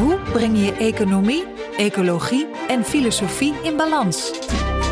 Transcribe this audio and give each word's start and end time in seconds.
Hoe 0.00 0.18
breng 0.32 0.58
je 0.64 0.72
economie, 0.72 1.44
ecologie 1.76 2.46
en 2.68 2.84
filosofie 2.84 3.54
in 3.62 3.76
balans? 3.76 4.32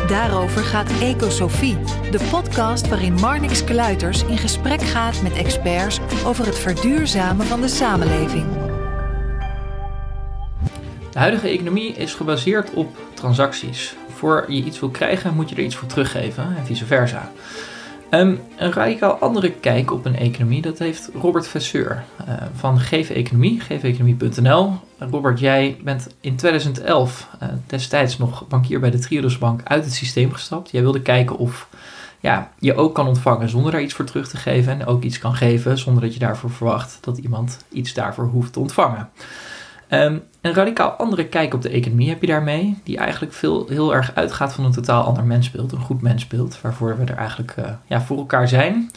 Daarover 0.07 0.63
gaat 0.63 0.91
Ecosofie, 1.01 1.77
de 2.11 2.27
podcast 2.31 2.87
waarin 2.87 3.13
Marnix 3.13 3.63
Kluiters 3.63 4.23
in 4.23 4.37
gesprek 4.37 4.81
gaat 4.81 5.21
met 5.21 5.33
experts 5.33 5.99
over 6.25 6.45
het 6.45 6.59
verduurzamen 6.59 7.45
van 7.45 7.61
de 7.61 7.67
samenleving. 7.67 8.45
De 11.11 11.19
huidige 11.19 11.47
economie 11.47 11.93
is 11.93 12.13
gebaseerd 12.13 12.73
op 12.73 12.97
transacties. 13.13 13.95
Voor 14.09 14.45
je 14.47 14.63
iets 14.63 14.79
wil 14.79 14.89
krijgen, 14.89 15.35
moet 15.35 15.49
je 15.49 15.55
er 15.55 15.63
iets 15.63 15.75
voor 15.75 15.87
teruggeven 15.87 16.55
en 16.57 16.65
vice 16.65 16.85
versa. 16.85 17.31
Um, 18.11 18.39
een 18.57 18.73
radicaal 18.73 19.13
andere 19.13 19.51
kijk 19.51 19.91
op 19.91 20.05
een 20.05 20.15
economie, 20.15 20.61
dat 20.61 20.79
heeft 20.79 21.09
Robert 21.21 21.47
Vasseur 21.47 22.03
uh, 22.27 22.35
van 22.55 22.79
Geef 22.79 23.09
Economie, 23.09 23.59
geefeconomie.nl. 23.59 24.73
Robert, 24.97 25.39
jij 25.39 25.77
bent 25.83 26.07
in 26.21 26.35
2011 26.35 27.29
uh, 27.43 27.49
destijds 27.67 28.17
nog 28.17 28.47
bankier 28.47 28.79
bij 28.79 28.89
de 28.89 28.99
Triodos 28.99 29.37
Bank 29.37 29.61
uit 29.63 29.83
het 29.83 29.93
systeem 29.93 30.31
gestapt. 30.31 30.71
Jij 30.71 30.81
wilde 30.81 31.01
kijken 31.01 31.37
of 31.37 31.69
ja, 32.19 32.51
je 32.59 32.75
ook 32.75 32.95
kan 32.95 33.07
ontvangen 33.07 33.49
zonder 33.49 33.71
daar 33.71 33.81
iets 33.81 33.93
voor 33.93 34.05
terug 34.05 34.29
te 34.29 34.37
geven 34.37 34.79
en 34.79 34.85
ook 34.85 35.03
iets 35.03 35.19
kan 35.19 35.35
geven 35.35 35.77
zonder 35.77 36.03
dat 36.03 36.13
je 36.13 36.19
daarvoor 36.19 36.51
verwacht 36.51 36.97
dat 37.01 37.17
iemand 37.17 37.65
iets 37.69 37.93
daarvoor 37.93 38.25
hoeft 38.25 38.53
te 38.53 38.59
ontvangen. 38.59 39.09
Um, 39.89 40.23
een 40.41 40.53
radicaal 40.53 40.89
andere 40.89 41.25
kijk 41.25 41.53
op 41.53 41.61
de 41.61 41.69
economie 41.69 42.09
heb 42.09 42.21
je 42.21 42.27
daarmee, 42.27 42.77
die 42.83 42.97
eigenlijk 42.97 43.33
veel, 43.33 43.67
heel 43.67 43.95
erg 43.95 44.15
uitgaat 44.15 44.53
van 44.53 44.65
een 44.65 44.71
totaal 44.71 45.03
ander 45.03 45.23
mensbeeld, 45.23 45.71
een 45.71 45.79
goed 45.79 46.01
mensbeeld, 46.01 46.61
waarvoor 46.61 46.97
we 46.97 47.03
er 47.03 47.17
eigenlijk 47.17 47.55
uh, 47.59 47.65
ja, 47.87 48.01
voor 48.01 48.17
elkaar 48.17 48.47
zijn. 48.47 48.91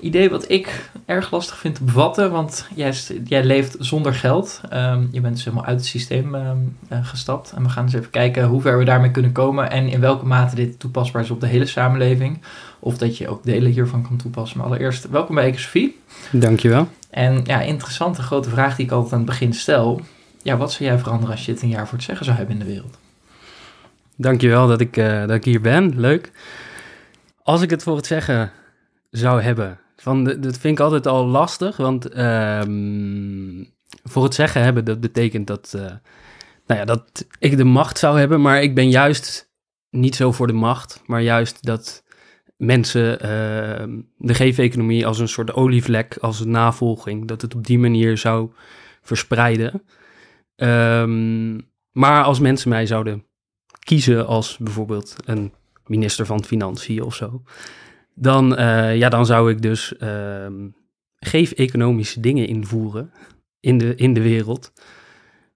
Idee 0.00 0.30
wat 0.30 0.50
ik 0.50 0.90
erg 1.06 1.30
lastig 1.30 1.58
vind 1.58 1.74
te 1.74 1.84
bevatten, 1.84 2.30
want 2.30 2.66
jij, 2.74 2.94
jij 3.24 3.44
leeft 3.44 3.76
zonder 3.78 4.14
geld. 4.14 4.60
Um, 4.72 5.08
je 5.12 5.20
bent 5.20 5.34
dus 5.34 5.44
helemaal 5.44 5.66
uit 5.66 5.76
het 5.76 5.86
systeem 5.86 6.34
um, 6.34 6.76
uh, 6.92 6.98
gestapt. 7.02 7.52
En 7.56 7.62
we 7.62 7.68
gaan 7.68 7.84
eens 7.84 7.94
even 7.94 8.10
kijken 8.10 8.44
hoe 8.44 8.60
ver 8.60 8.78
we 8.78 8.84
daarmee 8.84 9.10
kunnen 9.10 9.32
komen 9.32 9.70
en 9.70 9.88
in 9.88 10.00
welke 10.00 10.26
mate 10.26 10.54
dit 10.54 10.78
toepasbaar 10.78 11.22
is 11.22 11.30
op 11.30 11.40
de 11.40 11.46
hele 11.46 11.66
samenleving. 11.66 12.38
Of 12.78 12.98
dat 12.98 13.16
je 13.16 13.28
ook 13.28 13.44
delen 13.44 13.70
hiervan 13.70 14.02
kan 14.02 14.16
toepassen. 14.16 14.58
Maar 14.58 14.66
allereerst, 14.66 15.08
welkom 15.08 15.34
bij 15.34 15.44
Ecosofie. 15.44 15.98
Dankjewel. 16.30 16.88
En 17.10 17.40
ja, 17.44 17.60
interessante 17.60 18.22
grote 18.22 18.50
vraag 18.50 18.76
die 18.76 18.84
ik 18.84 18.92
altijd 18.92 19.12
aan 19.12 19.18
het 19.18 19.28
begin 19.28 19.54
stel 19.54 20.00
ja, 20.42 20.56
wat 20.56 20.72
zou 20.72 20.84
jij 20.84 20.98
veranderen 20.98 21.34
als 21.34 21.46
je 21.46 21.52
het 21.52 21.62
een 21.62 21.68
jaar 21.68 21.88
voor 21.88 21.96
het 21.96 22.06
zeggen 22.06 22.24
zou 22.24 22.36
hebben 22.36 22.54
in 22.54 22.60
de 22.62 22.70
wereld? 22.72 22.98
Dankjewel 24.16 24.66
dat 24.66 24.80
ik, 24.80 24.96
uh, 24.96 25.20
dat 25.20 25.30
ik 25.30 25.44
hier 25.44 25.60
ben. 25.60 26.00
Leuk. 26.00 26.32
Als 27.42 27.62
ik 27.62 27.70
het 27.70 27.82
voor 27.82 27.96
het 27.96 28.06
zeggen 28.06 28.52
zou 29.10 29.42
hebben, 29.42 29.78
van 29.96 30.24
dat 30.24 30.58
vind 30.58 30.78
ik 30.78 30.80
altijd 30.80 31.06
al 31.06 31.26
lastig, 31.26 31.76
want 31.76 32.18
um, 32.18 33.72
voor 34.04 34.24
het 34.24 34.34
zeggen 34.34 34.62
hebben, 34.62 34.84
dat 34.84 35.00
betekent 35.00 35.46
dat, 35.46 35.72
uh, 35.76 35.82
nou 36.66 36.80
ja, 36.80 36.84
dat 36.84 37.26
ik 37.38 37.56
de 37.56 37.64
macht 37.64 37.98
zou 37.98 38.18
hebben, 38.18 38.40
maar 38.40 38.62
ik 38.62 38.74
ben 38.74 38.90
juist 38.90 39.50
niet 39.90 40.16
zo 40.16 40.32
voor 40.32 40.46
de 40.46 40.52
macht, 40.52 41.02
maar 41.06 41.22
juist 41.22 41.64
dat 41.64 42.02
mensen 42.56 43.12
uh, 43.12 44.02
de 44.18 44.34
geef-economie 44.34 45.06
als 45.06 45.18
een 45.18 45.28
soort 45.28 45.52
olievlek, 45.52 46.16
als 46.20 46.40
een 46.40 46.50
navolging, 46.50 47.28
dat 47.28 47.42
het 47.42 47.54
op 47.54 47.66
die 47.66 47.78
manier 47.78 48.18
zou 48.18 48.50
verspreiden. 49.02 49.82
Um, 50.62 51.70
maar 51.92 52.24
als 52.24 52.40
mensen 52.40 52.68
mij 52.68 52.86
zouden 52.86 53.24
kiezen 53.78 54.26
als 54.26 54.56
bijvoorbeeld 54.58 55.16
een 55.24 55.52
minister 55.86 56.26
van 56.26 56.44
Financiën 56.44 57.02
of 57.02 57.14
zo, 57.14 57.42
dan, 58.14 58.58
uh, 58.60 58.96
ja, 58.96 59.08
dan 59.08 59.26
zou 59.26 59.50
ik 59.50 59.62
dus 59.62 59.94
uh, 59.98 60.46
geef 61.16 61.52
economische 61.52 62.20
dingen 62.20 62.46
invoeren 62.46 63.12
in 63.60 63.78
de, 63.78 63.94
in 63.94 64.14
de 64.14 64.22
wereld. 64.22 64.72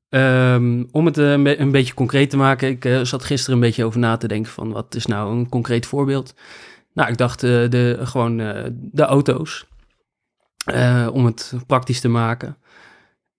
Um, 0.09 0.89
om 0.91 1.07
het 1.07 1.17
een, 1.17 1.61
een, 1.61 1.71
beetje 1.71 1.95
concreet 1.95 2.31
te 2.31 2.37
maken, 2.37 2.69
ik 2.69 2.85
uh, 2.85 3.01
zat 3.01 3.25
gisteren 3.25 3.55
een 3.55 3.67
beetje 3.67 3.85
over 3.85 4.01
na 4.01 4.17
te 4.17 4.29
denken 4.29 4.53
van 4.53 4.73
wat 4.73 4.95
is 4.95 5.07
nou 5.07 5.37
een 5.37 5.49
concreet 5.49 5.87
voorbeeld. 5.87 6.35
Nou, 6.93 7.11
ik 7.11 7.17
dacht 7.17 7.41
de, 7.41 7.99
gewoon 8.03 8.37
de 8.73 9.03
auto's, 9.03 9.67
om 11.13 11.25
het 11.25 11.55
praktisch 11.67 12.01
te 12.01 12.09
maken. 12.09 12.57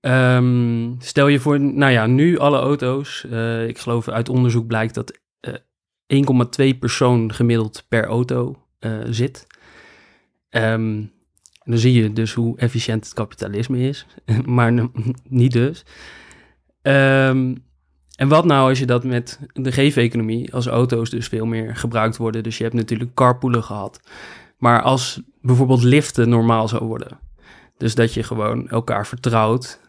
Um, 0.01 0.95
stel 0.99 1.27
je 1.27 1.39
voor, 1.39 1.59
nou 1.59 1.91
ja, 1.91 2.05
nu 2.05 2.37
alle 2.37 2.59
auto's. 2.59 3.25
Uh, 3.29 3.67
ik 3.67 3.77
geloof 3.77 4.07
uit 4.07 4.29
onderzoek 4.29 4.67
blijkt 4.67 4.93
dat 4.93 5.19
uh, 6.07 6.73
1,2 6.73 6.77
persoon 6.79 7.33
gemiddeld 7.33 7.85
per 7.87 8.05
auto 8.05 8.63
uh, 8.79 8.99
zit. 9.05 9.47
Um, 10.49 11.11
dan 11.63 11.77
zie 11.77 12.01
je 12.01 12.13
dus 12.13 12.33
hoe 12.33 12.57
efficiënt 12.57 13.05
het 13.05 13.13
kapitalisme 13.13 13.79
is, 13.79 14.05
maar 14.45 14.89
niet 15.23 15.51
dus. 15.51 15.85
Um, 16.81 17.65
en 18.15 18.27
wat 18.27 18.45
nou 18.45 18.69
als 18.69 18.79
je 18.79 18.85
dat 18.85 19.03
met 19.03 19.39
de 19.53 19.71
geef-economie, 19.71 20.53
als 20.53 20.67
auto's 20.67 21.09
dus 21.09 21.27
veel 21.27 21.45
meer 21.45 21.75
gebruikt 21.75 22.17
worden. 22.17 22.43
Dus 22.43 22.57
je 22.57 22.63
hebt 22.63 22.75
natuurlijk 22.75 23.13
carpoolen 23.13 23.63
gehad. 23.63 23.99
Maar 24.57 24.81
als 24.81 25.21
bijvoorbeeld 25.41 25.83
liften 25.83 26.29
normaal 26.29 26.67
zou 26.67 26.85
worden. 26.85 27.19
Dus 27.77 27.95
dat 27.95 28.13
je 28.13 28.23
gewoon 28.23 28.69
elkaar 28.69 29.07
vertrouwt 29.07 29.79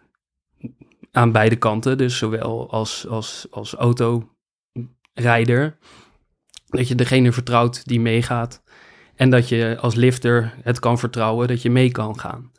aan 1.13 1.33
beide 1.33 1.57
kanten, 1.57 1.99
dus 1.99 2.19
zowel 2.19 2.71
als, 2.71 3.07
als, 3.09 3.47
als 3.51 3.75
autorijder, 3.75 4.27
dat 6.67 6.89
je 6.89 6.95
degene 6.95 7.33
vertrouwt 7.33 7.87
die 7.87 8.01
meegaat 8.01 8.63
en 9.15 9.31
dat 9.31 9.49
je 9.49 9.77
als 9.81 9.95
lifter 9.95 10.55
het 10.63 10.79
kan 10.79 10.99
vertrouwen 10.99 11.49
dat 11.49 11.63
je 11.63 11.71
mee 11.71 11.91
kan 11.91 12.19
gaan. 12.19 12.53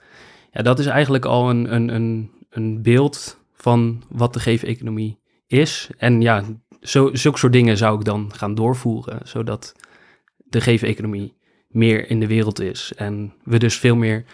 Ja, 0.52 0.62
dat 0.62 0.80
is 0.80 0.86
eigenlijk 0.86 1.26
al 1.26 1.50
een, 1.50 1.74
een, 1.74 1.90
een, 1.90 2.32
een 2.50 2.82
beeld 2.82 3.40
van 3.54 4.04
wat 4.10 4.34
de 4.34 4.40
geef-economie 4.40 5.20
is. 5.48 5.90
En 5.98 6.22
ja, 6.22 6.44
zo, 6.82 7.10
zulke 7.14 7.38
soort 7.38 7.54
dingen 7.54 7.78
zou 7.78 8.00
ik 8.00 8.06
dan 8.06 8.32
gaan 8.36 8.56
doorvoeren, 8.56 9.20
zodat 9.24 9.76
de 10.38 10.62
geef-economie 10.62 11.38
meer 11.68 12.10
in 12.10 12.20
de 12.20 12.28
wereld 12.28 12.60
is 12.60 12.94
en 12.96 13.34
we 13.44 13.60
dus 13.60 13.78
veel 13.78 13.96
meer 13.96 14.26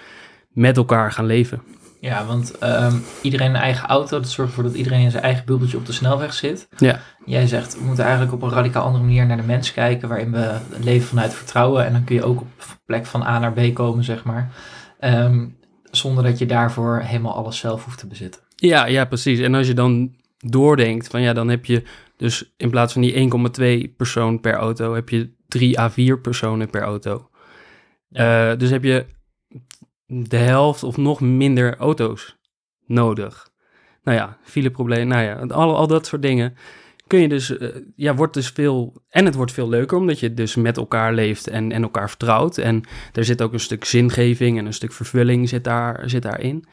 met 0.49 0.77
elkaar 0.77 1.11
gaan 1.11 1.25
leven. 1.25 1.61
Ja, 2.05 2.25
want 2.25 2.63
um, 2.63 3.03
iedereen 3.21 3.49
een 3.49 3.55
eigen 3.55 3.87
auto, 3.87 4.19
dat 4.19 4.29
zorgt 4.29 4.49
ervoor 4.49 4.69
dat 4.69 4.75
iedereen 4.75 5.01
in 5.01 5.11
zijn 5.11 5.23
eigen 5.23 5.45
bubbeltje 5.45 5.77
op 5.77 5.85
de 5.85 5.91
snelweg 5.91 6.33
zit. 6.33 6.67
Ja. 6.77 6.99
Jij 7.25 7.47
zegt, 7.47 7.77
we 7.77 7.83
moeten 7.83 8.03
eigenlijk 8.03 8.33
op 8.33 8.41
een 8.41 8.49
radicaal 8.49 8.85
andere 8.85 9.03
manier 9.03 9.25
naar 9.25 9.37
de 9.37 9.43
mens 9.43 9.73
kijken, 9.73 10.07
waarin 10.07 10.31
we 10.31 10.57
leven 10.83 11.07
vanuit 11.07 11.33
vertrouwen. 11.33 11.85
En 11.85 11.91
dan 11.91 12.03
kun 12.03 12.15
je 12.15 12.23
ook 12.23 12.41
op 12.41 12.47
plek 12.85 13.05
van 13.05 13.23
A 13.23 13.39
naar 13.39 13.53
B 13.53 13.73
komen, 13.73 14.03
zeg 14.03 14.23
maar. 14.23 14.51
Um, 14.99 15.57
zonder 15.91 16.23
dat 16.23 16.37
je 16.37 16.45
daarvoor 16.45 16.99
helemaal 16.99 17.35
alles 17.35 17.57
zelf 17.57 17.85
hoeft 17.85 17.97
te 17.97 18.07
bezitten. 18.07 18.41
Ja, 18.55 18.85
ja, 18.85 19.05
precies. 19.05 19.39
En 19.39 19.55
als 19.55 19.67
je 19.67 19.73
dan 19.73 20.15
doordenkt, 20.37 21.07
van 21.07 21.21
ja, 21.21 21.33
dan 21.33 21.49
heb 21.49 21.65
je 21.65 21.83
dus 22.17 22.53
in 22.57 22.69
plaats 22.69 22.93
van 22.93 23.01
die 23.01 23.29
1,2 23.89 23.95
persoon 23.97 24.39
per 24.39 24.53
auto, 24.53 24.93
heb 24.93 25.09
je 25.09 25.33
3 25.47 25.79
à 25.79 25.89
4 25.89 26.19
personen 26.19 26.69
per 26.69 26.81
auto. 26.81 27.29
Ja. 28.09 28.51
Uh, 28.51 28.57
dus 28.57 28.69
heb 28.69 28.83
je 28.83 29.05
de 30.05 30.37
helft 30.37 30.83
of 30.83 30.97
nog 30.97 31.21
minder 31.21 31.77
auto's 31.77 32.37
nodig. 32.85 33.49
Nou 34.03 34.17
ja, 34.17 34.37
fileprobleem, 34.43 35.07
nou 35.07 35.23
ja, 35.23 35.35
al, 35.35 35.75
al 35.75 35.87
dat 35.87 36.05
soort 36.05 36.21
dingen. 36.21 36.55
Kun 37.07 37.19
je 37.19 37.27
dus, 37.27 37.49
uh, 37.49 37.75
ja, 37.95 38.15
wordt 38.15 38.33
dus 38.33 38.49
veel, 38.49 39.03
en 39.09 39.25
het 39.25 39.35
wordt 39.35 39.51
veel 39.51 39.69
leuker 39.69 39.97
omdat 39.97 40.19
je 40.19 40.33
dus 40.33 40.55
met 40.55 40.77
elkaar 40.77 41.13
leeft 41.13 41.47
en, 41.47 41.71
en 41.71 41.83
elkaar 41.83 42.09
vertrouwt. 42.09 42.57
En 42.57 42.83
er 43.13 43.25
zit 43.25 43.41
ook 43.41 43.53
een 43.53 43.59
stuk 43.59 43.85
zingeving 43.85 44.57
en 44.57 44.65
een 44.65 44.73
stuk 44.73 44.91
vervulling 44.91 45.49
zit, 45.49 45.63
daar, 45.63 46.09
zit 46.09 46.21
daarin. 46.21 46.65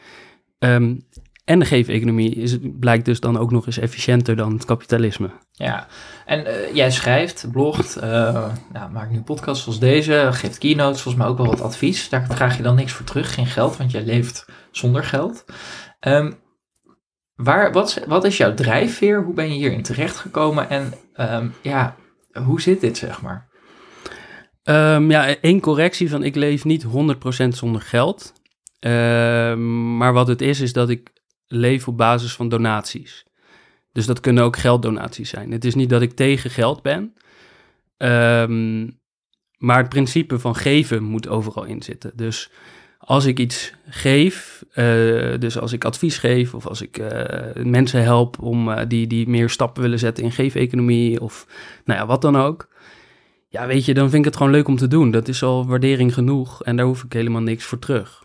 Um, 0.58 1.06
en 1.44 1.58
de 1.58 1.64
geef-economie 1.64 2.34
is, 2.34 2.56
blijkt 2.62 3.04
dus 3.04 3.20
dan 3.20 3.38
ook 3.38 3.50
nog 3.50 3.66
eens 3.66 3.78
efficiënter 3.78 4.36
dan 4.36 4.52
het 4.52 4.64
kapitalisme. 4.64 5.30
Ja, 5.52 5.86
en 6.26 6.46
uh, 6.46 6.74
jij 6.74 6.90
schrijft, 6.90 7.48
blogt, 7.52 7.96
uh, 7.96 8.02
nou, 8.72 8.90
maakt 8.92 9.10
nu 9.10 9.22
podcasts 9.22 9.62
zoals 9.64 9.78
deze, 9.78 10.28
geeft 10.32 10.58
keynotes, 10.58 11.00
volgens 11.00 11.24
mij 11.24 11.32
ook 11.32 11.38
wel 11.38 11.46
wat 11.46 11.60
advies. 11.60 12.08
Daar 12.08 12.26
vraag 12.30 12.56
je 12.56 12.62
dan 12.62 12.74
niks 12.74 12.92
voor 12.92 13.06
terug, 13.06 13.34
geen 13.34 13.46
geld, 13.46 13.76
want 13.76 13.90
jij 13.90 14.04
leeft 14.04 14.46
zonder 14.70 15.04
geld. 15.04 15.44
Um, 16.00 16.40
waar, 17.34 17.72
wat, 17.72 18.04
wat 18.06 18.24
is 18.24 18.36
jouw 18.36 18.54
drijfveer? 18.54 19.22
Hoe 19.24 19.34
ben 19.34 19.48
je 19.48 19.54
hierin 19.54 19.82
terechtgekomen? 19.82 20.70
En 20.70 20.94
um, 21.16 21.54
ja, 21.62 21.96
hoe 22.44 22.60
zit 22.60 22.80
dit, 22.80 22.98
zeg 22.98 23.22
maar? 23.22 23.50
Um, 24.64 25.10
ja, 25.10 25.36
één 25.40 25.60
correctie 25.60 26.10
van 26.10 26.24
ik 26.24 26.34
leef 26.34 26.64
niet 26.64 26.86
100% 26.86 26.88
zonder 27.48 27.80
geld. 27.80 28.32
Uh, 28.80 29.54
maar 29.96 30.12
wat 30.12 30.28
het 30.28 30.40
is, 30.40 30.60
is 30.60 30.72
dat 30.72 30.88
ik 30.88 31.10
leef 31.46 31.88
op 31.88 31.96
basis 31.96 32.34
van 32.34 32.48
donaties. 32.48 33.24
Dus 33.92 34.06
dat 34.06 34.20
kunnen 34.20 34.44
ook 34.44 34.56
gelddonaties 34.56 35.30
zijn. 35.30 35.52
Het 35.52 35.64
is 35.64 35.74
niet 35.74 35.90
dat 35.90 36.02
ik 36.02 36.12
tegen 36.12 36.50
geld 36.50 36.82
ben. 36.82 37.14
Ehm, 37.96 38.90
maar 39.56 39.78
het 39.78 39.88
principe 39.88 40.38
van 40.38 40.56
geven 40.56 41.02
moet 41.02 41.28
overal 41.28 41.64
in 41.64 41.82
zitten. 41.82 42.12
Dus 42.14 42.50
als 42.98 43.24
ik 43.24 43.38
iets 43.38 43.72
geef, 43.88 44.64
eh, 44.72 44.84
dus 45.38 45.58
als 45.58 45.72
ik 45.72 45.84
advies 45.84 46.18
geef 46.18 46.54
of 46.54 46.66
als 46.66 46.82
ik 46.82 46.98
eh, 46.98 47.64
mensen 47.64 48.02
help 48.02 48.38
om 48.40 48.70
eh, 48.70 48.84
die, 48.88 49.06
die 49.06 49.28
meer 49.28 49.50
stappen 49.50 49.82
willen 49.82 49.98
zetten 49.98 50.24
in 50.24 50.32
geefeconomie 50.32 51.20
of 51.20 51.46
nou 51.84 52.00
ja, 52.00 52.06
wat 52.06 52.22
dan 52.22 52.36
ook. 52.36 52.68
Ja, 53.48 53.66
weet 53.66 53.84
je, 53.84 53.94
dan 53.94 54.10
vind 54.10 54.18
ik 54.18 54.24
het 54.24 54.36
gewoon 54.36 54.52
leuk 54.52 54.68
om 54.68 54.76
te 54.76 54.88
doen. 54.88 55.10
Dat 55.10 55.28
is 55.28 55.42
al 55.42 55.66
waardering 55.66 56.14
genoeg 56.14 56.62
en 56.62 56.76
daar 56.76 56.86
hoef 56.86 57.04
ik 57.04 57.12
helemaal 57.12 57.42
niks 57.42 57.64
voor 57.64 57.78
terug. 57.78 58.24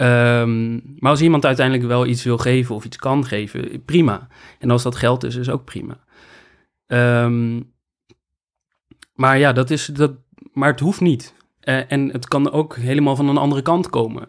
Ehm, 0.00 0.72
maar 0.72 1.10
als 1.10 1.20
iemand 1.20 1.46
uiteindelijk 1.46 1.86
wel 1.86 2.06
iets 2.06 2.24
wil 2.24 2.38
geven 2.38 2.74
of 2.74 2.84
iets 2.84 2.96
kan 2.96 3.24
geven, 3.24 3.84
prima. 3.84 4.28
En 4.58 4.70
als 4.70 4.82
dat 4.82 4.96
geld 4.96 5.24
is, 5.24 5.36
is 5.36 5.50
ook 5.50 5.64
prima. 5.64 5.98
Ehm, 6.86 7.60
maar 9.14 9.38
ja, 9.38 9.52
dat 9.52 9.70
is, 9.70 9.86
dat, 9.86 10.12
maar 10.52 10.70
het 10.70 10.80
hoeft 10.80 11.00
niet. 11.00 11.34
Uh, 11.64 11.92
en 11.92 12.08
het 12.08 12.28
kan 12.28 12.50
ook 12.50 12.76
helemaal 12.76 13.16
van 13.16 13.28
een 13.28 13.36
andere 13.36 13.62
kant 13.62 13.90
komen 13.90 14.28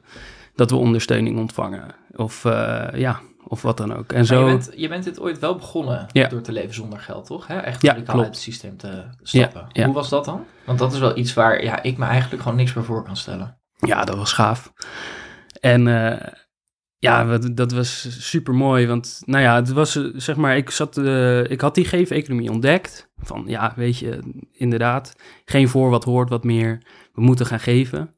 dat 0.55 0.69
we 0.69 0.75
ondersteuning 0.75 1.37
ontvangen. 1.39 1.95
Of 2.15 2.45
uh, 2.45 2.87
ja, 2.93 3.19
of 3.47 3.61
wat 3.61 3.77
dan 3.77 3.95
ook. 3.95 4.11
En 4.11 4.25
zo... 4.25 4.39
je, 4.39 4.45
bent, 4.45 4.71
je 4.75 4.87
bent 4.87 5.03
dit 5.03 5.19
ooit 5.19 5.39
wel 5.39 5.55
begonnen 5.55 6.07
Ja. 6.11 6.27
door 6.27 6.41
te 6.41 6.51
leven 6.51 6.73
zonder 6.73 6.99
geld, 6.99 7.25
toch? 7.25 7.47
Hè? 7.47 7.57
Echt 7.57 7.83
radicaal 7.83 8.17
uit 8.17 8.25
het 8.25 8.37
systeem 8.37 8.77
te 8.77 9.03
stappen. 9.21 9.67
Ja. 9.71 9.85
Hoe 9.85 9.93
was 9.93 10.09
dat 10.09 10.25
dan? 10.25 10.45
Want 10.65 10.79
dat 10.79 10.93
is 10.93 10.99
wel 10.99 11.17
iets 11.17 11.33
waar 11.33 11.63
ja, 11.63 11.83
ik 11.83 11.97
me 11.97 12.05
eigenlijk 12.05 12.41
gewoon 12.41 12.57
niks 12.57 12.73
meer 12.73 12.83
voor 12.83 13.03
kan 13.03 13.17
stellen. 13.17 13.59
Ja, 13.77 14.03
dat 14.03 14.15
was 14.15 14.33
gaaf. 14.33 14.73
En 15.61 15.87
eh, 15.87 16.27
ja, 16.97 17.37
dat 17.37 17.71
was 17.71 18.07
super 18.31 18.53
mooi. 18.53 18.87
Want 18.87 19.21
nou 19.25 19.43
ja, 19.43 19.55
het 19.55 19.71
was 19.71 19.95
eh, 19.95 20.03
zeg 20.15 20.35
maar, 20.35 20.57
ik, 20.57 20.69
zat, 20.69 20.97
eh, 20.97 21.43
ik 21.43 21.61
had 21.61 21.75
die 21.75 21.85
geef-economie 21.85 22.51
ontdekt. 22.51 23.09
Van 23.17 23.43
ja, 23.47 23.73
weet 23.75 23.97
je, 23.97 24.19
inderdaad, 24.51 25.15
geen 25.45 25.69
voor 25.69 25.89
wat 25.89 26.03
hoort 26.03 26.29
wat 26.29 26.43
meer. 26.43 26.81
We 27.13 27.21
moeten 27.21 27.45
gaan 27.45 27.59
geven. 27.59 28.15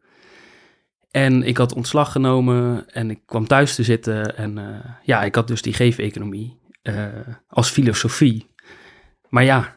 En 1.12 1.44
ik 1.44 1.58
had 1.58 1.74
ontslag 1.74 2.12
genomen 2.12 2.90
en 2.90 3.10
ik 3.10 3.20
kwam 3.26 3.48
thuis 3.48 3.76
te 3.76 3.84
zitten. 3.84 4.38
En 4.38 4.82
ja, 5.04 5.24
ik 5.24 5.36
had 5.36 5.48
dus 5.48 5.62
die 5.62 5.74
geef-economie 5.74 6.60
als 7.48 7.70
filosofie. 7.70 8.52
Maar 9.30 9.44
ja, 9.44 9.76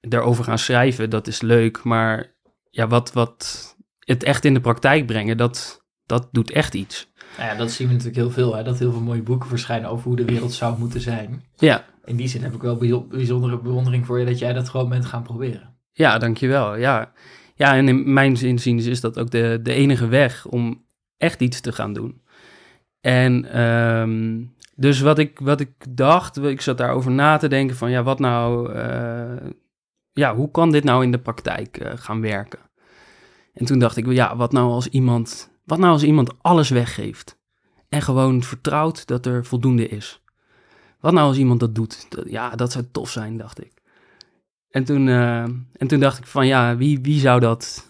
daarover 0.00 0.44
gaan 0.44 0.58
schrijven, 0.58 1.10
dat 1.10 1.26
is 1.26 1.40
leuk. 1.40 1.82
Maar 1.82 2.34
ja, 2.70 2.86
wat, 2.86 3.12
wat 3.12 3.76
het 3.98 4.22
echt 4.22 4.44
in 4.44 4.54
de 4.54 4.60
praktijk 4.60 5.06
brengen, 5.06 5.36
dat, 5.36 5.79
dat 6.10 6.28
doet 6.32 6.50
echt 6.50 6.74
iets. 6.74 7.08
Nou 7.38 7.50
ja, 7.50 7.56
dat 7.56 7.70
zien 7.70 7.86
we 7.86 7.92
natuurlijk 7.92 8.20
heel 8.20 8.30
veel. 8.30 8.56
Hè? 8.56 8.62
Dat 8.62 8.78
heel 8.78 8.92
veel 8.92 9.00
mooie 9.00 9.22
boeken 9.22 9.48
verschijnen 9.48 9.90
over 9.90 10.04
hoe 10.04 10.16
de 10.16 10.24
wereld 10.24 10.52
zou 10.52 10.78
moeten 10.78 11.00
zijn. 11.00 11.42
Ja, 11.56 11.84
In 12.04 12.16
die 12.16 12.28
zin 12.28 12.42
heb 12.42 12.54
ik 12.54 12.62
wel 12.62 12.76
bijzo- 12.76 13.06
bijzondere 13.06 13.58
bewondering 13.58 14.06
voor 14.06 14.18
je 14.18 14.26
dat 14.26 14.38
jij 14.38 14.52
dat 14.52 14.68
gewoon 14.68 14.88
bent 14.88 15.04
gaan 15.04 15.22
proberen. 15.22 15.74
ja 15.92 16.18
dankjewel. 16.18 16.76
Ja. 16.76 17.12
ja, 17.54 17.74
en 17.76 17.88
in 17.88 18.12
mijn 18.12 18.40
inziens 18.42 18.86
is 18.86 19.00
dat 19.00 19.18
ook 19.18 19.30
de, 19.30 19.58
de 19.62 19.72
enige 19.72 20.06
weg 20.06 20.46
om 20.46 20.84
echt 21.16 21.40
iets 21.40 21.60
te 21.60 21.72
gaan 21.72 21.92
doen. 21.92 22.22
En 23.00 23.52
ehm, 23.52 24.42
dus 24.76 25.00
wat 25.00 25.18
ik, 25.18 25.38
wat 25.42 25.60
ik 25.60 25.70
dacht, 25.88 26.38
ik 26.42 26.60
zat 26.60 26.78
daarover 26.78 27.10
na 27.10 27.36
te 27.36 27.48
denken 27.48 27.76
van 27.76 27.90
ja, 27.90 28.02
wat 28.02 28.18
nou, 28.18 28.72
eh, 28.72 29.50
ja, 30.12 30.34
hoe 30.34 30.50
kan 30.50 30.70
dit 30.70 30.84
nou 30.84 31.02
in 31.04 31.12
de 31.12 31.18
praktijk 31.18 31.76
eh, 31.76 31.92
gaan 31.94 32.20
werken? 32.20 32.58
En 33.54 33.64
toen 33.66 33.78
dacht 33.78 33.96
ik, 33.96 34.12
ja, 34.12 34.36
wat 34.36 34.52
nou 34.52 34.70
als 34.70 34.88
iemand, 34.88 35.49
wat 35.64 35.78
nou 35.78 35.92
als 35.92 36.02
iemand 36.02 36.42
alles 36.42 36.68
weggeeft 36.68 37.38
en 37.88 38.02
gewoon 38.02 38.42
vertrouwt 38.42 39.06
dat 39.06 39.26
er 39.26 39.46
voldoende 39.46 39.88
is? 39.88 40.22
Wat 41.00 41.12
nou 41.12 41.26
als 41.26 41.36
iemand 41.36 41.60
dat 41.60 41.74
doet? 41.74 42.08
Ja, 42.24 42.50
dat 42.50 42.72
zou 42.72 42.84
tof 42.92 43.10
zijn, 43.10 43.36
dacht 43.36 43.60
ik. 43.60 43.72
En 44.70 44.84
toen, 44.84 45.08
eh, 45.08 45.42
en 45.42 45.86
toen 45.86 46.00
dacht 46.00 46.18
ik 46.18 46.26
van 46.26 46.46
ja, 46.46 46.76
wie, 46.76 47.00
wie, 47.00 47.20
zou 47.20 47.40
dat, 47.40 47.86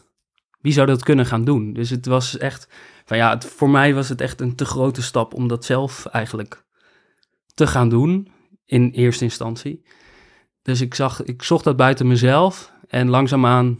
wie 0.60 0.72
zou 0.72 0.86
dat 0.86 1.02
kunnen 1.02 1.26
gaan 1.26 1.44
doen? 1.44 1.72
Dus 1.72 1.90
het 1.90 2.06
was 2.06 2.38
echt, 2.38 2.68
van 3.04 3.16
ja, 3.16 3.30
het, 3.30 3.44
voor 3.44 3.70
mij 3.70 3.94
was 3.94 4.08
het 4.08 4.20
echt 4.20 4.40
een 4.40 4.54
te 4.54 4.64
grote 4.64 5.02
stap 5.02 5.34
om 5.34 5.48
dat 5.48 5.64
zelf 5.64 6.06
eigenlijk 6.06 6.64
te 7.54 7.66
gaan 7.66 7.88
doen 7.88 8.32
in 8.64 8.90
eerste 8.90 9.24
instantie. 9.24 9.86
Dus 10.62 10.80
ik, 10.80 10.94
zag, 10.94 11.22
ik 11.22 11.42
zocht 11.42 11.64
dat 11.64 11.76
buiten 11.76 12.06
mezelf 12.06 12.72
en 12.88 13.08
langzaamaan 13.08 13.78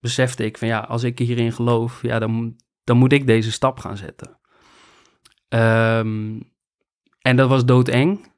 besefte 0.00 0.44
ik 0.44 0.58
van 0.58 0.68
ja, 0.68 0.78
als 0.78 1.02
ik 1.02 1.18
hierin 1.18 1.52
geloof, 1.52 2.02
ja, 2.02 2.18
dan, 2.18 2.56
dan 2.84 2.96
moet 2.96 3.12
ik 3.12 3.26
deze 3.26 3.52
stap 3.52 3.78
gaan 3.78 3.96
zetten. 3.96 4.38
Ehm, 5.48 6.40
en 7.20 7.36
dat 7.36 7.48
was 7.48 7.64
doodeng, 7.64 8.32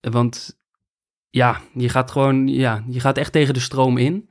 want 0.00 0.58
ja, 1.30 1.60
je 1.74 1.88
gaat 1.88 2.10
gewoon, 2.10 2.48
ja, 2.48 2.84
je 2.88 3.00
gaat 3.00 3.18
echt 3.18 3.32
tegen 3.32 3.54
de 3.54 3.60
stroom 3.60 3.96
in. 3.96 4.30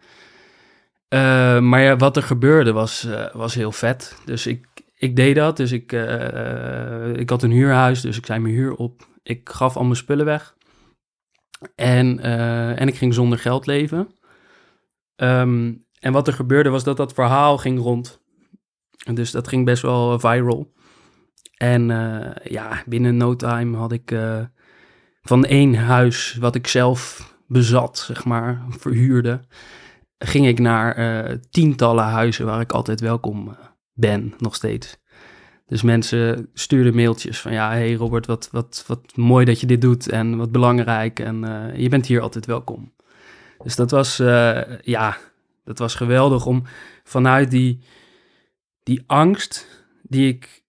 Eh, 1.08 1.60
maar 1.60 1.82
ja, 1.82 1.96
wat 1.96 2.18
er 2.18 2.24
gebeurde 2.24 2.72
was, 2.72 3.04
eh, 3.06 3.34
was 3.34 3.54
heel 3.54 3.72
vet. 3.72 4.22
Dus 4.26 4.48
ik, 4.48 4.68
ik 5.00 5.16
deed 5.16 5.36
dat. 5.36 5.58
Dus 5.58 5.72
ik, 5.72 5.92
eh, 5.92 7.14
ik 7.14 7.30
had 7.30 7.44
een 7.44 7.52
huurhuis, 7.52 8.02
dus 8.02 8.18
ik 8.18 8.26
zei 8.26 8.40
mijn 8.40 8.54
huur 8.54 8.76
op. 8.76 9.08
Ik 9.24 9.50
gaf 9.50 9.78
al 9.78 9.84
mijn 9.84 9.96
spullen 9.96 10.26
weg. 10.26 10.56
En, 11.76 12.20
eh, 12.20 12.82
en 12.82 12.88
ik 12.88 12.96
ging 12.96 13.14
zonder 13.14 13.40
geld 13.40 13.66
leven. 13.66 14.08
Ehm, 15.16 15.74
en 16.00 16.12
wat 16.12 16.28
er 16.28 16.34
gebeurde 16.34 16.70
was 16.70 16.84
dat 16.84 16.98
dat 16.98 17.14
verhaal 17.14 17.58
ging 17.58 17.80
rond. 17.80 18.22
Dus 19.14 19.32
dat 19.32 19.48
ging 19.48 19.66
best 19.66 19.82
wel 19.82 20.20
viral. 20.20 20.74
En 21.58 21.92
eh, 21.92 22.52
ja, 22.52 22.84
binnen 22.86 23.18
no 23.18 23.36
time 23.36 23.78
had 23.78 23.92
ik 23.92 24.12
eh, 24.12 24.42
van 25.22 25.46
één 25.46 25.76
huis 25.76 26.38
wat 26.40 26.56
ik 26.56 26.68
zelf 26.68 27.30
bezat, 27.48 27.98
zeg 27.98 28.26
maar, 28.26 28.66
verhuurde, 28.70 29.42
ging 30.18 30.48
ik 30.48 30.60
naar 30.60 30.96
eh, 30.96 31.36
tientallen 31.50 32.04
huizen 32.04 32.46
waar 32.46 32.62
ik 32.62 32.72
altijd 32.72 33.00
welkom 33.00 33.48
eh, 33.48 33.54
ben, 33.94 34.34
nog 34.38 34.56
steeds. 34.56 34.98
Dus 35.70 35.82
mensen 35.82 36.50
stuurden 36.54 36.96
mailtjes 36.96 37.40
van 37.40 37.52
ja, 37.52 37.70
hey 37.70 37.94
Robert, 37.94 38.26
wat, 38.26 38.50
wat, 38.52 38.84
wat 38.88 39.16
mooi 39.16 39.46
dat 39.46 39.60
je 39.60 39.66
dit 39.66 39.82
doet 39.82 40.10
en 40.10 40.38
wat 40.38 40.52
belangrijk 40.52 41.20
en 41.20 41.44
eh, 41.44 41.80
je 41.80 41.90
bent 41.90 42.06
hier 42.06 42.22
altijd 42.22 42.46
welkom. 42.46 42.94
Dus 43.64 43.76
dat 43.76 43.92
was, 43.92 44.20
eh, 44.20 44.62
ja, 44.82 45.18
dat 45.64 45.80
was 45.80 45.96
geweldig 45.96 46.46
om 46.46 46.64
vanuit 47.04 47.52
die, 47.52 47.80
die 48.90 49.04
angst 49.08 49.68
die 50.02 50.28
ik 50.28 50.64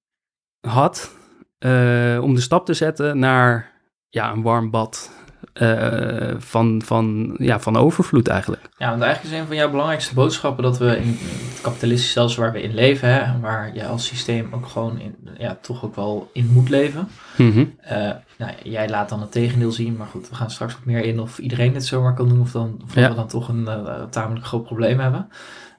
had, 0.61 1.17
eh, 1.58 2.19
om 2.22 2.34
de 2.34 2.40
stap 2.40 2.67
te 2.67 2.75
zetten 2.75 3.19
naar 3.19 3.72
ja, 4.08 4.32
een 4.32 4.43
warm 4.43 4.70
bad 4.70 5.10
eh, 5.53 6.34
van, 6.39 6.82
van, 6.84 7.34
ja, 7.39 7.60
van 7.60 7.77
overvloed 7.77 8.29
eigenlijk. 8.29 8.69
Ja, 8.77 8.91
want 8.91 9.03
eigenlijk 9.03 9.34
is 9.34 9.41
een 9.41 9.46
van 9.46 9.56
jouw 9.56 9.70
belangrijkste 9.70 10.15
boodschappen 10.15 10.62
dat 10.62 10.79
we 10.79 10.96
in 10.96 11.06
het 11.19 11.60
kapitalistische 11.62 12.10
stelsel 12.10 12.43
waar 12.43 12.53
we 12.53 12.62
in 12.62 12.74
leven, 12.74 13.08
hè, 13.08 13.19
en 13.19 13.41
waar 13.41 13.74
je 13.74 13.86
als 13.86 14.06
systeem 14.06 14.48
ook 14.53 14.67
gewoon 14.67 14.98
in, 14.98 15.15
ja, 15.39 15.58
toch 15.60 15.84
ook 15.84 15.94
wel 15.94 16.31
in 16.32 16.50
moet 16.53 16.69
leven. 16.69 17.08
Eh, 17.36 18.10
nou, 18.39 18.53
jij 18.62 18.89
laat 18.89 19.08
dan 19.08 19.20
het 19.20 19.32
tegendeel 19.32 19.72
zien, 19.72 19.96
maar 19.96 20.06
goed, 20.06 20.29
we 20.29 20.34
gaan 20.34 20.50
straks 20.50 20.74
ook 20.74 20.84
meer 20.84 21.05
in 21.05 21.20
of 21.20 21.39
iedereen 21.39 21.72
dit 21.72 21.84
zomaar 21.86 22.15
kan 22.15 22.29
doen 22.29 22.41
of, 22.41 22.53
dan, 22.53 22.81
of 22.84 22.94
Ja. 22.94 23.08
we 23.08 23.15
dan 23.15 23.29
toch 23.29 23.48
een 23.48 23.69
tamelijk 24.10 24.46
groot 24.46 24.65
probleem 24.65 24.98
hebben. 24.98 25.29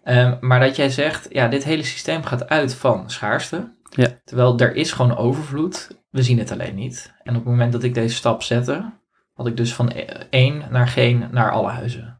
Eh, 0.03 0.39
maar 0.39 0.60
dat 0.60 0.75
jij 0.75 0.89
zegt, 0.89 1.27
ja, 1.29 1.48
dit 1.48 1.63
hele 1.63 1.84
systeem 1.84 2.24
gaat 2.24 2.50
uit 2.50 2.75
van 2.75 3.10
schaarste, 3.10 3.75
Ja. 3.89 4.20
terwijl 4.24 4.60
er 4.60 4.75
is 4.75 4.91
gewoon 4.91 5.17
overvloed, 5.17 6.01
we 6.10 6.24
zien 6.24 6.38
het 6.39 6.51
alleen 6.51 6.75
niet. 6.75 7.13
En 7.24 7.36
op 7.36 7.41
het 7.41 7.50
moment 7.51 7.72
dat 7.72 7.84
ik 7.84 7.93
deze 7.93 8.15
stap 8.15 8.43
zette, 8.43 8.91
had 9.34 9.48
ik 9.48 9.58
dus 9.58 9.74
van 9.74 9.89
e- 9.89 10.05
één 10.29 10.65
naar 10.72 10.88
geen 10.88 11.27
naar 11.31 11.51
alle 11.51 11.70
huizen. 11.70 12.20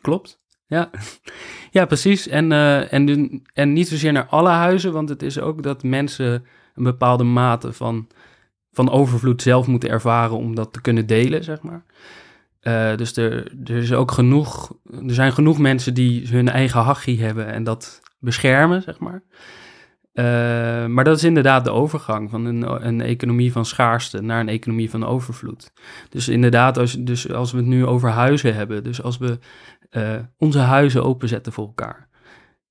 Klopt. 0.00 0.42
Ja, 0.66 0.90
ja 1.70 1.84
precies. 1.86 2.28
En, 2.28 2.52
eh, 2.52 2.92
en, 2.92 3.42
en 3.52 3.72
niet 3.72 3.88
zozeer 3.88 4.12
naar 4.12 4.26
alle 4.26 4.48
huizen, 4.48 4.92
want 4.92 5.08
het 5.08 5.22
is 5.22 5.38
ook 5.38 5.62
dat 5.62 5.82
mensen 5.82 6.46
een 6.74 6.84
bepaalde 6.84 7.24
mate 7.24 7.72
van, 7.72 8.08
van 8.70 8.90
overvloed 8.90 9.42
zelf 9.42 9.66
moeten 9.66 9.88
ervaren 9.88 10.36
om 10.36 10.54
dat 10.54 10.72
te 10.72 10.80
kunnen 10.80 11.06
delen, 11.06 11.44
zeg 11.44 11.62
maar. 11.62 11.84
Eh, 12.64 12.96
dus 12.96 13.16
er, 13.16 13.52
er, 13.64 13.76
is 13.76 13.92
ook 13.92 14.10
genoeg, 14.10 14.76
er 14.84 15.14
zijn 15.14 15.32
genoeg 15.32 15.58
mensen 15.58 15.94
die 15.94 16.28
hun 16.28 16.48
eigen 16.48 16.80
hachie 16.80 17.22
hebben 17.22 17.46
en 17.46 17.64
dat 17.64 18.00
beschermen, 18.18 18.82
zeg 18.82 18.98
maar. 18.98 19.22
Eh, 20.12 20.86
maar 20.86 21.04
dat 21.04 21.16
is 21.16 21.24
inderdaad 21.24 21.64
de 21.64 21.70
overgang 21.70 22.30
van 22.30 22.44
een, 22.44 22.86
een 22.86 23.00
economie 23.00 23.52
van 23.52 23.64
schaarste 23.64 24.22
naar 24.22 24.40
een 24.40 24.48
economie 24.48 24.90
van 24.90 25.04
overvloed. 25.04 25.72
Dus 26.08 26.28
inderdaad, 26.28 26.78
als, 26.78 26.92
dus 26.92 27.32
als 27.32 27.52
we 27.52 27.56
het 27.56 27.66
nu 27.66 27.86
over 27.86 28.10
huizen 28.10 28.54
hebben, 28.54 28.84
dus 28.84 29.02
als 29.02 29.18
we 29.18 29.38
eh, 29.90 30.18
onze 30.36 30.58
huizen 30.58 31.04
openzetten 31.04 31.52
voor 31.52 31.66
elkaar. 31.66 32.08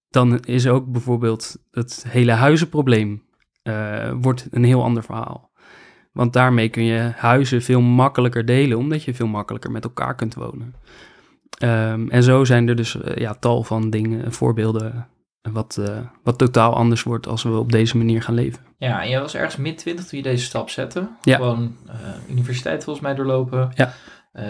Dan 0.09 0.39
is 0.39 0.67
ook 0.67 0.91
bijvoorbeeld 0.91 1.57
het 1.71 2.05
hele 2.07 2.31
huizenprobleem 2.31 3.23
wordt 4.21 4.47
een 4.51 4.63
heel 4.63 4.83
ander 4.83 5.03
verhaal. 5.03 5.51
Want 6.13 6.33
daarmee 6.33 6.69
kun 6.69 6.83
je 6.83 7.11
huizen 7.15 7.61
veel 7.61 7.81
makkelijker 7.81 8.45
delen, 8.45 8.77
omdat 8.77 9.03
je 9.03 9.13
veel 9.13 9.27
makkelijker 9.27 9.71
met 9.71 9.83
elkaar 9.83 10.15
kunt 10.15 10.33
wonen. 10.33 10.75
Ehm, 11.57 12.09
en 12.09 12.23
zo 12.23 12.43
zijn 12.43 12.67
er 12.67 12.75
dus 12.75 13.01
eh, 13.01 13.15
ja, 13.15 13.33
tal 13.33 13.63
van 13.63 13.89
dingen, 13.89 14.33
voorbeelden 14.33 15.07
wat, 15.41 15.77
eh, 15.77 15.97
wat 16.23 16.37
totaal 16.37 16.75
anders 16.75 17.03
wordt 17.03 17.27
als 17.27 17.43
we 17.43 17.57
op 17.57 17.71
deze 17.71 17.97
manier 17.97 18.21
gaan 18.21 18.33
leven. 18.33 18.63
Ja, 18.77 19.01
en 19.01 19.09
jij 19.09 19.19
was 19.19 19.35
ergens 19.35 19.55
mid 19.55 19.77
20 19.77 20.05
toen 20.05 20.17
je 20.17 20.23
deze 20.23 20.43
stap 20.43 20.69
zette. 20.69 21.07
Ja. 21.21 21.35
Gewoon 21.35 21.75
eh, 21.87 21.95
universiteit 22.29 22.83
volgens 22.83 23.05
mij 23.05 23.15
doorlopen. 23.15 23.71
Ja. 23.75 23.93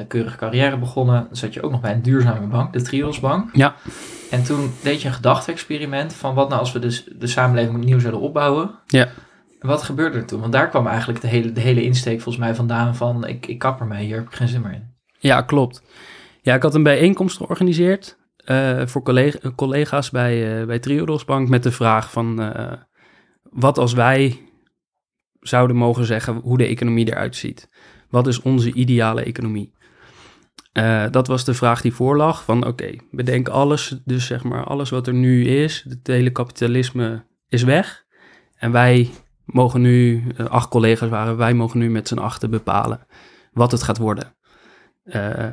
Keurige 0.07 0.37
carrière 0.37 0.77
begonnen. 0.77 1.25
Dan 1.27 1.35
zat 1.35 1.53
je 1.53 1.61
ook 1.61 1.71
nog 1.71 1.81
bij 1.81 1.93
een 1.93 2.01
duurzame 2.01 2.47
bank, 2.47 2.73
de 2.73 2.81
Triodos 2.81 3.19
Bank. 3.19 3.55
Ja. 3.55 3.75
En 4.31 4.43
toen 4.43 4.71
deed 4.83 5.01
je 5.01 5.07
een 5.07 5.13
gedachte-experiment 5.13 6.13
van 6.13 6.33
wat 6.33 6.49
nou 6.49 6.59
als 6.59 6.71
we 6.71 6.79
dus 6.79 7.03
de 7.15 7.27
samenleving 7.27 7.75
opnieuw 7.75 7.99
zouden 7.99 8.21
opbouwen. 8.21 8.71
Ja. 8.87 9.07
Wat 9.63 9.83
gebeurde 9.83 10.17
er 10.17 10.25
toen? 10.25 10.39
Want 10.39 10.51
daar 10.51 10.69
kwam 10.69 10.87
eigenlijk 10.87 11.21
de 11.21 11.27
hele, 11.27 11.51
de 11.51 11.61
hele 11.61 11.83
insteek 11.83 12.21
volgens 12.21 12.45
mij 12.45 12.55
vandaan 12.55 12.95
van 12.95 13.27
ik, 13.27 13.47
ik 13.47 13.59
kap 13.59 13.79
ermee, 13.79 14.05
hier 14.05 14.15
heb 14.15 14.25
ik 14.27 14.35
geen 14.35 14.47
zin 14.47 14.61
meer 14.61 14.73
in. 14.73 14.93
Ja, 15.19 15.41
klopt. 15.41 15.83
Ja, 16.41 16.55
ik 16.55 16.61
had 16.61 16.75
een 16.75 16.83
bijeenkomst 16.83 17.37
georganiseerd 17.37 18.17
eh, 18.37 18.85
voor 18.85 19.03
collega- 19.03 19.51
collega's 19.55 20.09
bij, 20.09 20.59
eh 20.59 20.65
bij 20.65 20.79
Triodos 20.79 21.25
Bank 21.25 21.49
met 21.49 21.63
de 21.63 21.71
vraag 21.71 22.11
van 22.11 22.41
eh, 22.41 22.73
wat 23.41 23.77
als 23.77 23.93
wij 23.93 24.41
zouden 25.39 25.75
mogen 25.75 26.05
zeggen 26.05 26.35
hoe 26.35 26.57
de 26.57 26.65
economie 26.65 27.07
eruit 27.07 27.35
ziet. 27.35 27.69
Wat 28.09 28.27
is 28.27 28.41
onze 28.41 28.73
ideale 28.73 29.23
economie? 29.23 29.73
Dat 31.11 31.27
was 31.27 31.45
de 31.45 31.53
vraag 31.53 31.81
die 31.81 31.93
voorlag 31.93 32.43
van 32.43 32.67
oké, 32.67 32.95
bedenk 33.11 33.47
alles, 33.47 33.99
dus 34.05 34.25
zeg 34.25 34.43
maar 34.43 34.63
alles 34.63 34.89
wat 34.89 35.07
er 35.07 35.13
nu 35.13 35.45
is, 35.47 35.85
het 35.89 36.07
hele 36.07 36.29
kapitalisme 36.31 37.25
is 37.47 37.63
weg. 37.63 38.03
En 38.55 38.71
wij 38.71 39.09
mogen 39.45 39.81
nu, 39.81 40.23
eh, 40.37 40.45
acht 40.45 40.69
collega's 40.69 41.09
waren, 41.09 41.37
wij 41.37 41.53
mogen 41.53 41.79
nu 41.79 41.89
met 41.89 42.07
z'n 42.07 42.17
achten 42.17 42.49
bepalen 42.49 43.07
wat 43.51 43.71
het 43.71 43.83
gaat 43.83 43.97
worden. 43.97 44.35
Eh, 45.03 45.47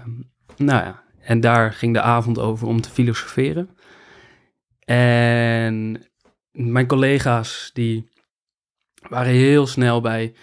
nou 0.56 0.84
ja, 0.84 1.02
en 1.20 1.40
daar 1.40 1.72
ging 1.72 1.94
de 1.94 2.00
avond 2.00 2.38
over 2.38 2.66
om 2.66 2.80
te 2.80 2.90
filosoferen. 2.90 3.70
En 4.84 6.02
mijn 6.50 6.86
collega's 6.86 7.70
die 7.72 8.08
waren 9.08 9.32
heel 9.32 9.66
snel 9.66 10.00
bij... 10.00 10.34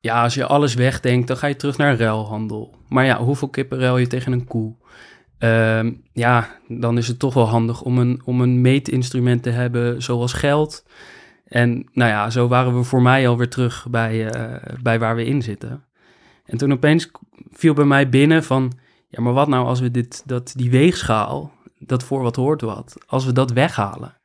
Ja, 0.00 0.22
als 0.22 0.34
je 0.34 0.46
alles 0.46 0.74
wegdenkt, 0.74 1.28
dan 1.28 1.36
ga 1.36 1.46
je 1.46 1.56
terug 1.56 1.76
naar 1.76 1.98
ruilhandel. 1.98 2.74
Maar 2.88 3.04
ja, 3.04 3.18
hoeveel 3.18 3.48
kippen 3.48 3.78
ruil 3.78 3.98
je 3.98 4.06
tegen 4.06 4.32
een 4.32 4.44
koe? 4.44 4.76
Ehm, 5.38 5.92
ja, 6.12 6.58
dan 6.68 6.98
is 6.98 7.08
het 7.08 7.18
toch 7.18 7.34
wel 7.34 7.48
handig 7.48 7.82
om 7.82 7.98
een, 7.98 8.20
om 8.24 8.40
een 8.40 8.60
meetinstrument 8.60 9.42
te 9.42 9.50
hebben, 9.50 10.02
zoals 10.02 10.32
geld. 10.32 10.84
En 11.46 11.88
nou 11.92 12.10
ja, 12.10 12.30
zo 12.30 12.48
waren 12.48 12.76
we 12.76 12.82
voor 12.82 13.02
mij 13.02 13.28
alweer 13.28 13.48
terug 13.48 13.86
bij, 13.90 14.30
eh, 14.30 14.74
bij 14.82 14.98
waar 14.98 15.16
we 15.16 15.24
in 15.24 15.42
zitten. 15.42 15.84
En 16.44 16.58
toen 16.58 16.72
opeens 16.72 17.10
viel 17.50 17.74
bij 17.74 17.84
mij 17.84 18.08
binnen 18.08 18.44
van... 18.44 18.72
Ja, 19.08 19.22
maar 19.22 19.32
wat 19.32 19.48
nou 19.48 19.66
als 19.66 19.80
we 19.80 19.90
dit, 19.90 20.22
dat, 20.26 20.52
die 20.56 20.70
weegschaal, 20.70 21.52
dat 21.78 22.04
voor 22.04 22.22
wat 22.22 22.36
hoort 22.36 22.60
wat, 22.60 22.96
als 23.06 23.24
we 23.24 23.32
dat 23.32 23.52
weghalen? 23.52 24.16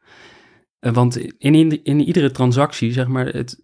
Eh, 0.80 0.94
want 0.94 1.18
in, 1.18 1.56
in, 1.56 1.84
in 1.84 2.00
iedere 2.00 2.32
transactie, 2.32 2.92
zeg 2.92 3.08
maar, 3.08 3.26
het, 3.26 3.64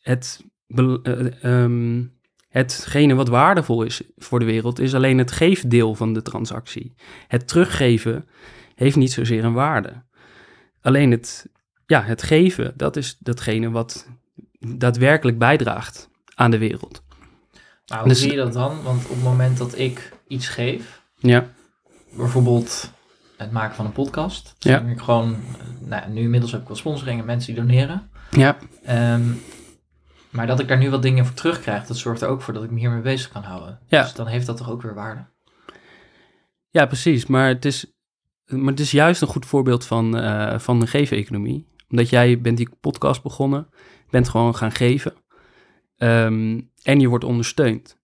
het, 0.00 0.44
eh, 0.66 1.44
ehm, 1.44 2.04
hetgene 2.48 3.14
wat 3.14 3.28
waardevol 3.28 3.82
is 3.82 4.02
voor 4.16 4.38
de 4.38 4.44
wereld, 4.44 4.78
is 4.78 4.94
alleen 4.94 5.18
het 5.18 5.32
geefdeel 5.32 5.94
van 5.94 6.12
de 6.12 6.22
transactie. 6.22 6.94
Het 7.28 7.48
teruggeven 7.48 8.28
heeft 8.74 8.96
niet 8.96 9.12
zozeer 9.12 9.44
een 9.44 9.52
waarde. 9.52 10.02
Alleen 10.80 11.10
het, 11.10 11.50
ja, 11.90 12.02
het 12.02 12.22
geven, 12.22 12.72
dat 12.76 12.96
is 12.96 13.16
datgene 13.18 13.70
wat 13.70 14.06
daadwerkelijk 14.58 15.38
bijdraagt 15.38 16.08
aan 16.34 16.50
de 16.50 16.58
wereld. 16.58 17.02
Maar 17.86 17.98
hoe 17.98 18.08
Dus- 18.08 18.20
zie 18.20 18.30
je 18.30 18.36
dat 18.36 18.52
dan? 18.52 18.82
Want 18.82 19.04
op 19.04 19.10
het 19.10 19.22
moment 19.22 19.58
dat 19.58 19.78
ik 19.78 20.12
iets 20.28 20.48
geef, 20.48 21.02
Ja, 21.16 21.46
bijvoorbeeld 22.16 22.90
het 23.36 23.50
maken 23.52 23.74
van 23.76 23.84
een 23.86 23.92
podcast. 23.92 24.54
Ja. 24.58 24.78
dan 24.78 24.88
ik 24.88 25.00
gewoon, 25.00 25.36
nou, 25.80 26.10
nu 26.10 26.20
inmiddels 26.20 26.52
heb 26.52 26.60
ik 26.60 26.66
wel 26.68 26.76
sponsoring 26.76 27.20
en 27.20 27.26
mensen 27.26 27.54
die 27.54 27.62
doneren. 27.64 28.10
ja, 28.30 28.56
Ehm, 28.84 29.22
maar 30.30 30.46
dat 30.46 30.60
ik 30.60 30.68
daar 30.68 30.78
nu 30.78 30.90
wat 30.90 31.02
dingen 31.02 31.26
voor 31.26 31.34
terugkrijg, 31.34 31.86
dat 31.86 31.96
zorgt 31.96 32.20
er 32.20 32.28
ook 32.28 32.42
voor 32.42 32.54
dat 32.54 32.64
ik 32.64 32.70
me 32.70 32.78
hiermee 32.78 33.00
bezig 33.00 33.30
kan 33.32 33.42
houden. 33.42 33.78
Ja. 33.88 34.02
Dus 34.02 34.14
dan 34.14 34.26
heeft 34.26 34.46
dat 34.46 34.56
toch 34.56 34.70
ook 34.70 34.82
weer 34.82 34.94
waarde. 34.94 35.24
ja 36.70 36.86
precies. 36.86 37.26
Maar 37.26 37.48
het, 37.48 37.64
is, 37.64 37.86
maar 38.44 38.70
het 38.70 38.80
is 38.80 38.90
juist 38.90 39.22
een 39.22 39.28
goed 39.28 39.46
voorbeeld 39.46 39.86
van, 39.86 40.16
eh, 40.18 40.58
van 40.58 40.80
een 40.80 40.88
geven-economie. 40.88 41.68
Omdat 41.90 42.08
jij 42.08 42.40
bent 42.40 42.56
die 42.56 42.68
podcast 42.80 43.22
begonnen, 43.22 43.68
bent 44.10 44.28
gewoon 44.28 44.54
gaan 44.54 44.72
geven. 44.72 45.14
Ehm, 45.96 46.60
en 46.82 47.00
je 47.00 47.08
wordt 47.08 47.24
ondersteund. 47.24 47.98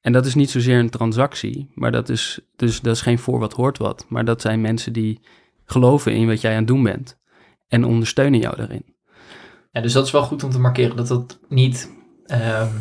En 0.00 0.12
dat 0.12 0.26
is 0.26 0.34
niet 0.34 0.50
zozeer 0.50 0.78
een 0.78 0.90
transactie, 0.90 1.70
maar 1.74 1.92
dat 1.92 2.08
is, 2.08 2.40
dus, 2.56 2.80
dat 2.80 2.94
is 2.94 3.00
geen 3.00 3.18
voor 3.18 3.38
wat 3.38 3.52
hoort 3.52 3.78
wat. 3.78 4.06
Maar 4.08 4.24
dat 4.24 4.40
zijn 4.40 4.60
mensen 4.60 4.92
die 4.92 5.20
geloven 5.64 6.14
in 6.14 6.26
wat 6.26 6.40
jij 6.40 6.50
aan 6.50 6.58
het 6.58 6.66
doen 6.66 6.82
bent. 6.82 7.20
En 7.68 7.84
ondersteunen 7.84 8.40
jou 8.40 8.56
daarin. 8.56 8.84
Ja, 9.72 9.80
dus 9.80 9.92
dat 9.92 10.06
is 10.06 10.12
wel 10.12 10.22
goed 10.22 10.42
om 10.42 10.50
te 10.50 10.58
markeren 10.58 10.96
dat 10.96 11.08
dat 11.08 11.40
niet. 11.48 11.92
ehm, 12.26 12.74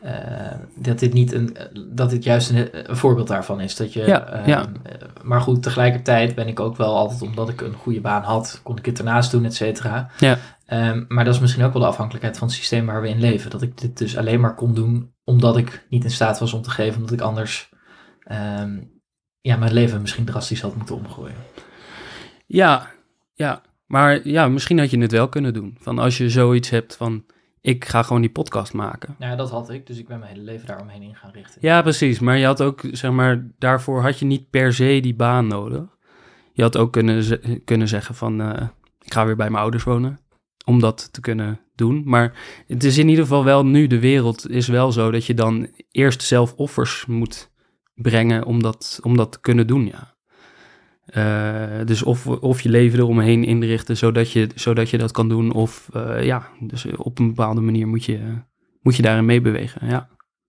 eh, 0.00 0.56
dat 0.74 0.98
dit 0.98 1.12
niet 1.12 1.32
een. 1.32 1.56
dat 1.90 2.10
dit 2.10 2.24
juist 2.24 2.50
een, 2.50 2.90
een 2.90 2.96
voorbeeld 2.96 3.28
daarvan 3.28 3.60
is. 3.60 3.76
Dat 3.76 3.92
je. 3.92 4.06
Ja, 4.06 4.26
ehm, 4.26 4.48
ja. 4.48 4.66
eh, 4.82 4.92
maar 5.22 5.40
goed, 5.40 5.62
tegelijkertijd 5.62 6.34
ben 6.34 6.48
ik 6.48 6.60
ook 6.60 6.76
wel 6.76 6.94
altijd, 6.96 7.22
omdat 7.22 7.48
ik 7.48 7.60
een 7.60 7.74
goede 7.74 8.00
baan 8.00 8.22
had, 8.22 8.60
kon 8.62 8.78
ik 8.78 8.86
het 8.86 8.98
ernaast 8.98 9.30
doen, 9.30 9.44
et 9.44 9.54
cetera. 9.54 10.10
Ja. 10.18 10.38
Ehm, 10.66 11.04
maar 11.08 11.24
dat 11.24 11.34
is 11.34 11.40
misschien 11.40 11.64
ook 11.64 11.72
wel 11.72 11.82
de 11.82 11.88
afhankelijkheid 11.88 12.38
van 12.38 12.46
het 12.46 12.56
systeem 12.56 12.86
waar 12.86 13.02
we 13.02 13.08
in 13.08 13.20
leven. 13.20 13.50
Dat 13.50 13.62
ik 13.62 13.80
dit 13.80 13.98
dus 13.98 14.16
alleen 14.16 14.40
maar 14.40 14.54
kon 14.54 14.74
doen 14.74 15.14
omdat 15.24 15.56
ik 15.56 15.86
niet 15.90 16.04
in 16.04 16.10
staat 16.10 16.38
was 16.38 16.52
om 16.52 16.62
te 16.62 16.70
geven, 16.70 16.96
omdat 16.96 17.12
ik 17.12 17.20
anders. 17.20 17.68
ehm, 18.20 18.78
ja, 19.40 19.56
mijn 19.56 19.72
leven 19.72 20.00
misschien 20.00 20.24
drastisch 20.24 20.60
had 20.60 20.76
moeten 20.76 20.94
omgooien. 20.96 21.34
Ja, 22.46 22.90
ja. 23.34 23.62
Maar 23.86 24.28
ja, 24.28 24.48
misschien 24.48 24.78
had 24.78 24.90
je 24.90 24.98
het 24.98 25.12
wel 25.12 25.28
kunnen 25.28 25.54
doen. 25.54 25.76
Van 25.80 25.98
als 25.98 26.18
je 26.18 26.30
zoiets 26.30 26.70
hebt 26.70 26.96
van, 26.96 27.24
ik 27.66 27.84
ga 27.84 28.02
gewoon 28.02 28.20
die 28.20 28.30
podcast 28.30 28.72
maken. 28.72 29.14
Nou 29.18 29.30
ja, 29.30 29.36
dat 29.36 29.50
had 29.50 29.70
ik, 29.70 29.86
dus 29.86 29.98
ik 29.98 30.08
ben 30.08 30.18
mijn 30.18 30.32
hele 30.32 30.44
leven 30.44 30.66
daaromheen 30.66 31.02
in 31.02 31.14
gaan 31.14 31.30
richten. 31.30 31.58
Ja, 31.60 31.82
precies. 31.82 32.18
Maar 32.18 32.38
je 32.38 32.44
had 32.44 32.62
ook, 32.62 32.82
zeg 32.90 33.10
maar, 33.10 33.46
daarvoor 33.58 34.02
had 34.02 34.18
je 34.18 34.24
niet 34.24 34.50
per 34.50 34.72
se 34.72 35.00
die 35.02 35.14
baan 35.14 35.46
nodig. 35.46 35.82
Je 36.52 36.62
had 36.62 36.76
ook 36.76 36.92
kunnen, 36.92 37.40
kunnen 37.64 37.88
zeggen 37.88 38.14
van, 38.14 38.40
eh, 38.40 38.68
ik 39.00 39.12
ga 39.12 39.26
weer 39.26 39.36
bij 39.36 39.50
mijn 39.50 39.62
ouders 39.62 39.84
wonen. 39.84 40.18
Om 40.64 40.80
dat 40.80 41.12
te 41.12 41.20
kunnen 41.20 41.60
doen. 41.74 42.02
Maar 42.04 42.32
het 42.66 42.84
is 42.84 42.98
in 42.98 43.08
ieder 43.08 43.24
geval 43.24 43.44
wel 43.44 43.66
nu, 43.66 43.86
de 43.86 44.00
wereld 44.00 44.50
is 44.50 44.68
wel 44.68 44.92
zo 44.92 45.10
dat 45.10 45.26
je 45.26 45.34
dan 45.34 45.68
eerst 45.90 46.22
zelf 46.22 46.54
offers 46.54 47.06
moet 47.06 47.50
brengen 47.94 48.44
om 48.44 48.62
dat, 48.62 49.00
om 49.02 49.16
dat 49.16 49.32
te 49.32 49.40
kunnen 49.40 49.66
doen, 49.66 49.86
ja. 49.86 50.15
Eh, 51.16 51.62
dus 51.84 52.02
of, 52.02 52.26
of 52.26 52.60
je 52.60 52.68
leven 52.68 52.98
eromheen 52.98 53.44
inrichten 53.44 53.96
zodat 53.96 54.32
je, 54.32 54.48
zodat 54.54 54.90
je 54.90 54.98
dat 54.98 55.10
kan 55.10 55.28
doen. 55.28 55.52
Of 55.52 55.88
eh, 55.92 56.24
ja, 56.24 56.48
dus 56.60 56.86
op 56.96 57.18
een 57.18 57.26
bepaalde 57.26 57.60
manier 57.60 57.86
moet 57.88 58.04
je, 58.04 58.20
moet 58.80 58.96
je 58.96 59.02
daarin 59.02 59.24
meebewegen, 59.24 59.88
ja. 59.88 60.08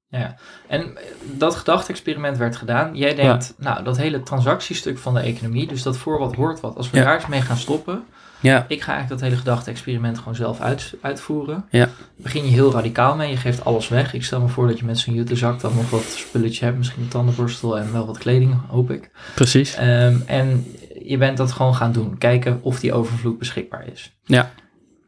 Ja, 0.09 0.35
en 0.67 0.97
dat 1.37 1.55
gedachte-experiment 1.55 2.37
werd 2.37 2.55
gedaan. 2.55 2.95
Jij 2.95 3.15
denkt, 3.15 3.53
nou, 3.57 3.83
dat 3.83 3.97
hele 3.97 4.23
transactiestuk 4.23 4.97
van 4.97 5.13
de 5.13 5.19
economie, 5.19 5.67
dus 5.67 5.83
dat 5.83 5.97
voor 5.97 6.19
wat 6.19 6.35
hoort 6.35 6.59
wat, 6.59 6.75
als 6.75 6.89
we 6.89 6.97
Ja. 6.97 7.03
daar 7.03 7.15
eens 7.15 7.27
mee 7.27 7.41
gaan 7.41 7.57
stoppen. 7.57 8.03
Ja, 8.39 8.65
Ik 8.67 8.81
ga 8.81 8.91
eigenlijk 8.91 9.21
dat 9.21 9.29
hele 9.29 9.41
gedachte-experiment 9.41 10.17
gewoon 10.17 10.35
zelf 10.35 10.59
uit, 10.59 10.93
uitvoeren. 11.01 11.65
Ja. 11.69 11.89
Begin 12.17 12.43
je 12.43 12.49
heel 12.49 12.71
radicaal 12.71 13.15
mee, 13.15 13.29
je 13.29 13.37
geeft 13.37 13.65
alles 13.65 13.87
weg. 13.87 14.13
Ik 14.13 14.23
stel 14.23 14.41
me 14.41 14.47
voor 14.47 14.67
dat 14.67 14.79
je 14.79 14.85
met 14.85 14.97
zo'n 14.99 15.13
jutezak 15.13 15.59
dan 15.59 15.75
nog 15.75 15.89
wat 15.89 16.03
spulletje 16.03 16.65
hebt, 16.65 16.77
misschien 16.77 17.01
een 17.01 17.07
tandenborstel 17.07 17.77
en 17.79 17.93
wel 17.93 18.05
wat 18.05 18.17
kleding, 18.17 18.55
hoop 18.67 18.91
ik. 18.91 19.11
precies. 19.35 19.75
Ehm, 19.75 20.15
en 20.25 20.65
je 21.03 21.17
bent 21.17 21.37
dat 21.37 21.51
gewoon 21.51 21.75
gaan 21.75 21.91
doen, 21.91 22.17
kijken 22.17 22.59
of 22.61 22.79
die 22.79 22.93
overvloed 22.93 23.37
beschikbaar 23.37 23.85
is. 23.91 24.17
Ja. 24.25 24.51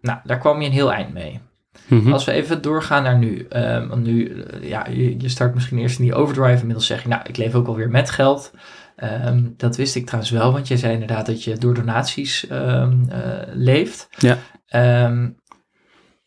Nou, 0.02 0.20
daar 0.24 0.38
kwam 0.38 0.60
je 0.62 0.66
een 0.68 0.74
heel 0.74 0.94
eind 0.94 1.14
mee. 1.14 1.40
Mhm. 1.88 2.14
Als 2.14 2.26
we 2.26 2.32
even 2.32 2.62
doorgaan 2.62 3.04
naar 3.04 3.18
nu. 3.18 3.46
ehm, 3.50 3.88
want 3.88 4.04
nu, 4.04 4.42
eh, 4.44 4.70
ja, 4.70 4.88
je, 4.90 5.20
je 5.20 5.30
start 5.30 5.54
misschien 5.54 5.78
eerst 5.80 6.00
in 6.00 6.06
die 6.06 6.14
overdrive. 6.16 6.60
Inmiddels 6.60 6.86
zeg 6.86 7.02
je, 7.04 7.08
nou, 7.08 7.22
ik 7.28 7.38
leef 7.38 7.56
ook 7.56 7.68
alweer 7.68 7.90
met 7.90 8.10
geld. 8.10 8.52
Ehm, 9.00 9.44
dat 9.58 9.76
wist 9.76 9.96
ik 9.96 10.06
trouwens 10.06 10.32
wel, 10.32 10.52
want 10.52 10.68
jij 10.68 10.78
zei 10.78 10.94
inderdaad 10.94 11.26
dat 11.26 11.44
je 11.44 11.58
door 11.58 11.74
donaties 11.74 12.48
ehm, 12.48 13.10
eh, 13.10 13.54
leeft. 13.54 14.08
Ja. 14.18 14.38
Ehm, 14.66 15.30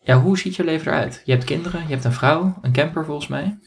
ja, 0.01 0.21
hoe 0.21 0.39
ziet 0.39 0.57
je 0.57 0.65
leven 0.65 0.93
eruit? 0.93 1.23
Je 1.25 1.33
hebt 1.33 1.45
kinderen, 1.45 1.81
je 1.81 1.93
hebt 1.93 2.05
een 2.05 2.13
vrouw, 2.13 2.59
een 2.63 2.73
camper 2.73 3.05
volgens 3.05 3.29
mij. 3.29 3.59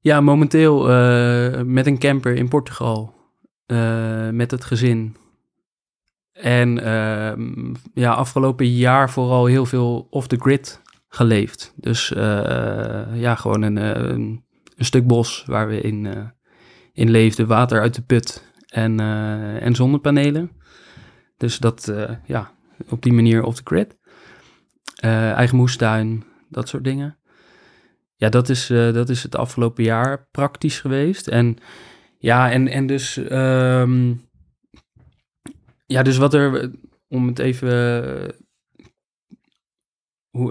Ja, 0.00 0.20
momenteel 0.20 0.90
eh, 0.90 1.62
met 1.62 1.86
een 1.86 1.98
camper 1.98 2.34
in 2.34 2.48
Portugal. 2.48 3.20
eh, 3.66 4.28
met 4.28 4.50
het 4.50 4.64
gezin. 4.64 5.16
En 6.32 6.74
ja, 7.94 8.12
afgelopen 8.12 8.66
jaar 8.66 9.10
vooral 9.10 9.46
heel 9.46 9.66
veel 9.66 10.06
off 10.10 10.26
the 10.26 10.36
grid 10.36 10.82
geleefd. 11.08 11.72
Dus 11.76 12.08
ja, 13.14 13.34
gewoon 13.34 13.62
een, 13.62 13.76
een, 13.76 14.44
een 14.76 14.84
stuk 14.84 15.06
bos 15.06 15.44
waar 15.46 15.68
we 15.68 15.80
in, 15.80 16.06
in 16.92 17.10
leefden. 17.10 17.46
Water 17.46 17.80
uit 17.80 17.94
de 17.94 18.02
put 18.02 18.52
en, 18.72 19.00
eh, 19.00 19.62
en 19.62 19.74
zonnepanelen. 19.74 20.50
Dus 21.36 21.58
dat, 21.58 21.88
eh, 21.88 22.10
ja, 22.26 22.52
op 22.88 23.02
die 23.02 23.12
manier 23.12 23.42
off 23.42 23.56
the 23.56 23.62
grid. 23.64 23.98
Eh, 24.94 25.32
eigen 25.32 25.56
moestuin, 25.56 26.24
dat 26.48 26.68
soort 26.68 26.84
dingen. 26.84 27.18
Ja, 28.16 28.28
dat 28.28 28.48
is, 28.48 28.66
dat 28.66 29.08
is 29.08 29.22
het 29.22 29.36
afgelopen 29.36 29.84
jaar 29.84 30.28
praktisch 30.30 30.80
geweest. 30.80 31.28
En 31.28 31.56
ja, 32.18 32.50
en, 32.50 32.68
en 32.68 32.86
dus. 32.86 33.16
ehm, 33.16 34.14
ja, 35.86 36.02
dus 36.02 36.16
wat 36.16 36.34
er, 36.34 36.70
om 37.08 37.26
het 37.26 37.38
even... 37.38 38.34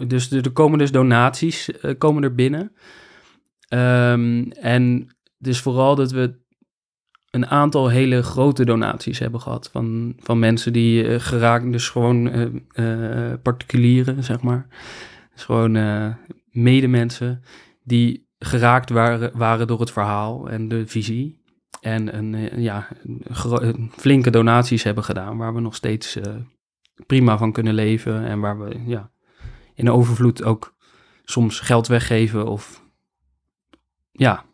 dus 0.08 0.32
er 0.32 0.52
komen 0.52 0.78
dus 0.78 0.92
donaties 0.92 1.70
komen 1.98 2.24
er 2.24 2.36
binnen. 2.36 2.76
Ehm, 3.68 4.50
en 4.50 5.16
is 5.48 5.62
vooral 5.62 5.96
dat 5.96 6.12
we 6.12 6.40
een 7.32 7.48
aantal 7.48 7.90
hele 7.90 8.24
grote 8.24 8.66
donaties 8.66 9.20
hebben 9.20 9.42
gehad 9.42 9.70
van, 9.72 10.14
van 10.18 10.40
mensen 10.40 10.74
die 10.74 11.08
eh, 11.08 11.20
geraakt, 11.20 11.72
dus 11.72 11.90
gewoon 11.90 12.30
eh, 12.30 13.32
eh, 13.32 13.40
particulieren, 13.42 14.24
zeg 14.24 14.42
maar. 14.42 14.68
Dus 15.34 15.44
gewoon 15.44 16.16
medemensen 16.52 17.44
die 17.84 18.30
geraakt 18.40 18.90
waren, 18.90 19.38
waren 19.38 19.68
door 19.68 19.80
het 19.80 19.92
verhaal 19.92 20.50
en 20.50 20.68
de 20.68 20.88
visie. 20.88 21.40
En 21.82 22.18
een, 22.18 22.62
ja, 22.62 22.88
flinke 23.92 24.30
donaties 24.30 24.84
hebben 24.84 25.04
gedaan, 25.04 25.38
waar 25.38 25.54
we 25.54 25.60
nog 25.60 25.76
steeds 25.76 26.18
prima 27.06 27.38
van 27.38 27.52
kunnen 27.52 27.74
leven. 27.74 28.26
En 28.26 28.40
waar 28.40 28.60
we 28.60 28.80
ja, 28.86 29.12
in 29.76 29.90
overvloed 29.90 30.44
ook 30.44 30.76
soms 31.24 31.60
geld 31.60 31.88
weggeven 31.88 32.48
of, 32.48 32.86
ja, 34.12 34.46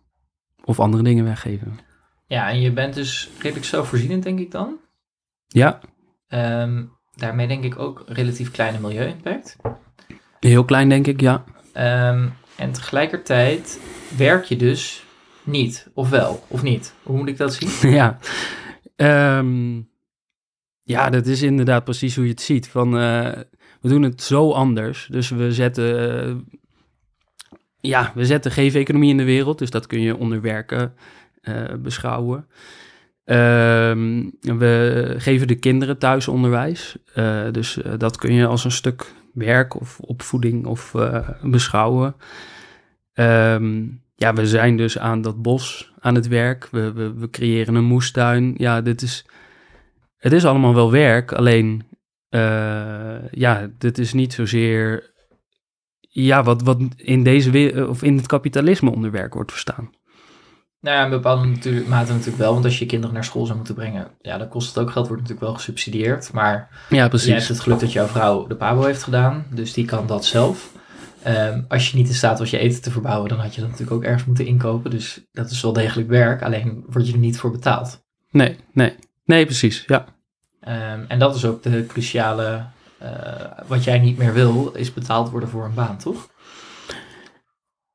of 0.67 0.79
andere 0.79 1.03
dingen 1.03 1.23
weggeven. 1.23 1.79
Ja, 2.27 2.49
en 2.49 2.61
je 2.61 2.71
bent 2.71 2.93
dus 2.93 3.29
redelijk 3.39 3.65
zelfvoorzienend, 3.65 4.23
denk 4.23 4.39
ik 4.39 4.51
dan. 4.51 4.77
Ja, 5.47 5.79
Ehm, 6.27 6.83
daarmee 7.15 7.47
denk 7.47 7.63
ik 7.63 7.79
ook 7.79 8.03
relatief 8.07 8.51
kleine 8.51 8.79
milieu-impact. 8.79 9.55
heel 10.39 10.65
klein 10.65 10.89
denk 10.89 11.07
ik, 11.07 11.21
ja. 11.21 11.43
Ehm, 11.73 12.27
en 12.55 12.71
tegelijkertijd 12.71 13.79
werk 14.17 14.45
je 14.45 14.55
dus 14.55 15.03
niet, 15.43 15.87
of 15.93 16.09
wel, 16.09 16.43
of 16.47 16.63
niet. 16.63 16.93
Hoe 17.03 17.17
moet 17.17 17.27
ik 17.27 17.37
dat 17.37 17.53
zien? 17.53 17.91
ja. 17.99 18.17
Ehm, 18.95 19.81
ja, 20.83 21.09
dat 21.09 21.25
is 21.25 21.41
inderdaad 21.41 21.83
precies 21.83 22.15
hoe 22.15 22.23
je 22.23 22.31
het 22.31 22.41
ziet. 22.41 22.67
Van, 22.69 22.97
eh, 22.97 23.31
we 23.81 23.89
doen 23.89 24.01
het 24.03 24.21
zo 24.21 24.51
anders. 24.51 25.07
Dus 25.11 25.29
we 25.29 25.53
zetten, 25.53 26.19
eh, 26.23 26.35
ja, 27.87 28.11
we 28.15 28.25
zetten 28.25 28.51
geef-economie 28.51 29.09
in 29.09 29.17
de 29.17 29.23
wereld. 29.23 29.57
Dus 29.57 29.69
dat 29.69 29.87
kun 29.87 30.01
je 30.01 30.17
onder 30.17 30.41
werken 30.41 30.93
eh, 31.41 31.63
beschouwen. 31.79 32.47
Ehm, 33.23 34.29
we 34.41 35.13
geven 35.17 35.47
de 35.47 35.55
kinderen 35.55 35.97
thuisonderwijs. 35.97 36.97
Eh, 37.13 37.51
dus 37.51 37.81
eh, 37.81 37.93
dat 37.97 38.17
kun 38.17 38.33
je 38.33 38.45
als 38.45 38.63
een 38.63 38.71
stuk 38.71 39.13
werk 39.33 39.79
of 39.79 39.99
opvoeding 39.99 40.65
of 40.65 40.95
beschouwen. 41.41 42.15
Ehm, 43.13 43.85
ja, 44.15 44.33
we 44.33 44.47
zijn 44.47 44.77
dus 44.77 44.99
aan 44.99 45.21
dat 45.21 45.41
bos 45.41 45.93
aan 45.99 46.15
het 46.15 46.27
werk. 46.27 46.67
We, 46.71 46.93
we, 46.93 47.13
we 47.13 47.29
creëren 47.29 47.75
een 47.75 47.83
moestuin. 47.83 48.53
Ja, 48.57 48.81
dit 48.81 49.01
is, 49.01 49.25
het 50.17 50.33
is 50.33 50.45
allemaal 50.45 50.73
wel 50.73 50.91
werk. 50.91 51.31
Alleen, 51.31 51.83
ja, 53.31 53.69
dit 53.77 53.97
is 53.97 54.13
niet 54.13 54.33
zozeer 54.33 55.11
ja, 56.23 56.43
wat, 56.43 56.61
wat 56.61 56.77
in 56.95 57.23
deze 57.23 57.85
of 57.89 58.03
in 58.03 58.17
het 58.17 58.27
kapitalisme 58.27 58.91
onder 58.91 59.11
werk 59.11 59.33
wordt 59.33 59.51
verstaan. 59.51 59.89
Nou 60.79 60.97
ja, 60.97 61.03
in 61.03 61.09
bepaalde 61.09 61.47
natuurlijk, 61.47 61.87
mate 61.87 62.11
natuurlijk 62.11 62.37
wel. 62.37 62.53
Want 62.53 62.65
als 62.65 62.77
je 62.77 62.83
je 62.83 62.89
kinderen 62.89 63.13
naar 63.15 63.23
school 63.23 63.45
zou 63.45 63.57
moeten 63.57 63.75
brengen, 63.75 64.07
ja, 64.21 64.37
dan 64.37 64.47
kost 64.47 64.67
het 64.67 64.77
ook 64.77 64.91
geld, 64.91 65.07
wordt 65.07 65.21
natuurlijk 65.21 65.47
wel 65.47 65.57
gesubsidieerd. 65.57 66.33
Maar 66.33 66.85
Ja, 66.89 67.07
precies. 67.07 67.29
hebt 67.29 67.47
het 67.47 67.59
geluk 67.59 67.79
dat 67.79 67.91
jouw 67.91 68.07
vrouw 68.07 68.47
de 68.47 68.55
pabo 68.55 68.83
heeft 68.83 69.03
gedaan, 69.03 69.45
dus 69.49 69.73
die 69.73 69.85
kan 69.85 70.07
dat 70.07 70.25
zelf. 70.25 70.71
Ehm, 71.23 71.61
als 71.67 71.91
je 71.91 71.97
niet 71.97 72.07
in 72.07 72.13
staat 72.13 72.39
was 72.39 72.49
je 72.49 72.57
eten 72.57 72.81
te 72.81 72.91
verbouwen, 72.91 73.29
dan 73.29 73.39
had 73.39 73.55
je 73.55 73.61
dat 73.61 73.69
natuurlijk 73.69 73.97
ook 73.97 74.03
ergens 74.03 74.25
moeten 74.25 74.45
inkopen. 74.45 74.91
Dus 74.91 75.21
dat 75.31 75.49
is 75.51 75.61
wel 75.61 75.73
degelijk 75.73 76.09
werk, 76.09 76.41
alleen 76.41 76.83
word 76.87 77.07
je 77.07 77.13
er 77.13 77.19
niet 77.19 77.39
voor 77.39 77.51
betaald. 77.51 78.03
Nee, 78.31 78.57
nee. 78.73 78.95
Nee, 79.25 79.45
precies. 79.45 79.83
Ja. 79.87 80.05
Ehm, 80.59 80.99
en 81.07 81.19
dat 81.19 81.35
is 81.35 81.45
ook 81.45 81.63
de 81.63 81.85
cruciale, 81.87 82.65
wat 83.67 83.83
jij 83.83 83.99
niet 83.99 84.17
meer 84.17 84.33
wil, 84.33 84.71
is 84.71 84.93
betaald 84.93 85.29
worden 85.29 85.49
voor 85.49 85.65
een 85.65 85.73
baan, 85.73 85.97
toch? 85.97 86.29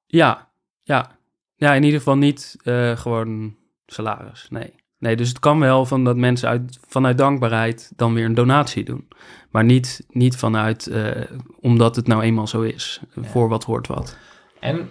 Ja, 0.06 0.52
ja. 0.82 1.10
Ja, 1.54 1.74
in 1.74 1.82
ieder 1.82 1.98
geval 1.98 2.16
niet 2.16 2.56
eh, 2.62 2.96
gewoon 2.96 3.56
salaris. 3.86 4.46
Nee. 4.50 4.74
Nee, 4.98 5.16
dus 5.16 5.28
het 5.28 5.38
kan 5.38 5.58
wel 5.58 5.86
van 5.86 6.04
dat 6.04 6.16
mensen 6.16 6.48
uit, 6.48 6.78
vanuit 6.86 7.18
dankbaarheid 7.18 7.92
dan 7.96 8.14
weer 8.14 8.24
een 8.24 8.34
donatie 8.34 8.84
doen. 8.84 9.08
Maar 9.50 9.64
niet, 9.64 10.06
niet 10.08 10.36
vanuit, 10.36 10.86
eh, 10.86 11.22
omdat 11.60 11.96
het 11.96 12.06
nou 12.06 12.22
eenmaal 12.22 12.46
zo 12.46 12.62
is. 12.62 13.00
Voor 13.16 13.48
wat 13.48 13.64
hoort 13.64 13.86
wat. 13.86 14.16
En 14.60 14.90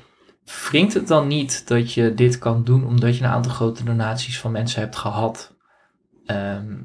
wringt 0.69 0.93
het 0.93 1.08
dan 1.08 1.28
niet 1.28 1.67
dat 1.67 1.93
je 1.93 2.13
dit 2.13 2.38
kan 2.38 2.63
doen 2.63 2.86
omdat 2.86 3.17
je 3.17 3.24
een 3.24 3.30
aantal 3.30 3.52
grote 3.52 3.84
donaties 3.84 4.39
van 4.39 4.52
mensen 4.52 4.82
hebt 4.82 4.95
gehad? 4.95 5.52
ehm, 6.32 6.78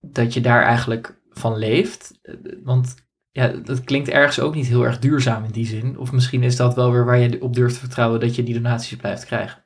dat 0.00 0.34
je 0.34 0.40
daar 0.40 0.62
eigenlijk 0.62 1.20
van 1.34 1.56
leeft? 1.58 2.20
Want 2.62 2.94
ja, 3.30 3.48
dat 3.48 3.84
klinkt 3.84 4.08
ergens 4.08 4.40
ook 4.40 4.54
niet 4.54 4.66
heel 4.66 4.84
erg 4.84 4.98
duurzaam 4.98 5.44
in 5.44 5.50
die 5.50 5.66
zin. 5.66 5.98
Of 5.98 6.12
misschien 6.12 6.42
is 6.42 6.56
dat 6.56 6.74
wel 6.74 6.92
weer 6.92 7.04
waar 7.04 7.18
je 7.18 7.42
op 7.42 7.54
durft 7.54 7.74
te 7.74 7.80
vertrouwen 7.80 8.20
dat 8.20 8.34
je 8.34 8.42
die 8.42 8.54
donaties 8.54 8.96
blijft 8.96 9.24
krijgen. 9.24 9.64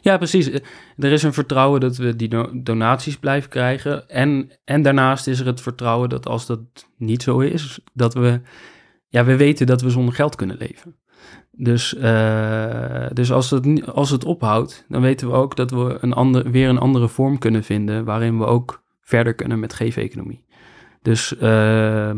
Ja, 0.00 0.16
precies. 0.16 0.50
Eh, 0.50 0.60
Er 0.96 1.12
is 1.12 1.22
een 1.22 1.32
vertrouwen 1.32 1.80
dat 1.80 1.96
we 1.96 2.16
die 2.16 2.28
do- 2.28 2.50
donaties 2.62 3.16
blijven 3.16 3.50
krijgen. 3.50 4.08
En, 4.08 4.50
en 4.64 4.82
daarnaast 4.82 5.26
is 5.26 5.40
er 5.40 5.46
het 5.46 5.60
vertrouwen 5.60 6.08
dat 6.08 6.26
als 6.26 6.46
dat 6.46 6.60
niet 6.96 7.22
zo 7.22 7.38
is, 7.38 7.80
dat 7.92 8.14
we, 8.14 8.40
ja, 9.08 9.24
we 9.24 9.36
weten 9.36 9.66
dat 9.66 9.80
we 9.82 9.90
zonder 9.90 10.14
geld 10.14 10.36
kunnen 10.36 10.56
leven. 10.58 10.96
Dus, 11.50 11.94
eh, 11.96 13.06
dus 13.12 13.32
als, 13.32 13.50
het, 13.50 13.86
als 13.86 14.10
het 14.10 14.24
ophoudt, 14.24 14.84
dan 14.88 15.02
weten 15.02 15.28
we 15.28 15.34
ook 15.34 15.56
dat 15.56 15.70
we 15.70 15.98
een 16.00 16.12
ander, 16.12 16.50
weer 16.50 16.68
een 16.68 16.78
andere 16.78 17.08
vorm 17.08 17.38
kunnen 17.38 17.64
vinden 17.64 18.04
waarin 18.04 18.38
we 18.38 18.44
ook 18.44 18.82
verder 19.10 19.34
kunnen 19.34 19.60
met 19.60 19.74
geef-economie. 19.74 20.44
Dus, 21.02 21.36
eh, 21.36 22.12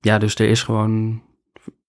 ja, 0.00 0.18
dus 0.18 0.34
er 0.34 0.48
is 0.48 0.62
gewoon 0.62 1.22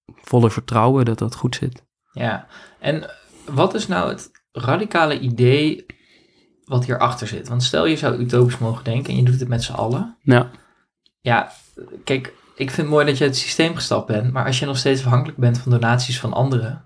volle 0.05 0.49
vertrouwen 0.49 1.05
dat 1.05 1.19
dat 1.19 1.35
goed 1.35 1.55
zit. 1.55 1.83
Ja, 2.11 2.47
en 2.79 3.09
wat 3.45 3.73
is 3.73 3.87
nou 3.87 4.09
het 4.09 4.31
radicale 4.51 5.19
idee 5.19 5.85
wat 6.65 6.85
hierachter 6.85 7.27
zit? 7.27 7.47
Want 7.47 7.63
stel 7.63 7.85
je 7.85 7.95
zou 7.95 8.17
utopisch 8.17 8.57
mogen 8.57 8.83
denken 8.83 9.09
en 9.09 9.17
je 9.17 9.23
doet 9.23 9.39
het 9.39 9.49
met 9.49 9.63
z'n 9.63 9.71
allen. 9.71 10.17
Ja, 10.21 10.51
Ja, 11.21 11.51
kijk, 12.03 12.33
ik 12.55 12.71
vind 12.71 12.77
het 12.77 12.95
mooi 12.95 13.05
dat 13.05 13.17
je 13.17 13.23
het 13.23 13.37
systeem 13.37 13.75
gestapt 13.75 14.07
bent, 14.07 14.33
maar 14.33 14.45
als 14.45 14.59
je 14.59 14.65
nog 14.65 14.77
steeds 14.77 15.05
afhankelijk 15.05 15.37
bent 15.37 15.57
van 15.57 15.71
donaties 15.71 16.19
van 16.19 16.33
anderen, 16.33 16.85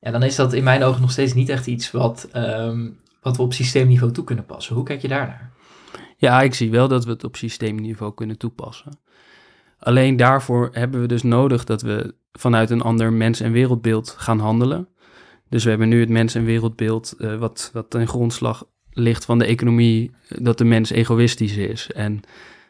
ja, 0.00 0.10
dan 0.10 0.22
is 0.22 0.36
dat 0.36 0.52
in 0.52 0.64
mijn 0.64 0.82
ogen 0.82 1.00
nog 1.00 1.10
steeds 1.10 1.34
niet 1.34 1.48
echt 1.48 1.66
iets 1.66 1.90
wat, 1.90 2.28
ehm, 2.32 2.90
wat 3.22 3.36
we 3.36 3.42
op 3.42 3.52
systeemniveau 3.52 4.12
toe 4.12 4.24
kunnen 4.24 4.46
passen. 4.46 4.74
Hoe 4.74 4.84
kijk 4.84 5.02
je 5.02 5.08
daarnaar? 5.08 5.52
Ja, 6.20 6.42
ik 6.42 6.54
zie 6.54 6.70
wel 6.70 6.88
dat 6.88 7.04
we 7.04 7.10
het 7.10 7.24
op 7.24 7.36
systeemniveau 7.36 8.14
kunnen 8.14 8.38
toepassen. 8.38 8.98
Alleen 9.78 10.16
daarvoor 10.16 10.68
hebben 10.72 11.00
we 11.00 11.06
dus 11.06 11.22
nodig 11.22 11.64
dat 11.64 11.82
we 11.82 12.14
vanuit 12.32 12.70
een 12.70 12.82
ander 12.82 13.12
mens- 13.12 13.40
en 13.40 13.52
wereldbeeld 13.52 14.10
gaan 14.18 14.38
handelen. 14.38 14.88
Dus 15.48 15.64
we 15.64 15.70
hebben 15.70 15.88
nu 15.88 16.00
het 16.00 16.08
mens- 16.08 16.34
en 16.34 16.44
wereldbeeld 16.44 17.14
eh, 17.18 17.36
wat, 17.36 17.70
wat 17.72 17.90
ten 17.90 18.08
grondslag 18.08 18.66
ligt 18.90 19.24
van 19.24 19.38
de 19.38 19.44
economie, 19.44 20.10
eh, 20.28 20.38
dat 20.42 20.58
de 20.58 20.64
mens 20.64 20.90
egoïstisch 20.90 21.56
is. 21.56 21.92
En, 21.92 22.20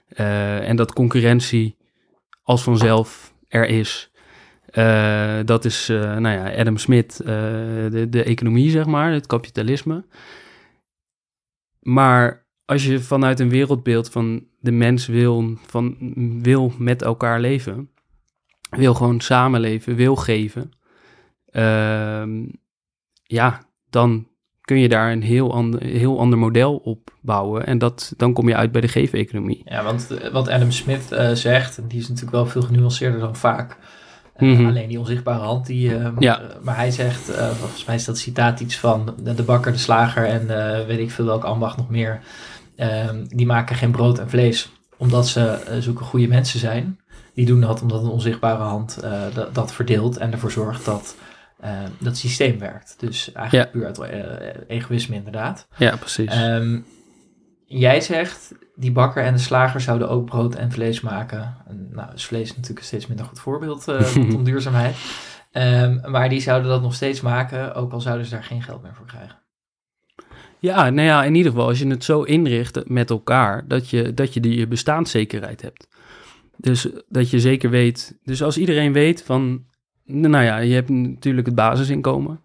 eh, 0.08 0.68
en 0.68 0.76
dat 0.76 0.92
concurrentie 0.92 1.76
als 2.42 2.62
vanzelf 2.62 3.34
er 3.48 3.68
is. 3.68 4.10
Dat 5.44 5.64
is, 5.64 5.86
nou 5.88 6.28
ja, 6.28 6.56
Adam 6.56 6.76
Smith, 6.76 7.16
de, 7.24 8.06
de 8.10 8.22
economie, 8.22 8.70
zeg 8.70 8.86
maar, 8.86 9.12
het 9.12 9.26
kapitalisme. 9.26 10.04
Maar 11.80 12.46
als 12.68 12.84
je 12.84 13.00
vanuit 13.00 13.40
een 13.40 13.48
wereldbeeld 13.48 14.10
van 14.10 14.44
de 14.60 14.70
mens 14.70 15.06
wil, 15.06 15.56
van, 15.66 15.96
wil 16.42 16.72
met 16.78 17.02
elkaar 17.02 17.40
leven, 17.40 17.90
wil 18.70 18.94
gewoon 18.94 19.20
samenleven, 19.20 19.94
wil 19.94 20.16
geven, 20.16 20.70
ehm, 21.50 22.44
ja, 23.22 23.60
dan 23.90 24.28
kun 24.60 24.78
je 24.78 24.88
daar 24.88 25.12
een 25.12 25.22
heel 25.22 25.52
ander, 25.52 25.82
heel 25.82 26.18
ander 26.18 26.38
model 26.38 26.76
op 26.76 27.10
bouwen. 27.20 27.66
En 27.66 27.78
dat, 27.78 28.12
dan 28.16 28.32
kom 28.32 28.48
je 28.48 28.56
uit 28.56 28.72
bij 28.72 28.80
de 28.80 28.88
geef-economie. 28.88 29.62
Ja, 29.64 29.84
want 29.84 30.10
eh, 30.10 30.32
wat 30.32 30.48
Adam 30.48 30.70
Smith 30.70 31.12
eh, 31.12 31.32
zegt, 31.32 31.78
en 31.78 31.88
die 31.88 31.98
is 31.98 32.08
natuurlijk 32.08 32.36
wel 32.36 32.46
veel 32.46 32.62
genuanceerder 32.62 33.20
dan 33.20 33.36
vaak. 33.36 33.76
Eh, 34.38 34.48
Mhm. 34.48 34.66
Alleen 34.66 34.88
die 34.88 34.98
onzichtbare 34.98 35.42
hand, 35.44 35.66
die, 35.66 35.94
eh, 35.96 36.10
Ja. 36.18 36.40
eh, 36.40 36.46
maar 36.62 36.76
hij 36.76 36.90
zegt, 36.90 37.28
eh, 37.28 37.48
volgens 37.50 37.84
mij 37.84 37.94
is 37.94 38.04
dat 38.04 38.18
citaat 38.18 38.60
iets 38.60 38.76
van 38.78 39.14
de, 39.22 39.34
de 39.34 39.42
bakker, 39.42 39.72
de 39.72 39.78
slager 39.78 40.24
en 40.26 40.40
eh, 40.80 40.86
weet 40.86 40.98
ik 40.98 41.10
veel 41.10 41.24
welk 41.24 41.44
ambacht 41.44 41.76
nog 41.76 41.90
meer. 41.90 42.20
Ehm, 42.76 43.24
die 43.28 43.46
maken 43.46 43.76
geen 43.76 43.90
brood 43.90 44.18
en 44.18 44.30
vlees 44.30 44.70
omdat 44.96 45.28
ze 45.28 45.40
eh, 45.50 45.78
zulke 45.78 46.04
goede 46.04 46.28
mensen 46.28 46.58
zijn. 46.60 46.98
Die 47.34 47.46
doen 47.46 47.60
dat 47.60 47.82
omdat 47.82 48.02
een 48.02 48.08
onzichtbare 48.10 48.62
hand 48.62 48.96
eh, 48.96 49.22
dat, 49.52 49.72
verdeelt 49.72 50.16
en 50.16 50.32
ervoor 50.32 50.50
zorgt 50.50 50.84
dat 50.84 51.16
eh, 51.60 51.70
dat 51.98 52.16
systeem 52.16 52.58
werkt. 52.58 52.94
Dus 52.98 53.32
eigenlijk 53.32 53.70
puur 53.70 53.86
uit 53.86 53.98
eh, 53.98 54.76
egoïsme 54.76 55.14
inderdaad. 55.14 55.68
Ja, 55.76 55.96
precies. 55.96 56.30
Ehm, 56.32 56.78
jij 57.66 58.00
zegt, 58.00 58.52
die 58.78 58.92
bakker 58.92 59.24
en 59.24 59.32
de 59.32 59.38
slager 59.38 59.80
zouden 59.80 60.08
ook 60.08 60.24
brood 60.24 60.54
en 60.54 60.72
vlees 60.72 61.00
maken. 61.00 61.56
En, 61.66 61.88
nou, 61.92 62.14
is 62.14 62.26
vlees 62.26 62.48
natuurlijk 62.48 62.78
een 62.78 62.84
steeds 62.84 63.06
minder 63.06 63.26
goed 63.26 63.40
voorbeeld 63.40 63.88
eh 63.88 64.14
rondom 64.14 64.44
duurzaamheid. 64.44 64.96
Ehm, 65.52 66.10
maar 66.10 66.28
die 66.28 66.40
zouden 66.40 66.70
dat 66.70 66.82
nog 66.82 66.94
steeds 66.94 67.20
maken, 67.20 67.74
ook 67.74 67.92
al 67.92 68.00
zouden 68.00 68.26
ze 68.26 68.32
daar 68.32 68.44
geen 68.44 68.62
geld 68.62 68.82
meer 68.82 68.94
voor 68.94 69.06
krijgen. 69.06 69.36
Ja, 70.58 70.90
nou 70.90 71.06
ja, 71.06 71.24
in 71.24 71.34
ieder 71.34 71.52
geval 71.52 71.66
als 71.66 71.78
je 71.78 71.86
het 71.86 72.04
zo 72.04 72.22
inricht 72.22 72.88
met 72.88 73.10
elkaar, 73.10 73.64
dat 73.68 73.90
je, 73.90 74.14
dat 74.14 74.34
je 74.34 74.40
die 74.40 74.58
je 74.58 74.66
bestaanszekerheid 74.66 75.62
hebt. 75.62 75.88
Dus 76.56 76.88
dat 77.08 77.30
je 77.30 77.40
zeker 77.40 77.70
weet, 77.70 78.18
dus 78.24 78.42
als 78.42 78.58
iedereen 78.58 78.92
weet 78.92 79.22
van, 79.22 79.64
nou 80.04 80.44
ja, 80.44 80.58
je 80.58 80.74
hebt 80.74 80.88
natuurlijk 80.88 81.46
het 81.46 81.56
basisinkomen. 81.56 82.40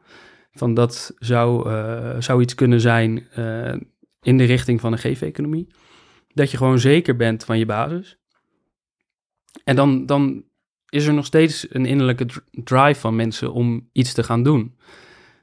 Van 0.52 0.74
dat 0.74 1.14
zou, 1.18 1.70
eh, 1.70 2.16
zou 2.20 2.42
iets 2.42 2.56
kunnen 2.56 2.82
zijn 2.82 3.28
eh, 3.32 3.74
in 4.22 4.38
de 4.38 4.44
richting 4.44 4.82
van 4.82 4.92
een 4.92 4.98
geef-economie. 4.98 5.68
Dat 6.34 6.52
je 6.52 6.58
gewoon 6.58 6.80
zeker 6.80 7.16
bent 7.16 7.44
van 7.44 7.58
je 7.58 7.66
basis. 7.66 8.18
En 9.64 9.76
dan, 9.76 10.06
dan 10.06 10.44
is 10.90 11.06
er 11.06 11.14
nog 11.14 11.26
steeds 11.26 11.66
een 11.70 11.86
innerlijke 11.86 12.26
drive 12.52 13.00
van 13.00 13.16
mensen 13.16 13.54
om 13.54 13.90
iets 13.92 14.14
te 14.14 14.24
gaan 14.24 14.44
doen. 14.44 14.78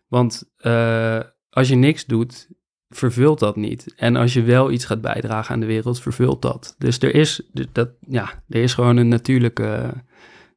Want 0.08 0.50
uh, 0.60 1.20
als 1.50 1.68
je 1.68 1.74
niks 1.74 2.06
doet, 2.06 2.48
vervult 2.88 3.38
dat 3.38 3.56
niet. 3.56 3.94
En 3.96 4.16
als 4.16 4.32
je 4.32 4.42
wel 4.42 4.70
iets 4.70 4.84
gaat 4.84 5.00
bijdragen 5.00 5.54
aan 5.54 5.60
de 5.60 5.66
wereld, 5.66 6.00
vervult 6.00 6.42
dat. 6.42 6.74
Dus 6.78 6.98
er 6.98 7.14
is, 7.14 7.42
dat, 7.72 7.90
ja, 8.08 8.42
er 8.48 8.62
is 8.62 8.74
gewoon 8.74 8.96
een 8.96 9.08
natuurlijke 9.08 9.92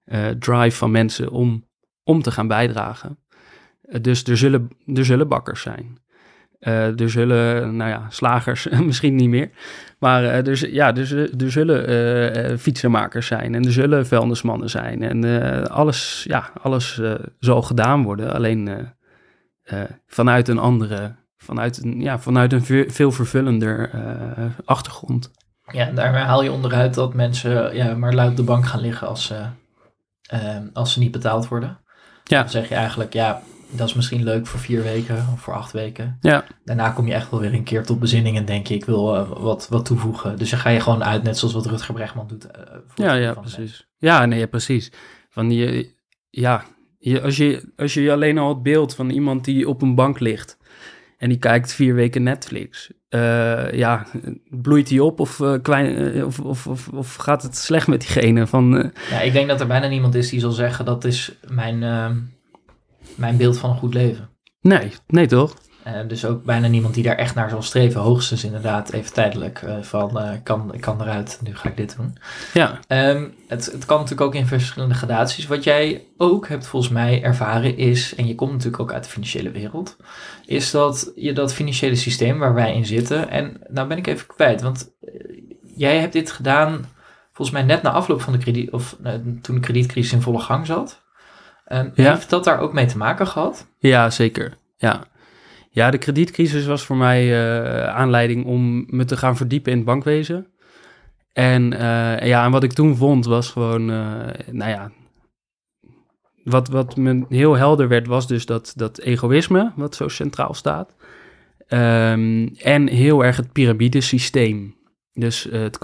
uh, 0.06 0.30
drive 0.30 0.78
van 0.78 0.91
mensen 0.91 1.32
om, 1.32 1.67
om 2.04 2.22
te 2.22 2.32
gaan 2.32 2.48
bijdragen. 2.48 3.17
Uh, 3.84 4.02
dus 4.02 4.24
er 4.24 4.38
zullen, 4.38 4.69
er 4.86 5.06
zullen 5.06 5.28
bakkers 5.28 5.62
zijn. 5.62 5.98
Uh, 6.67 6.99
er 6.99 7.10
zullen, 7.10 7.76
nou 7.76 7.89
ja, 7.89 8.06
slagers 8.10 8.67
misschien 8.86 9.15
niet 9.15 9.30
meer. 9.30 9.49
Maar 9.99 10.23
uh, 10.23 10.47
er, 10.47 10.73
ja, 10.73 10.95
er, 10.95 11.30
er 11.41 11.52
zullen 11.52 11.89
uh, 12.52 12.58
fietsenmakers 12.58 13.28
zijn 13.28 13.56
en 13.56 13.65
er 13.65 13.71
zullen 13.71 14.08
vuilnismannen 14.08 14.69
zijn. 14.69 15.02
En 15.02 15.69
alles, 15.69 16.26
ja, 16.28 16.49
alles 16.62 17.02
zal 17.39 17.62
gedaan 17.62 18.04
worden. 18.04 18.34
Alleen 18.34 18.89
vanuit 20.08 20.47
een 20.47 20.58
andere, 20.58 21.15
vanuit 21.38 21.84
een, 21.84 22.02
ja, 22.02 22.19
vanuit 22.19 22.54
een 22.54 22.91
veel 22.91 23.12
vervullender 23.12 23.89
achtergrond. 24.65 25.32
Ja, 25.71 25.88
en 25.88 25.95
daarmee 25.95 26.23
haal 26.23 26.43
je 26.43 26.52
onderuit 26.52 26.93
dat 26.93 27.13
mensen 27.13 27.76
ja, 27.76 27.95
maar 27.95 28.13
luid 28.13 28.30
op 28.30 28.36
de 28.38 28.43
bank 28.43 28.65
gaan 28.65 28.82
liggen 28.82 29.08
als, 29.08 29.34
als 30.73 30.93
ze 30.93 30.99
niet 30.99 31.12
betaald 31.12 31.47
worden. 31.47 31.78
Ja. 32.23 32.39
Dan 32.39 32.49
zeg 32.49 32.69
je 32.69 32.76
eigenlijk, 32.76 33.13
ja, 33.13 33.41
dat 33.75 33.88
is 33.88 33.93
misschien 33.93 34.23
leuk 34.23 34.47
voor 34.47 34.59
vier 34.59 34.83
weken 34.83 35.27
of 35.33 35.39
voor 35.39 35.53
acht 35.53 35.71
weken. 35.71 36.17
Ja. 36.21 36.45
Daarna 36.65 36.89
kom 36.89 37.07
je 37.07 37.13
echt 37.13 37.29
wel 37.31 37.39
weer 37.39 37.53
een 37.53 37.63
keer 37.63 37.83
tot 37.83 37.99
bezinning 37.99 38.38
en 38.38 38.45
denk 38.45 38.67
je, 38.67 38.75
ik 38.75 38.86
wil 38.86 39.15
uh, 39.15 39.29
wat, 39.29 39.67
wat 39.69 39.86
toevoegen. 39.86 40.38
Dus 40.38 40.49
dan 40.49 40.59
ga 40.59 40.69
je 40.69 40.79
gewoon 40.79 41.03
uit, 41.03 41.23
net 41.23 41.38
zoals 41.38 41.53
wat 41.53 41.65
Rutger 41.65 41.93
Bregman 41.93 42.27
doet. 42.27 42.45
Uh, 42.45 42.75
ja, 42.95 43.13
ja, 43.13 43.33
precies. 43.33 43.88
Ja, 43.97 44.25
nee, 44.25 44.47
precies. 44.47 44.91
Van 45.29 45.51
je, 45.51 45.93
ja, 46.29 46.63
je, 46.99 47.21
als, 47.21 47.38
je, 47.38 47.71
als 47.75 47.93
je 47.93 48.12
alleen 48.12 48.38
al 48.38 48.49
het 48.49 48.63
beeld 48.63 48.95
van 48.95 49.09
iemand 49.09 49.45
die 49.45 49.69
op 49.69 49.81
een 49.81 49.95
bank 49.95 50.19
ligt 50.19 50.57
en 51.17 51.29
die 51.29 51.38
kijkt 51.38 51.73
vier 51.73 51.95
weken 51.95 52.23
Netflix. 52.23 52.91
Uh, 53.09 53.71
ja, 53.71 54.05
bloeit 54.49 54.88
die 54.88 55.03
op 55.03 55.19
of, 55.19 55.41
klein, 55.62 56.23
of, 56.25 56.39
of, 56.39 56.67
of, 56.67 56.88
of, 56.88 57.15
gaat 57.15 57.43
het 57.43 57.57
slecht 57.57 57.88
met 57.88 57.99
diegene? 57.99 58.47
Van, 58.47 58.91
Ja, 59.09 59.21
ik 59.21 59.33
denk 59.33 59.47
dat 59.47 59.62
er 59.62 59.67
bijna 59.67 59.88
niemand 59.88 60.15
is 60.15 60.29
die 60.29 60.39
zal 60.39 60.51
zeggen 60.51 60.86
dat 60.86 61.03
is 61.03 61.36
mijn 61.47 61.83
mijn 63.15 63.38
beeld 63.38 63.58
van 63.58 63.69
een 63.69 63.78
goed 63.78 63.93
leven. 63.93 64.30
Nee, 64.62 64.91
nee 65.08 65.28
toch? 65.28 65.54
Uh, 65.88 66.08
dus 66.08 66.26
ook 66.26 66.43
bijna 66.43 66.67
niemand 66.67 66.93
die 66.93 67.04
daar 67.04 67.15
echt 67.15 67.36
naar 67.36 67.49
zal 67.49 67.62
streven. 67.62 68.02
Hoogstens 68.02 68.43
inderdaad 68.43 68.91
even 68.91 69.13
tijdelijk 69.13 69.62
uh, 69.62 69.82
van 69.82 70.17
uh, 70.17 70.30
kan, 70.43 70.76
kan 70.80 71.02
eruit, 71.02 71.39
nu 71.43 71.56
ga 71.56 71.69
ik 71.69 71.78
dit 71.78 71.95
doen. 71.95 72.17
Ja. 72.54 72.80
Um, 72.88 73.34
het, 73.47 73.65
het 73.65 73.86
kan 73.86 73.97
natuurlijk 73.97 74.28
ook 74.28 74.36
in 74.36 74.47
verschillende 74.47 74.95
gradaties. 74.95 75.47
Wat 75.47 75.63
jij 75.63 76.08
ook 76.17 76.47
hebt 76.47 76.67
volgens 76.67 76.91
mij 76.91 77.23
ervaren 77.23 77.78
is, 77.78 78.15
en 78.15 78.28
je 78.28 78.36
komt 78.36 78.52
natuurlijk 78.52 78.82
ook 78.82 78.93
uit 78.93 79.04
de 79.04 79.10
financiële 79.10 79.52
wereld, 79.52 79.97
is 80.45 80.71
dat 80.71 81.12
je 81.15 81.34
dat 81.34 81.54
financiële 81.54 81.95
systeem 81.95 82.39
waar 82.39 82.54
wij 82.54 82.76
in 82.76 82.86
zitten, 82.86 83.30
en 83.30 83.58
nou 83.67 83.88
ben 83.88 83.97
ik 83.97 84.08
even 84.08 84.28
kwijt, 84.28 84.62
want 84.62 84.91
jij 85.76 85.99
hebt 85.99 86.13
dit 86.13 86.32
gedaan 86.32 86.86
volgens 87.34 87.58
mij 87.58 87.65
net 87.65 87.82
na 87.82 87.91
afloop 87.91 88.21
van 88.21 88.34
de 88.34 88.39
krediet, 88.39 88.71
of 88.71 88.97
toen 89.41 89.56
de 89.56 89.60
kredietcrisis 89.60 90.13
in 90.13 90.21
volle 90.21 90.39
gang 90.39 90.65
zat. 90.65 91.02
Um, 91.73 91.91
ja. 91.95 92.12
Heeft 92.13 92.29
dat 92.29 92.43
daar 92.43 92.59
ook 92.59 92.73
mee 92.73 92.86
te 92.86 92.97
maken 92.97 93.27
gehad? 93.27 93.67
Ja, 93.77 94.09
zeker. 94.09 94.57
Ja, 94.77 95.03
ja 95.69 95.91
de 95.91 95.97
kredietcrisis 95.97 96.65
was 96.65 96.86
voor 96.86 96.97
mij 96.97 97.27
uh, 97.27 97.88
aanleiding 97.88 98.45
om 98.45 98.86
me 98.88 99.05
te 99.05 99.17
gaan 99.17 99.38
verdiepen 99.38 99.71
in 99.71 99.77
het 99.77 99.88
bankwezen. 99.88 100.47
En, 101.33 101.73
uh, 101.73 101.79
ja, 102.19 102.45
en 102.45 102.51
wat 102.51 102.63
ik 102.63 102.73
toen 102.73 102.95
vond 102.95 103.25
was 103.25 103.49
gewoon, 103.49 103.89
uh, 103.89 104.27
nou 104.51 104.71
ja, 104.71 104.91
wat, 106.43 106.67
wat 106.67 106.95
me 106.95 107.25
heel 107.29 107.53
helder 107.55 107.88
werd 107.88 108.07
was 108.07 108.27
dus 108.27 108.45
dat, 108.45 108.73
dat 108.75 108.99
egoïsme, 108.99 109.71
wat 109.75 109.95
zo 109.95 110.07
centraal 110.07 110.53
staat. 110.53 110.95
Um, 111.67 112.55
en 112.57 112.88
heel 112.88 113.25
erg 113.25 113.38
het 113.38 113.51
piramidesysteem. 113.51 114.75
Dus 115.13 115.47
het 115.51 115.77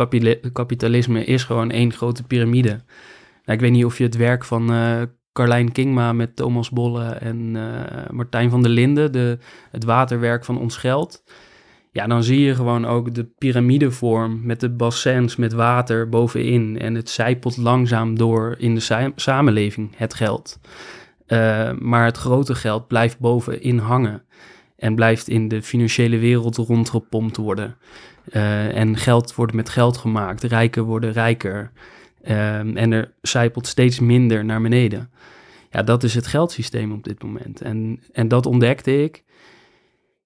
kapitalisme 0.54 1.24
is 1.24 1.44
gewoon 1.44 1.72
één 1.72 1.94
grote 1.94 2.24
piramide. 2.24 2.70
Nou, 2.70 3.58
ik 3.58 3.60
weet 3.60 3.72
niet 3.72 3.86
of 3.86 3.98
je 3.98 4.04
het 4.04 4.16
werk 4.16 4.46
van 4.46 4.70
Carlijn 5.34 5.72
Kingma 5.72 6.14
met 6.14 6.36
Thomas 6.36 6.70
Bolle 6.70 7.06
en 7.06 7.56
uh, 7.56 7.64
Martijn 8.10 8.50
van 8.50 8.62
der 8.62 8.72
Linden, 8.72 9.12
de, 9.12 9.38
het 9.72 9.84
waterwerk 9.84 10.46
van 10.46 10.60
Ons 10.60 10.78
Geld. 10.78 11.24
Ja, 11.92 12.08
dan 12.08 12.24
zie 12.24 12.40
je 12.40 12.56
gewoon 12.56 12.86
ook 12.86 13.14
de 13.14 13.24
piramidevorm 13.38 14.40
met 14.44 14.60
de 14.60 14.70
bassins 14.70 15.36
met 15.36 15.54
water 15.54 16.10
bovenin. 16.10 16.80
En 16.80 16.96
het 16.96 17.10
zijpelt 17.10 17.58
langzaam 17.58 18.18
door 18.18 18.56
in 18.58 18.76
de 18.76 18.80
sa 18.80 19.12
samenleving, 19.16 19.92
het 19.96 20.14
geld. 20.14 20.60
Uh, 21.28 21.72
maar 21.80 22.06
het 22.06 22.18
grote 22.18 22.56
geld 22.56 22.88
blijft 22.88 23.20
bovenin 23.20 23.78
hangen. 23.78 24.24
En 24.76 24.96
blijft 24.96 25.28
in 25.28 25.48
de 25.48 25.62
financiële 25.62 26.18
wereld 26.18 26.58
rondgepompt 26.58 27.38
worden. 27.38 27.76
Uh, 28.32 28.76
en 28.78 28.98
geld 28.98 29.36
wordt 29.36 29.54
met 29.54 29.70
geld 29.70 29.98
gemaakt. 29.98 30.44
Rijken 30.44 30.84
worden 30.84 31.12
rijker. 31.12 31.72
Um, 32.30 32.78
en 32.78 32.92
er 32.92 33.14
zijpelt 33.22 33.68
steeds 33.68 34.00
minder 34.00 34.46
naar 34.46 34.62
beneden. 34.62 35.12
Ja, 35.70 35.84
dat 35.84 36.04
is 36.04 36.16
het 36.16 36.28
geldsysteem 36.28 36.92
op 36.92 37.04
dit 37.04 37.24
moment. 37.24 37.62
En, 37.62 38.00
en 38.12 38.28
dat 38.28 38.46
ontdekte 38.46 39.04
ik. 39.04 39.24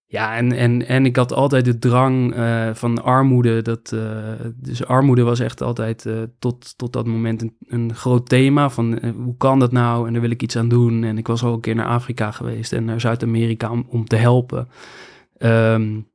Ja, 0.05 0.35
en, 0.35 0.51
en, 0.51 0.87
en 0.87 1.05
ik 1.05 1.15
had 1.15 1.33
altijd 1.33 1.65
de 1.65 1.79
drang 1.79 2.35
uh, 2.35 2.73
van 2.73 3.03
armoede. 3.03 3.61
Dat, 3.61 3.91
uh, 3.93 4.33
dus 4.55 4.85
armoede 4.85 5.23
was 5.23 5.39
echt 5.39 5.61
altijd 5.61 6.05
uh, 6.05 6.21
tot, 6.39 6.77
tot 6.77 6.93
dat 6.93 7.05
moment 7.05 7.41
een, 7.41 7.55
een 7.59 7.95
groot 7.95 8.29
thema. 8.29 8.69
Van 8.69 9.05
hoe 9.15 9.37
kan 9.37 9.59
dat 9.59 9.71
nou? 9.71 10.07
En 10.07 10.13
daar 10.13 10.21
wil 10.21 10.31
ik 10.31 10.41
iets 10.41 10.55
aan 10.55 10.69
doen. 10.69 11.03
En 11.03 11.17
ik 11.17 11.27
was 11.27 11.43
al 11.43 11.53
een 11.53 11.59
keer 11.59 11.75
naar 11.75 11.85
Afrika 11.85 12.31
geweest 12.31 12.73
en 12.73 12.85
naar 12.85 13.01
Zuid-Amerika 13.01 13.71
om, 13.71 13.85
om 13.87 14.05
te 14.05 14.15
helpen. 14.15 14.67
Um, 15.37 16.11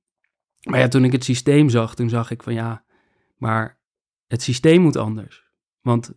maar 0.63 0.79
ja, 0.79 0.89
toen 0.89 1.05
ik 1.05 1.13
het 1.13 1.25
systeem 1.25 1.69
zag, 1.69 1.95
toen 1.95 2.09
zag 2.09 2.31
ik 2.31 2.43
van 2.43 2.55
ja, 2.55 2.85
maar 3.37 3.81
het 4.27 4.43
systeem 4.43 4.81
moet 4.81 4.97
anders. 4.97 5.47
Want 5.89 6.13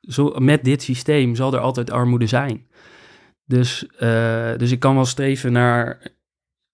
zo, 0.00 0.34
met 0.38 0.64
dit 0.64 0.82
systeem 0.82 1.34
zal 1.34 1.52
er 1.52 1.60
altijd 1.60 1.90
armoede 1.90 2.26
zijn. 2.26 2.66
Dus, 3.44 3.84
uh, 4.00 4.56
dus 4.56 4.70
ik 4.70 4.80
kan 4.80 4.94
wel 4.94 5.04
streven 5.04 5.52
naar 5.52 6.12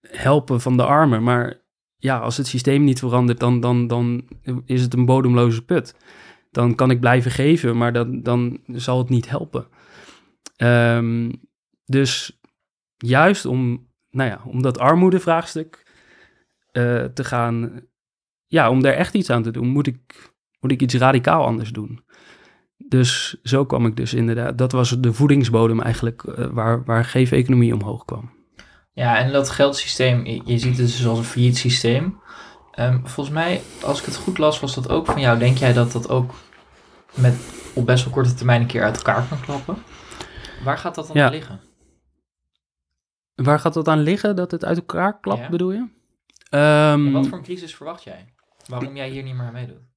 helpen 0.08 0.60
van 0.60 0.76
de 0.76 0.84
armen. 0.84 1.22
Maar 1.22 1.62
ja, 1.96 2.18
als 2.18 2.36
het 2.36 2.46
systeem 2.46 2.84
niet 2.84 2.98
verandert, 2.98 3.40
dan, 3.40 3.60
dan, 3.60 3.86
dan 3.86 4.28
is 4.64 4.82
het 4.82 4.94
een 4.94 5.04
bodemloze 5.04 5.64
put. 5.64 5.96
Dan 6.50 6.74
kan 6.74 6.90
ik 6.90 7.00
blijven 7.00 7.30
geven, 7.30 7.76
maar 7.76 7.92
dan, 7.92 8.22
dan 8.22 8.60
zal 8.66 8.98
het 8.98 9.08
niet 9.08 9.28
helpen. 9.28 9.66
Um, 10.56 11.30
dus 11.84 12.40
juist 12.96 13.44
om, 13.44 13.88
nou 14.10 14.30
ja, 14.30 14.42
om 14.44 14.62
dat 14.62 14.78
armoedevraagstuk 14.78 15.82
uh, 16.72 17.04
te 17.04 17.24
gaan, 17.24 17.82
ja, 18.46 18.70
om 18.70 18.82
daar 18.82 18.92
echt 18.92 19.14
iets 19.14 19.30
aan 19.30 19.42
te 19.42 19.50
doen, 19.50 19.68
moet 19.68 19.86
ik, 19.86 20.32
moet 20.60 20.70
ik 20.70 20.82
iets 20.82 20.94
radicaal 20.94 21.44
anders 21.44 21.70
doen. 21.70 22.04
Dus 22.90 23.36
zo 23.42 23.64
kwam 23.64 23.86
ik 23.86 23.96
dus 23.96 24.14
inderdaad, 24.14 24.58
dat 24.58 24.72
was 24.72 24.90
de 25.00 25.12
voedingsbodem 25.12 25.80
eigenlijk 25.80 26.22
uh, 26.22 26.46
waar, 26.46 26.84
waar 26.84 27.04
geef-economie 27.04 27.74
omhoog 27.74 28.04
kwam. 28.04 28.30
Ja, 28.92 29.18
en 29.18 29.32
dat 29.32 29.50
geldsysteem, 29.50 30.26
je, 30.26 30.40
je 30.44 30.58
ziet 30.58 30.76
het 30.76 30.86
dus 30.86 31.06
als 31.06 31.18
een 31.18 31.24
failliet 31.24 31.56
systeem. 31.56 32.20
Um, 32.78 33.08
volgens 33.08 33.34
mij, 33.34 33.62
als 33.82 34.00
ik 34.00 34.04
het 34.04 34.16
goed 34.16 34.38
las, 34.38 34.60
was 34.60 34.74
dat 34.74 34.88
ook 34.88 35.06
van 35.06 35.20
jou. 35.20 35.38
Denk 35.38 35.56
jij 35.56 35.72
dat 35.72 35.92
dat 35.92 36.08
ook 36.08 36.34
met 37.14 37.34
op 37.74 37.86
best 37.86 38.04
wel 38.04 38.12
korte 38.12 38.34
termijn 38.34 38.60
een 38.60 38.66
keer 38.66 38.82
uit 38.82 38.96
elkaar 38.96 39.26
kan 39.28 39.40
klappen? 39.40 39.76
Waar 40.64 40.78
gaat 40.78 40.94
dat 40.94 41.06
dan 41.06 41.16
ja. 41.16 41.24
aan 41.26 41.32
liggen? 41.32 41.60
Waar 43.34 43.58
gaat 43.58 43.74
dat 43.74 43.88
aan 43.88 44.00
liggen, 44.00 44.36
dat 44.36 44.50
het 44.50 44.64
uit 44.64 44.76
elkaar 44.76 45.20
klapt, 45.20 45.40
ja. 45.40 45.48
bedoel 45.48 45.72
je? 45.72 45.78
Um, 45.78 47.06
en 47.06 47.12
wat 47.12 47.26
voor 47.26 47.38
een 47.38 47.44
crisis 47.44 47.74
verwacht 47.74 48.02
jij? 48.02 48.34
Waarom 48.66 48.96
jij 48.96 49.08
hier 49.08 49.22
niet 49.22 49.34
meer 49.34 49.46
aan 49.46 49.52
meedoet? 49.52 49.89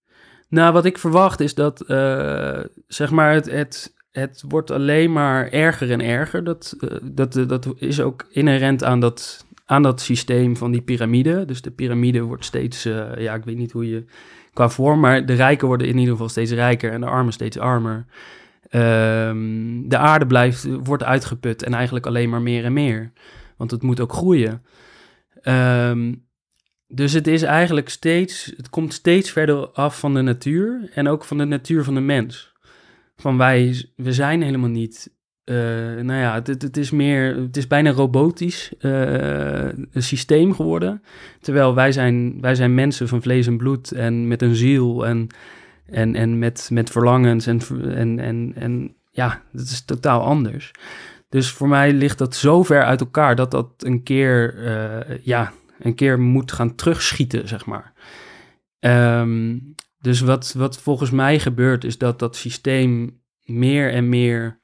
Nou, 0.53 0.73
wat 0.73 0.85
ik 0.85 0.97
verwacht 0.97 1.39
is 1.39 1.53
dat, 1.53 1.83
uh, 1.87 2.59
zeg 2.87 3.11
maar, 3.11 3.33
het, 3.33 3.51
het, 3.51 3.93
het 4.11 4.43
wordt 4.47 4.71
alleen 4.71 5.11
maar 5.11 5.49
erger 5.49 5.91
en 5.91 6.01
erger. 6.01 6.43
Dat, 6.43 6.75
uh, 6.79 6.89
dat, 7.01 7.35
uh, 7.35 7.47
dat 7.47 7.73
is 7.75 8.01
ook 8.01 8.25
inherent 8.29 8.83
aan 8.83 8.99
dat, 8.99 9.45
aan 9.65 9.83
dat 9.83 10.01
systeem 10.01 10.57
van 10.57 10.71
die 10.71 10.81
piramide. 10.81 11.45
Dus 11.45 11.61
de 11.61 11.71
piramide 11.71 12.21
wordt 12.21 12.45
steeds, 12.45 12.83
ja, 13.17 13.33
ik 13.33 13.43
weet 13.43 13.57
niet 13.57 13.71
hoe 13.71 13.89
je 13.89 14.05
qua 14.53 14.69
vorm, 14.69 14.99
maar 14.99 15.25
de 15.25 15.33
rijken 15.33 15.67
worden 15.67 15.87
in 15.87 15.97
ieder 15.97 16.11
geval 16.11 16.29
steeds 16.29 16.51
rijker 16.51 16.91
en 16.91 17.01
de 17.01 17.07
armen 17.07 17.33
steeds 17.33 17.57
armer. 17.57 18.05
Um, 18.71 19.89
de 19.89 19.97
aarde 19.97 20.27
blijft, 20.27 20.67
wordt 20.83 21.03
uitgeput 21.03 21.63
en 21.63 21.73
eigenlijk 21.73 22.05
alleen 22.05 22.29
maar 22.29 22.41
meer 22.41 22.65
en 22.65 22.73
meer. 22.73 23.11
Want 23.57 23.71
het 23.71 23.81
moet 23.81 23.99
ook 23.99 24.13
groeien. 24.13 24.63
Um, 25.43 26.25
dus 26.93 27.13
het 27.13 27.27
is 27.27 27.41
eigenlijk 27.41 27.89
steeds, 27.89 28.53
het 28.57 28.69
komt 28.69 28.93
steeds 28.93 29.31
verder 29.31 29.67
af 29.67 29.99
van 29.99 30.13
de 30.13 30.21
natuur 30.21 30.89
en 30.93 31.07
ook 31.07 31.23
van 31.23 31.37
de 31.37 31.45
natuur 31.45 31.83
van 31.83 31.93
de 31.93 32.01
mens. 32.01 32.53
Van 33.15 33.37
wij, 33.37 33.85
we 33.95 34.13
zijn 34.13 34.41
helemaal 34.41 34.69
niet, 34.69 35.13
eh, 35.43 35.55
nou 36.01 36.19
ja, 36.19 36.33
het, 36.33 36.47
het 36.47 36.77
is 36.77 36.91
meer, 36.91 37.35
het 37.35 37.57
is 37.57 37.67
bijna 37.67 37.91
robotisch 37.91 38.73
uh, 38.79 38.91
een 39.91 40.03
systeem 40.03 40.53
geworden. 40.53 41.01
Terwijl 41.41 41.75
wij 41.75 41.91
zijn, 41.91 42.41
wij 42.41 42.55
zijn 42.55 42.75
mensen 42.75 43.07
van 43.07 43.21
vlees 43.21 43.47
en 43.47 43.57
bloed 43.57 43.91
en 43.91 44.27
met 44.27 44.41
een 44.41 44.55
ziel 44.55 45.05
en, 45.05 45.27
en, 45.85 46.15
en 46.15 46.39
met, 46.39 46.69
met 46.71 46.89
verlangens 46.89 47.47
en, 47.47 47.59
en, 47.95 48.19
en, 48.19 48.51
en 48.55 48.95
ja, 49.11 49.41
dat 49.51 49.65
is 49.65 49.85
totaal 49.85 50.21
anders. 50.21 50.71
Dus 51.29 51.51
voor 51.51 51.67
mij 51.67 51.93
ligt 51.93 52.17
dat 52.17 52.35
zo 52.35 52.63
ver 52.63 52.83
uit 52.83 52.99
elkaar 52.99 53.35
dat 53.35 53.51
dat 53.51 53.69
een 53.77 54.03
keer, 54.03 54.55
uh, 54.57 55.17
ja, 55.21 55.53
een 55.79 55.95
keer 55.95 56.19
moet 56.19 56.51
gaan 56.51 56.75
terugschieten, 56.75 57.47
zeg 57.47 57.65
maar. 57.65 57.93
Um, 58.79 59.75
dus 59.99 60.19
wat, 60.19 60.53
wat 60.57 60.77
volgens 60.77 61.11
mij 61.11 61.39
gebeurt, 61.39 61.83
is 61.83 61.97
dat 61.97 62.19
dat 62.19 62.35
systeem 62.35 63.21
meer 63.43 63.91
en 63.91 64.09
meer, 64.09 64.59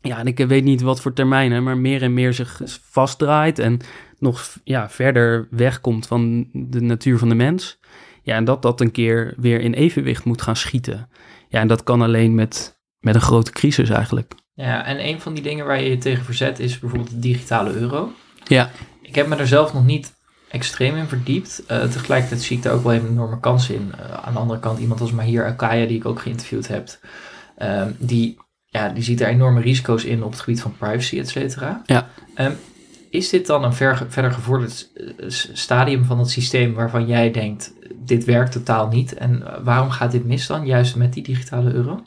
ja, 0.00 0.18
en 0.18 0.26
ik 0.26 0.38
weet 0.38 0.64
niet 0.64 0.80
wat 0.80 1.00
voor 1.00 1.12
termijnen, 1.12 1.62
maar 1.62 1.78
meer 1.78 2.02
en 2.02 2.14
meer 2.14 2.32
zich 2.32 2.60
vastdraait 2.90 3.58
en 3.58 3.80
nog 4.18 4.56
ja, 4.64 4.90
verder 4.90 5.48
wegkomt 5.50 6.06
van 6.06 6.48
de 6.52 6.80
natuur 6.80 7.18
van 7.18 7.28
de 7.28 7.34
mens. 7.34 7.78
Ja, 8.22 8.36
en 8.36 8.44
dat 8.44 8.62
dat 8.62 8.80
een 8.80 8.90
keer 8.90 9.34
weer 9.36 9.60
in 9.60 9.72
evenwicht 9.72 10.24
moet 10.24 10.42
gaan 10.42 10.56
schieten. 10.56 11.08
Ja, 11.48 11.60
en 11.60 11.68
dat 11.68 11.82
kan 11.82 12.02
alleen 12.02 12.34
met, 12.34 12.80
met 12.98 13.14
een 13.14 13.20
grote 13.20 13.52
crisis 13.52 13.88
eigenlijk. 13.88 14.34
Ja, 14.52 14.84
en 14.84 15.06
een 15.06 15.20
van 15.20 15.34
die 15.34 15.42
dingen 15.42 15.66
waar 15.66 15.82
je 15.82 15.90
je 15.90 15.98
tegen 15.98 16.24
verzet 16.24 16.58
is 16.58 16.78
bijvoorbeeld 16.78 17.10
de 17.10 17.18
digitale 17.18 17.72
euro. 17.72 18.12
Ja. 18.44 18.70
Ik 19.02 19.14
heb 19.14 19.26
me 19.26 19.36
er 19.36 19.46
zelf 19.46 19.72
nog 19.72 19.84
niet 19.84 20.18
extreem 20.50 20.96
in 20.96 21.06
verdiept. 21.06 21.62
Uh, 21.70 21.82
tegelijkertijd 21.82 22.42
zie 22.42 22.56
ik 22.56 22.62
daar 22.62 22.72
ook 22.72 22.84
wel 22.84 22.92
een 22.92 23.08
enorme 23.08 23.40
kans 23.40 23.70
in. 23.70 23.92
Uh, 23.94 24.12
aan 24.12 24.32
de 24.32 24.38
andere 24.38 24.60
kant, 24.60 24.78
iemand 24.78 25.00
als 25.00 25.12
Mahir 25.12 25.46
Akaya, 25.46 25.86
die 25.86 25.96
ik 25.96 26.06
ook 26.06 26.20
geïnterviewd 26.20 26.68
heb, 26.68 26.88
uh, 27.58 27.82
die, 27.98 28.38
ja, 28.66 28.88
die 28.88 29.02
ziet 29.02 29.18
daar 29.18 29.28
enorme 29.28 29.60
risico's 29.60 30.04
in 30.04 30.22
op 30.22 30.30
het 30.30 30.40
gebied 30.40 30.60
van 30.62 30.76
privacy, 30.78 31.18
et 31.18 31.28
cetera. 31.28 31.82
Ja. 31.86 32.08
Um, 32.38 32.52
is 33.10 33.28
dit 33.28 33.46
dan 33.46 33.64
een 33.64 33.74
ver, 33.74 34.06
verder 34.08 34.32
gevorderd 34.32 34.90
stadium 35.52 36.04
van 36.04 36.18
het 36.18 36.30
systeem 36.30 36.74
waarvan 36.74 37.06
jij 37.06 37.30
denkt, 37.30 37.72
dit 37.96 38.24
werkt 38.24 38.52
totaal 38.52 38.88
niet? 38.88 39.14
En 39.14 39.42
waarom 39.64 39.90
gaat 39.90 40.12
dit 40.12 40.24
mis 40.24 40.46
dan, 40.46 40.66
juist 40.66 40.96
met 40.96 41.12
die 41.12 41.22
digitale 41.22 41.72
euro? 41.72 42.02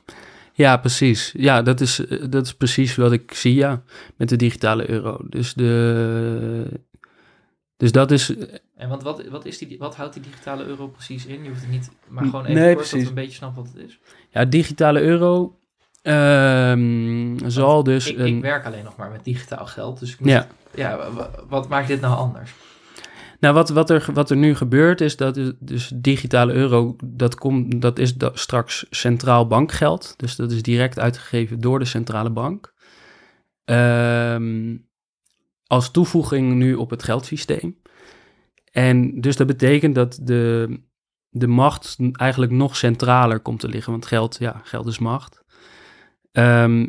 Ja, 0.54 0.78
precies. 0.78 1.34
Ja, 1.38 1.62
dat 1.62 1.82
is, 1.82 2.02
dat 2.30 2.46
is 2.46 2.54
precies 2.54 2.96
wat 2.96 3.12
ik 3.12 3.34
zie, 3.34 3.56
ja, 3.56 3.82
met 4.18 4.30
de 4.30 4.36
digitale 4.36 4.90
euro. 4.90 5.18
Dus 5.30 5.54
de, 5.54 6.82
dus 7.84 7.92
dat 7.92 8.12
is. 8.12 8.36
En 8.76 8.90
want 8.90 9.04
wat, 9.04 9.28
wat, 9.28 9.46
is 9.46 9.58
die, 9.58 9.78
wat 9.80 9.96
houdt 9.96 10.14
die 10.14 10.24
digitale 10.24 10.64
euro 10.64 10.88
precies 10.88 11.26
in? 11.26 11.44
Je 11.44 11.50
hoeft 11.50 11.62
het 11.62 11.70
niet, 11.70 11.92
maar 12.08 12.24
gewoon 12.24 12.46
even 12.46 12.62
nee, 12.62 12.76
kort 12.76 12.92
dat 12.92 13.02
we 13.02 13.08
een 13.08 13.14
beetje 13.14 13.36
snappen 13.36 13.64
wat 13.64 13.74
het 13.74 13.84
is. 13.88 14.00
Ja, 14.30 14.46
digitale 14.46 15.02
euro 15.02 15.60
um, 16.04 17.38
zal 17.46 17.84
dus. 17.84 18.08
Ik, 18.08 18.18
een... 18.18 18.36
ik, 18.36 18.42
werk 18.42 18.66
alleen 18.66 18.84
nog 18.84 18.96
maar 18.96 19.12
met 19.12 19.24
digitaal 19.24 19.66
geld, 19.66 20.00
dus 20.00 20.12
ik 20.12 20.20
moet, 20.20 20.30
ja. 20.30 20.48
ja, 20.76 21.10
wat 21.50 21.68
maakt 21.70 21.88
dit 21.88 22.02
nou 22.02 22.16
anders? 22.16 22.54
Nou, 23.40 23.54
wat, 23.54 23.70
wat, 23.70 23.90
er, 23.90 24.06
wat 24.14 24.30
er 24.30 24.38
nu 24.38 24.56
gebeurt 24.56 25.02
is 25.02 25.18
dat 25.18 25.54
dus 25.60 25.92
digitale 25.96 26.54
euro, 26.54 26.96
dat, 27.06 27.36
komt, 27.36 27.82
dat 27.82 28.00
is 28.00 28.16
da 28.16 28.32
straks 28.34 28.86
centraal 28.90 29.48
bankgeld. 29.48 30.14
Dus 30.18 30.36
dat 30.36 30.52
is 30.52 30.62
direct 30.62 31.00
uitgegeven 31.00 31.60
door 31.60 31.80
de 31.80 31.86
centrale 31.86 32.30
bank. 32.30 32.74
Um, 33.66 34.92
als 35.74 35.92
toevoeging 35.92 36.54
nu 36.54 36.74
op 36.74 36.90
het 36.90 37.04
geldsysteem. 37.04 37.82
En 38.72 39.22
dus 39.22 39.36
dat 39.36 39.48
betekent 39.48 39.96
dat 39.96 40.20
de, 40.22 40.80
de 41.30 41.48
macht 41.48 41.98
eigenlijk 42.12 42.52
nog 42.52 42.76
centraler 42.76 43.40
komt 43.40 43.60
te 43.60 43.68
liggen. 43.68 43.92
Want 43.92 44.06
geld, 44.06 44.38
ja, 44.40 44.62
geld 44.64 44.88
is 44.88 45.00
macht. 45.00 45.44
Um, 46.32 46.88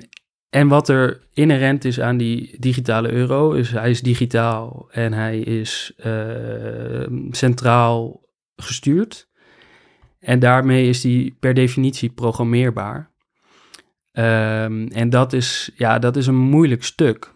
en 0.50 0.68
wat 0.68 0.88
er 0.88 1.26
inherent 1.32 1.84
is 1.84 2.00
aan 2.00 2.16
die 2.16 2.56
digitale 2.58 3.10
euro, 3.10 3.52
is 3.52 3.70
hij 3.70 3.90
is 3.90 4.00
digitaal 4.00 4.88
en 4.90 5.12
hij 5.12 5.38
is 5.38 5.92
uh, 6.06 7.06
centraal 7.30 8.22
gestuurd. 8.56 9.28
En 10.18 10.38
daarmee 10.38 10.88
is 10.88 11.00
die 11.00 11.36
per 11.40 11.54
definitie 11.54 12.10
programmeerbaar. 12.10 13.10
Um, 14.12 14.88
en 14.88 15.10
dat 15.10 15.32
is, 15.32 15.70
ja, 15.74 15.98
dat 15.98 16.16
is 16.16 16.26
een 16.26 16.36
moeilijk 16.36 16.84
stuk. 16.84 17.33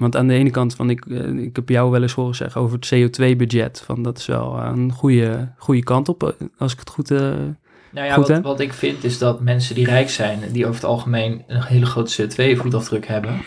Want 0.00 0.16
aan 0.16 0.26
de 0.26 0.34
ene 0.34 0.50
kant, 0.50 0.74
van 0.74 0.90
ik, 0.90 1.04
eh, 1.06 1.28
ik 1.28 1.56
heb 1.56 1.68
jou 1.68 1.90
wel 1.90 2.02
eens 2.02 2.12
horen 2.12 2.34
zeggen 2.34 2.60
over 2.60 2.78
het 2.80 2.92
CO2-budget. 2.94 3.82
Van 3.84 4.02
dat 4.02 4.18
is 4.18 4.26
wel 4.26 4.58
een 4.58 4.92
goede, 4.92 5.52
goede 5.58 5.82
kant 5.82 6.08
op, 6.08 6.22
eh, 6.22 6.28
als 6.58 6.72
ik 6.72 6.78
het 6.78 6.90
goed, 6.90 7.10
uh, 7.10 7.18
nou 7.90 8.06
ja, 8.06 8.16
wat, 8.16 8.40
wat, 8.40 8.60
ik 8.60 8.72
vind 8.72 9.04
is 9.04 9.18
dat 9.18 9.40
mensen 9.40 9.74
die 9.74 9.84
rijk 9.84 10.10
zijn, 10.10 10.38
die 10.52 10.64
over 10.64 10.74
het 10.74 10.90
algemeen 10.90 11.44
een 11.46 11.62
hele 11.62 11.86
grote 11.86 12.28
CO2-voetafdruk 12.28 13.06
hebben. 13.06 13.42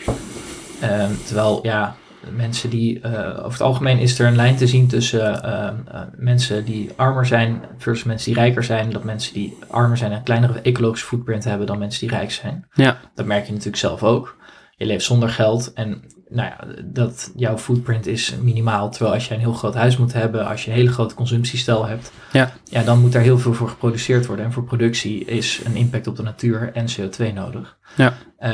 Uh, 0.84 1.06
terwijl, 1.26 1.60
ja, 1.64 1.96
mensen 2.36 2.70
die, 2.70 3.00
uh, 3.00 3.30
over 3.30 3.52
het 3.52 3.62
algemeen 3.62 4.00
is 4.00 4.20
er 4.20 4.28
een 4.28 4.36
lijn 4.36 4.56
te 4.56 4.68
zien 4.68 4.88
tussen 4.88 5.42
uh, 5.46 6.02
mensen 6.18 6.66
die 6.66 6.90
armer 6.96 7.26
zijn 7.26 7.62
versus 7.78 8.04
mensen 8.06 8.34
die 8.34 8.42
rijker 8.42 8.64
zijn. 8.64 8.90
Dat 8.90 9.04
mensen 9.04 9.34
die 9.34 9.58
armer 9.70 9.98
zijn 9.98 10.12
een 10.12 10.24
kleinere 10.24 10.62
ecologische 10.62 11.08
footprint 11.08 11.44
hebben 11.44 11.68
dan 11.68 11.80
mensen 11.80 12.08
die 12.08 12.18
rijk 12.18 12.32
zijn. 12.32 12.68
Ja. 12.74 13.00
Dat 13.16 13.26
merk 13.26 13.46
je 13.46 13.52
natuurlijk 13.52 13.78
zelf 13.78 14.04
ook. 14.04 14.38
Je 14.76 14.86
leeft 14.86 15.06
zonder 15.06 15.30
geld 15.30 15.74
en 15.74 16.04
nou 16.30 16.50
ja, 16.50 16.82
dat 16.84 17.32
jouw 17.36 17.58
footprint 17.58 18.08
is 18.08 18.36
minimaal. 18.42 18.92
Terwijl 18.92 19.14
als 19.14 19.28
je 19.28 19.34
een 19.34 19.40
heel 19.40 19.54
groot 19.54 19.76
huis 19.76 19.98
moet 19.98 20.14
hebben, 20.14 20.48
als 20.48 20.66
je 20.66 20.72
een 20.72 20.78
hele 20.78 20.92
grote 20.92 21.16
consumptiestel 21.16 21.86
hebt, 21.86 22.12
ja. 22.32 22.52
Ja, 22.64 22.84
dan 22.84 23.00
moet 23.00 23.12
daar 23.12 23.22
heel 23.22 23.40
veel 23.40 23.54
voor 23.54 23.70
geproduceerd 23.70 24.26
worden. 24.26 24.46
En 24.46 24.52
voor 24.52 24.64
productie 24.64 25.26
is 25.26 25.62
een 25.66 25.76
impact 25.76 26.08
op 26.08 26.16
de 26.16 26.24
natuur 26.24 26.72
en 26.74 26.86
CO2 26.86 27.34
nodig. 27.34 27.78
Ja. 27.96 28.14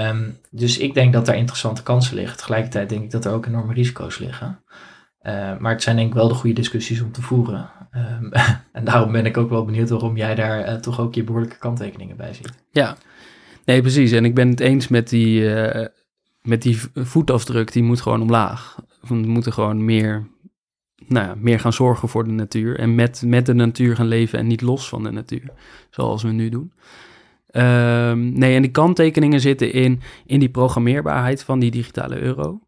Um, 0.09 0.37
dus 0.51 0.77
ik 0.77 0.93
denk 0.93 1.13
dat 1.13 1.25
daar 1.25 1.37
interessante 1.37 1.83
kansen 1.83 2.15
liggen. 2.15 2.37
Tegelijkertijd 2.37 2.89
denk 2.89 3.03
ik 3.03 3.11
dat 3.11 3.25
er 3.25 3.31
ook 3.31 3.45
enorme 3.45 3.73
risico's 3.73 4.19
liggen. 4.19 4.59
Uh, 5.23 5.57
maar 5.57 5.71
het 5.71 5.83
zijn 5.83 5.95
denk 5.95 6.07
ik 6.07 6.13
wel 6.13 6.27
de 6.27 6.33
goede 6.33 6.55
discussies 6.55 7.01
om 7.01 7.11
te 7.11 7.21
voeren. 7.21 7.69
Um, 7.91 8.31
en 8.77 8.83
daarom 8.83 9.11
ben 9.11 9.25
ik 9.25 9.37
ook 9.37 9.49
wel 9.49 9.65
benieuwd 9.65 9.89
waarom 9.89 10.17
jij 10.17 10.35
daar 10.35 10.67
uh, 10.67 10.73
toch 10.73 10.99
ook 10.99 11.15
je 11.15 11.23
behoorlijke 11.23 11.57
kanttekeningen 11.57 12.17
bij 12.17 12.33
ziet. 12.33 12.53
Ja, 12.71 12.97
nee 13.65 13.81
precies. 13.81 14.11
En 14.11 14.25
ik 14.25 14.35
ben 14.35 14.49
het 14.49 14.59
eens 14.59 14.87
met 14.87 15.09
die, 15.09 15.41
uh, 15.41 15.85
met 16.49 16.61
die 16.61 16.79
voetafdruk, 16.93 17.71
die 17.71 17.83
moet 17.83 18.01
gewoon 18.01 18.21
omlaag. 18.21 18.79
We 19.07 19.15
moeten 19.15 19.53
gewoon 19.53 19.85
meer, 19.85 20.27
nou 21.07 21.27
ja, 21.27 21.35
meer 21.37 21.59
gaan 21.59 21.73
zorgen 21.73 22.09
voor 22.09 22.23
de 22.23 22.31
natuur. 22.31 22.79
En 22.79 22.95
met, 22.95 23.23
met 23.25 23.45
de 23.45 23.53
natuur 23.53 23.95
gaan 23.95 24.07
leven 24.07 24.39
en 24.39 24.47
niet 24.47 24.61
los 24.61 24.89
van 24.89 25.03
de 25.03 25.11
natuur. 25.11 25.51
Zoals 25.89 26.23
we 26.23 26.31
nu 26.31 26.49
doen. 26.49 26.71
Um, 27.51 28.39
nee, 28.39 28.55
en 28.55 28.61
die 28.61 28.71
kanttekeningen 28.71 29.39
zitten 29.39 29.73
in, 29.73 30.01
in 30.25 30.39
die 30.39 30.49
programmeerbaarheid 30.49 31.43
van 31.43 31.59
die 31.59 31.71
digitale 31.71 32.19
euro. 32.19 32.59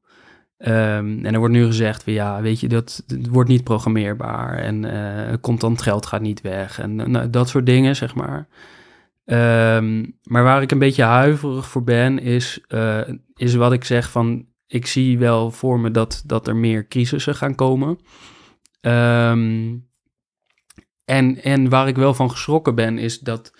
Um, 0.57 1.25
en 1.25 1.33
er 1.33 1.39
wordt 1.39 1.53
nu 1.53 1.65
gezegd, 1.65 2.03
van, 2.03 2.13
ja, 2.13 2.41
weet 2.41 2.59
je, 2.59 2.67
dat 2.67 3.03
het 3.07 3.27
wordt 3.27 3.49
niet 3.49 3.63
programmeerbaar 3.63 4.57
en 4.57 4.83
uh, 4.83 5.33
contant 5.41 5.81
geld 5.81 6.05
gaat 6.05 6.21
niet 6.21 6.41
weg 6.41 6.79
en 6.79 7.11
nou, 7.11 7.29
dat 7.29 7.49
soort 7.49 7.65
dingen, 7.65 7.95
zeg 7.95 8.15
maar. 8.15 8.47
Um, 9.31 10.19
maar 10.23 10.43
waar 10.43 10.61
ik 10.61 10.71
een 10.71 10.79
beetje 10.79 11.03
huiverig 11.03 11.67
voor 11.67 11.83
ben, 11.83 12.19
is, 12.19 12.59
uh, 12.67 13.01
is 13.35 13.55
wat 13.55 13.73
ik 13.73 13.83
zeg 13.83 14.11
van, 14.11 14.45
ik 14.67 14.85
zie 14.85 15.19
wel 15.19 15.51
voor 15.51 15.79
me 15.79 15.91
dat, 15.91 16.23
dat 16.25 16.47
er 16.47 16.55
meer 16.55 16.87
crisissen 16.87 17.35
gaan 17.35 17.55
komen. 17.55 17.99
Um, 18.81 19.89
en, 21.05 21.43
en 21.43 21.69
waar 21.69 21.87
ik 21.87 21.95
wel 21.95 22.13
van 22.13 22.29
geschrokken 22.31 22.75
ben, 22.75 22.97
is 22.97 23.19
dat, 23.19 23.53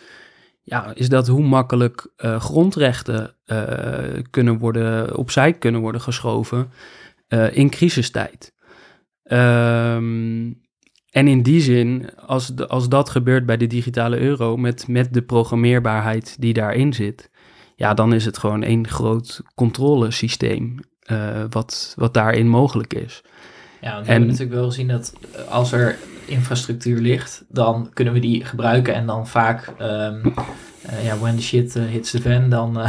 ja, 0.61 0.95
is 0.95 1.09
dat 1.09 1.27
hoe 1.27 1.43
makkelijk 1.43 2.13
uh, 2.17 2.39
grondrechten 2.39 3.35
uh, 3.45 4.23
kunnen 4.29 4.57
worden, 4.57 5.17
opzij 5.17 5.53
kunnen 5.53 5.81
worden 5.81 6.01
geschoven 6.01 6.71
in 7.51 7.69
crisistijd. 7.69 8.53
Um, 9.23 10.61
en 11.11 11.27
in 11.27 11.43
die 11.43 11.61
zin, 11.61 12.09
als, 12.25 12.47
de, 12.47 12.67
als 12.67 12.89
dat 12.89 13.09
gebeurt 13.09 13.45
bij 13.45 13.57
de 13.57 13.67
digitale 13.67 14.19
euro, 14.19 14.57
met, 14.57 14.87
met 14.87 15.13
de 15.13 15.21
programmeerbaarheid 15.21 16.35
die 16.39 16.53
daarin 16.53 16.93
zit, 16.93 17.29
ja, 17.75 17.93
dan 17.93 18.13
is 18.13 18.25
het 18.25 18.37
gewoon 18.37 18.63
één 18.63 18.87
groot 18.87 19.41
controlesysteem 19.55 20.79
uh, 21.11 21.43
wat, 21.49 21.93
wat 21.97 22.13
daarin 22.13 22.47
mogelijk 22.47 22.93
is. 22.93 23.23
Ja, 23.81 23.93
want 23.93 24.05
we 24.05 24.11
hebben 24.11 24.29
natuurlijk 24.29 24.57
wel 24.57 24.67
gezien 24.67 24.87
dat 24.87 25.13
eh, 25.35 25.47
als 25.47 25.71
er 25.71 25.97
infrastructuur 26.25 26.99
ligt, 26.99 27.45
dan 27.49 27.89
kunnen 27.93 28.13
we 28.13 28.19
die 28.19 28.45
gebruiken 28.45 28.93
en 28.93 29.05
dan 29.05 29.27
vaak, 29.27 29.73
um, 29.81 30.33
uh, 30.85 31.05
ja, 31.05 31.17
when 31.17 31.35
the 31.35 31.41
shit 31.41 31.73
hits 31.73 32.11
the 32.11 32.21
fan, 32.21 32.49
dan, 32.49 32.79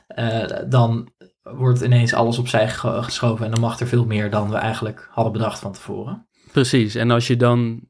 dan 0.68 1.08
wordt 1.42 1.80
ineens 1.80 2.14
alles 2.14 2.38
opzij 2.38 2.68
geschoven 2.68 3.44
en 3.44 3.50
dan 3.50 3.60
mag 3.60 3.80
er 3.80 3.86
veel 3.86 4.04
meer 4.04 4.30
dan 4.30 4.50
we 4.50 4.56
eigenlijk 4.56 5.08
hadden 5.10 5.32
bedacht 5.32 5.58
van 5.58 5.72
tevoren. 5.72 6.27
Precies, 6.60 6.94
en 6.94 7.10
als 7.10 7.26
je 7.26 7.36
dan 7.36 7.80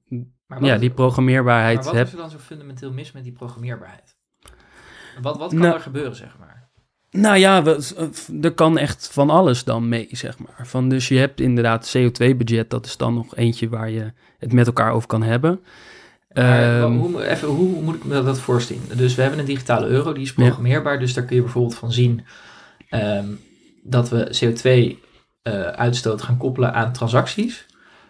ja, 0.60 0.76
die 0.76 0.90
programmeerbaarheid 0.90 1.84
hebt... 1.84 1.96
wat 1.96 2.06
is 2.06 2.12
er 2.12 2.18
dan 2.18 2.30
zo 2.30 2.38
fundamenteel 2.38 2.92
mis 2.92 3.12
met 3.12 3.22
die 3.24 3.32
programmeerbaarheid? 3.32 4.16
Wat, 5.22 5.38
wat 5.38 5.50
kan 5.50 5.58
nou, 5.58 5.74
er 5.74 5.80
gebeuren, 5.80 6.16
zeg 6.16 6.36
maar? 6.38 6.68
Nou 7.10 7.36
ja, 7.36 7.62
we- 7.62 8.10
er 8.40 8.52
kan 8.52 8.78
echt 8.78 9.08
van 9.12 9.30
alles 9.30 9.64
dan 9.64 9.88
mee, 9.88 10.08
zeg 10.10 10.38
maar. 10.38 10.66
Van, 10.66 10.88
dus 10.88 11.08
je 11.08 11.18
hebt 11.18 11.40
inderdaad 11.40 11.96
CO2-budget, 11.96 12.70
dat 12.70 12.86
is 12.86 12.96
dan 12.96 13.14
nog 13.14 13.36
eentje 13.36 13.68
waar 13.68 13.90
je 13.90 14.12
het 14.38 14.52
met 14.52 14.66
elkaar 14.66 14.92
over 14.92 15.08
kan 15.08 15.22
hebben. 15.22 15.60
Maar 16.32 16.80
Ehm, 16.82 16.92
hoe, 16.92 17.26
even, 17.26 17.48
hoe 17.48 17.82
moet 17.82 17.94
ik 17.94 18.04
me 18.04 18.22
dat 18.22 18.40
voorstellen? 18.40 18.96
Dus 18.96 19.14
we 19.14 19.20
hebben 19.22 19.40
een 19.40 19.44
digitale 19.46 19.86
euro, 19.86 20.12
die 20.12 20.22
is 20.22 20.28
Ja. 20.28 20.34
programmeerbaar. 20.34 20.98
Dus 20.98 21.14
daar 21.14 21.24
kun 21.24 21.36
je 21.36 21.42
bijvoorbeeld 21.42 21.74
van 21.78 21.92
zien 21.92 22.24
ehm, 22.88 23.26
dat 23.82 24.08
we 24.08 24.36
CO2-uitstoot 25.42 26.22
gaan 26.22 26.36
koppelen 26.36 26.74
aan 26.74 26.92
transacties. 26.92 27.66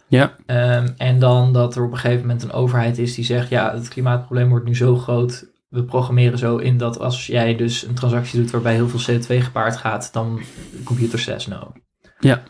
Ja, 0.08 0.36
Ehm, 0.46 0.88
en 0.96 1.18
dan 1.18 1.52
dat 1.52 1.76
er 1.76 1.84
op 1.84 1.92
een 1.92 1.98
gegeven 1.98 2.20
moment 2.20 2.42
een 2.42 2.52
overheid 2.52 2.98
is 2.98 3.14
die 3.14 3.24
zegt: 3.24 3.48
ja, 3.48 3.74
het 3.74 3.88
klimaatprobleem 3.88 4.48
wordt 4.48 4.64
nu 4.66 4.76
zo 4.76 4.96
groot. 4.96 5.46
We 5.68 5.84
programmeren 5.84 6.38
zo 6.38 6.56
in 6.56 6.78
dat 6.78 6.98
als 6.98 7.26
jij 7.26 7.56
dus 7.56 7.86
een 7.86 7.94
transactie 7.94 8.40
doet 8.40 8.50
waarbij 8.50 8.74
heel 8.74 8.88
veel 8.88 9.16
CO2 9.16 9.42
gepaard 9.44 9.76
gaat, 9.76 10.12
dan 10.12 10.40
computer 10.84 11.18
says 11.18 11.46
no. 11.46 11.72
Ja. 12.20 12.42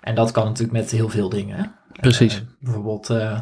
En 0.00 0.14
dat 0.14 0.30
kan 0.30 0.44
natuurlijk 0.44 0.72
met 0.72 0.90
heel 0.90 1.08
veel 1.08 1.28
dingen. 1.28 1.74
Precies. 2.00 2.34
Eh, 2.34 2.40
bijvoorbeeld, 2.60 3.10
eh, 3.10 3.40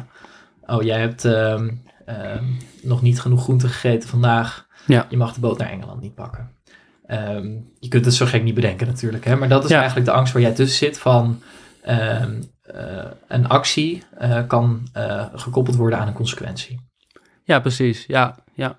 oh, 0.65 0.81
jij 0.83 0.99
hebt 0.99 1.25
ehm, 1.25 1.69
ehm, 2.05 2.43
nog 2.81 3.01
niet 3.01 3.21
genoeg 3.21 3.43
groente 3.43 3.67
gegeten 3.67 4.09
vandaag. 4.09 4.67
Ja. 4.87 5.05
Je 5.09 5.17
mag 5.17 5.33
de 5.33 5.39
boot 5.39 5.57
naar 5.57 5.69
Engeland 5.69 6.01
niet 6.01 6.15
pakken. 6.15 6.51
Ehm, 7.05 7.47
je 7.79 7.87
kunt 7.87 8.05
het 8.05 8.13
zo 8.13 8.25
gek 8.25 8.43
niet 8.43 8.53
bedenken 8.53 8.87
natuurlijk, 8.87 9.25
hè? 9.25 9.35
maar 9.35 9.49
dat 9.49 9.63
is 9.63 9.69
Ja. 9.69 9.77
eigenlijk 9.77 10.05
de 10.05 10.13
angst 10.13 10.33
waar 10.33 10.41
jij 10.41 10.53
tussen 10.53 10.77
zit 10.77 10.99
van 10.99 11.41
ehm, 11.81 12.41
een 13.27 13.47
actie 13.47 14.03
eh, 14.17 14.47
kan 14.47 14.87
eh, 14.93 15.25
gekoppeld 15.33 15.75
worden 15.75 15.99
aan 15.99 16.07
een 16.07 16.13
consequentie. 16.13 16.79
ja, 17.43 17.59
precies. 17.59 18.05
Ja, 18.05 18.43
ja. 18.53 18.77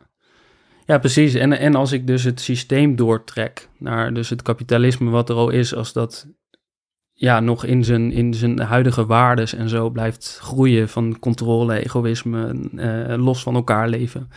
Ja, 0.87 0.99
precies. 0.99 1.35
En, 1.35 1.59
en 1.59 1.75
als 1.75 1.93
ik 1.93 2.07
dus 2.07 2.25
het 2.25 2.41
systeem 2.41 2.97
doortrek 2.97 3.69
naar 3.79 4.15
dus 4.15 4.31
het 4.31 4.43
kapitalisme 4.43 5.11
wat 5.11 5.29
er 5.29 5.37
al 5.37 5.51
is, 5.51 5.75
als 5.75 5.93
dat 5.93 6.27
ja, 7.13 7.41
nog 7.41 7.65
in 7.65 7.85
zijn, 7.85 8.13
in 8.13 8.35
zijn 8.35 8.59
huidige 8.59 9.07
waardes 9.07 9.55
en 9.55 9.69
zo 9.69 9.91
blijft 9.91 10.39
groeien 10.43 10.89
van 10.89 11.19
controle, 11.19 11.85
egoïsme, 11.85 12.69
eh, 12.77 13.25
los 13.25 13.43
van 13.43 13.55
elkaar 13.55 13.89
leven. 13.89 14.29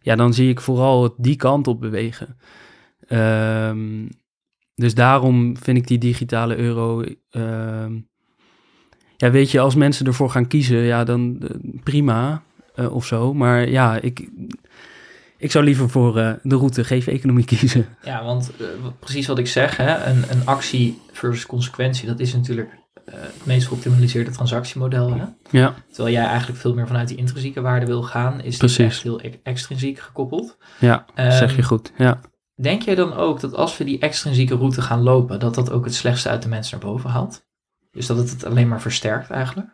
Ja, 0.00 0.16
dan 0.16 0.34
zie 0.34 0.48
ik 0.48 0.60
vooral 0.60 1.14
die 1.16 1.36
kant 1.36 1.66
op 1.66 1.80
bewegen. 1.80 2.38
Ehm, 3.06 4.08
dus 4.74 4.94
daarom 4.94 5.56
vind 5.56 5.78
ik 5.78 5.86
die 5.86 5.98
digitale 5.98 6.56
euro. 6.56 7.04
ehm, 7.30 7.98
ja, 9.16 9.30
weet 9.30 9.50
je, 9.50 9.60
als 9.60 9.74
mensen 9.74 10.06
ervoor 10.06 10.30
gaan 10.30 10.46
kiezen, 10.46 10.76
ja, 10.78 11.04
dan 11.04 11.36
eh, 11.42 11.56
prima 11.84 12.42
eh, 12.74 12.94
of 12.94 13.06
zo. 13.06 13.34
Maar 13.34 13.68
ja, 13.68 14.00
ik, 14.00 14.28
ik 15.38 15.50
zou 15.50 15.64
liever 15.64 15.90
voor 15.90 16.18
eh, 16.18 16.32
de 16.42 16.56
route 16.56 16.84
geef-economie 16.84 17.44
kiezen. 17.54 17.86
Ja, 18.02 18.24
want 18.24 18.50
precies 19.00 19.26
wat 19.26 19.38
ik 19.38 19.46
zeg, 19.46 19.76
hè, 19.76 20.04
een, 20.04 20.24
een 20.30 20.46
actie 20.46 21.00
versus 21.12 21.46
consequentie, 21.46 22.06
dat 22.06 22.20
is 22.20 22.34
natuurlijk 22.34 22.70
het 23.10 23.46
meest 23.46 23.66
geoptimaliseerde 23.66 24.30
transactiemodel. 24.30 25.14
Hè? 25.14 25.24
Ja, 25.50 25.74
Terwijl 25.92 26.14
jij 26.14 26.24
eigenlijk 26.26 26.60
veel 26.60 26.74
meer 26.74 26.86
vanuit 26.86 27.08
die 27.08 27.16
intrinsieke 27.16 27.60
waarde 27.60 27.86
wil 27.86 28.02
gaan, 28.02 28.40
is 28.40 28.56
Precies. 28.56 28.78
echt 28.84 29.02
heel 29.02 29.20
e- 29.24 29.30
extrinsiek 29.42 29.98
gekoppeld. 29.98 30.56
ja 30.80 31.04
zeg 31.16 31.50
je 31.50 31.56
Ehm, 31.56 31.62
goed. 31.66 31.92
Ja. 31.98 32.20
Denk 32.54 32.82
jij 32.82 32.94
dan 32.94 33.14
ook 33.14 33.40
dat 33.40 33.54
als 33.54 33.78
we 33.78 33.84
die 33.84 33.98
extrinsieke 33.98 34.54
route 34.54 34.82
gaan 34.82 35.02
lopen, 35.02 35.38
dat 35.40 35.54
dat 35.54 35.70
ook 35.70 35.84
het 35.84 35.94
slechtste 35.94 36.28
uit 36.28 36.42
de 36.42 36.48
mensen 36.48 36.78
naar 36.78 36.90
boven 36.90 37.10
haalt? 37.10 37.45
Dus 37.96 38.06
dat 38.06 38.16
het 38.16 38.30
het 38.30 38.44
alleen 38.44 38.68
maar 38.68 38.80
versterkt 38.80 39.30
eigenlijk? 39.30 39.68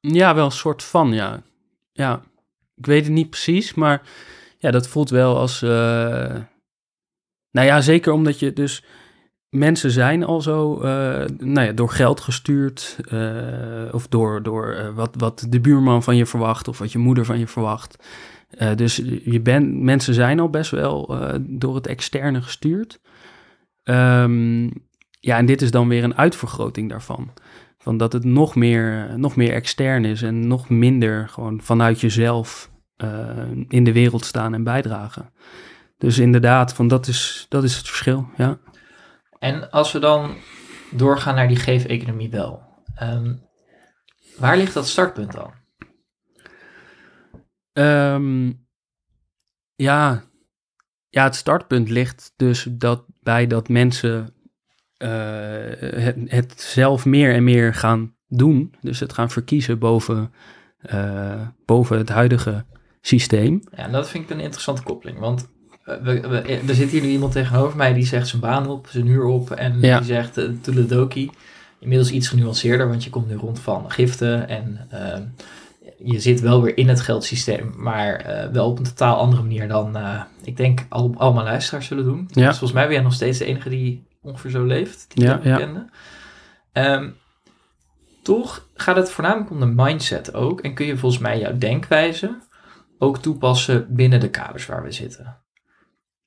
ja, 0.00 0.34
wel 0.34 0.44
een 0.44 0.50
soort 0.50 0.82
van, 0.82 1.12
ja. 1.12 1.42
Ja, 1.92 2.22
ik 2.76 2.86
weet 2.86 3.04
het 3.04 3.12
niet 3.12 3.30
precies, 3.30 3.74
maar 3.74 4.02
ja, 4.58 4.70
dat 4.70 4.88
voelt 4.88 5.10
wel 5.10 5.38
als... 5.38 5.62
eh, 5.62 6.36
nou 7.50 7.66
ja, 7.66 7.80
zeker 7.80 8.12
omdat 8.12 8.38
je 8.38 8.52
dus... 8.52 8.84
Mensen 9.48 9.90
zijn 9.90 10.24
al 10.24 10.40
zo 10.40 10.80
eh, 10.80 11.24
nou 11.38 11.66
ja, 11.66 11.72
door 11.72 11.90
geld 11.90 12.20
gestuurd, 12.20 12.96
eh, 13.08 13.88
of 13.92 14.08
door, 14.08 14.42
door 14.42 14.92
wat, 14.94 15.14
wat 15.18 15.46
de 15.48 15.60
buurman 15.60 16.02
van 16.02 16.16
je 16.16 16.26
verwacht, 16.26 16.68
of 16.68 16.78
wat 16.78 16.92
je 16.92 16.98
moeder 16.98 17.24
van 17.24 17.38
je 17.38 17.46
verwacht. 17.46 18.04
Dus 18.74 18.96
je 19.24 19.40
bent, 19.40 19.80
mensen 19.80 20.14
zijn 20.14 20.40
al 20.40 20.50
best 20.50 20.70
wel 20.70 21.18
door 21.40 21.74
het 21.74 21.86
externe 21.86 22.42
gestuurd. 22.42 23.00
Ehm, 23.82 24.64
ja, 25.20 25.36
en 25.36 25.46
dit 25.46 25.62
is 25.62 25.70
dan 25.70 25.88
weer 25.88 26.04
een 26.04 26.16
uitvergroting 26.16 26.90
daarvan. 26.90 27.30
Van 27.86 27.96
dat 27.96 28.12
het 28.12 28.24
nog 28.24 28.54
meer, 28.54 29.18
nog 29.18 29.36
meer 29.36 29.52
extern 29.52 30.04
is 30.04 30.22
en 30.22 30.46
nog 30.46 30.68
minder 30.68 31.28
gewoon 31.28 31.62
vanuit 31.62 32.00
jezelf 32.00 32.70
eh, 32.96 33.50
in 33.68 33.84
de 33.84 33.92
wereld 33.92 34.24
staan 34.24 34.54
en 34.54 34.64
bijdragen. 34.64 35.32
Dus 35.98 36.18
inderdaad, 36.18 36.74
van 36.74 36.88
dat, 36.88 37.06
is, 37.06 37.46
dat 37.48 37.64
is 37.64 37.76
het 37.76 37.86
verschil. 37.86 38.28
Ja. 38.36 38.58
En 39.38 39.70
als 39.70 39.92
we 39.92 39.98
dan 39.98 40.36
doorgaan 40.90 41.34
naar 41.34 41.48
die 41.48 41.56
geef-economie 41.56 42.30
wel, 42.30 42.62
ehm, 42.94 43.34
waar 44.36 44.56
ligt 44.56 44.74
dat 44.74 44.88
startpunt 44.88 45.32
dan? 45.32 45.52
Ehm, 47.72 48.52
ja, 49.74 50.24
ja, 51.08 51.24
het 51.24 51.36
startpunt 51.36 51.88
ligt 51.88 52.32
dus 52.36 52.68
dat 52.70 53.04
bij 53.20 53.46
dat 53.46 53.68
mensen 53.68 54.35
het, 54.98 56.16
het 56.24 56.60
zelf 56.60 57.04
meer 57.04 57.34
en 57.34 57.44
meer 57.44 57.74
gaan 57.74 58.14
doen. 58.28 58.74
Dus 58.80 59.00
het 59.00 59.12
gaan 59.12 59.30
verkiezen 59.30 59.78
boven, 59.78 60.32
eh, 60.78 61.40
boven 61.64 61.98
het 61.98 62.08
huidige 62.08 62.64
systeem. 63.00 63.62
Ja, 63.70 63.84
en 63.84 63.92
dat 63.92 64.08
vind 64.08 64.24
ik 64.24 64.30
een 64.30 64.40
interessante 64.40 64.82
koppeling, 64.82 65.18
want 65.18 65.48
eh, 65.84 65.96
we, 66.02 66.20
we, 66.20 66.40
er 66.68 66.74
zit 66.74 66.90
hier 66.90 67.02
nu 67.02 67.08
iemand 67.08 67.32
tegenover 67.32 67.76
mij 67.76 67.92
die 67.92 68.06
zegt 68.06 68.28
zijn 68.28 68.42
baan 68.42 68.68
op, 68.68 68.86
zijn 68.90 69.06
huur 69.06 69.24
op 69.24 69.50
en 69.50 69.80
Ja. 69.80 69.96
die 69.98 70.06
zegt 70.06 70.38
uh, 70.38 70.48
toeledoki. 70.60 71.30
Inmiddels 71.80 72.10
iets 72.10 72.28
genuanceerder, 72.28 72.88
want 72.88 73.04
je 73.04 73.10
komt 73.10 73.28
nu 73.28 73.34
rond 73.34 73.60
van 73.60 73.90
giften 73.90 74.48
en 74.48 74.88
je 75.98 76.20
zit 76.20 76.40
wel 76.40 76.62
weer 76.62 76.76
in 76.76 76.88
het 76.88 77.00
geldsysteem, 77.00 77.74
maar 77.76 78.14
eh, 78.14 78.52
wel 78.52 78.70
op 78.70 78.78
een 78.78 78.84
totaal 78.84 79.16
andere 79.16 79.42
manier 79.42 79.68
dan 79.68 79.96
eh, 79.96 80.20
ik 80.44 80.56
denk 80.56 80.86
al, 80.88 81.14
al 81.16 81.32
mijn 81.32 81.46
luisteraars 81.46 81.86
zullen 81.86 82.04
doen. 82.04 82.28
Ja. 82.32 82.46
Dus 82.46 82.58
volgens 82.58 82.72
mij 82.72 82.84
ben 82.84 82.94
jij 82.94 83.02
nog 83.02 83.12
steeds 83.12 83.38
de 83.38 83.44
enige 83.44 83.68
die 83.68 84.06
ongeveer 84.26 84.50
zo 84.50 84.64
leeft, 84.64 85.06
die 85.08 85.24
Ja, 85.24 85.36
ik 85.36 85.44
ja. 85.44 85.56
kende. 85.56 85.86
Ehm, 86.72 87.10
toch 88.22 88.68
gaat 88.74 88.96
het 88.96 89.10
voornamelijk 89.10 89.50
om 89.50 89.60
de 89.60 89.82
mindset 89.82 90.34
ook 90.34 90.60
en 90.60 90.74
kun 90.74 90.86
je 90.86 90.96
volgens 90.96 91.22
mij 91.22 91.38
jouw 91.38 91.58
denkwijze 91.58 92.38
ook 92.98 93.18
toepassen 93.18 93.94
binnen 93.94 94.20
de 94.20 94.30
kaders 94.30 94.66
waar 94.66 94.82
we 94.82 94.92
zitten. 94.92 95.40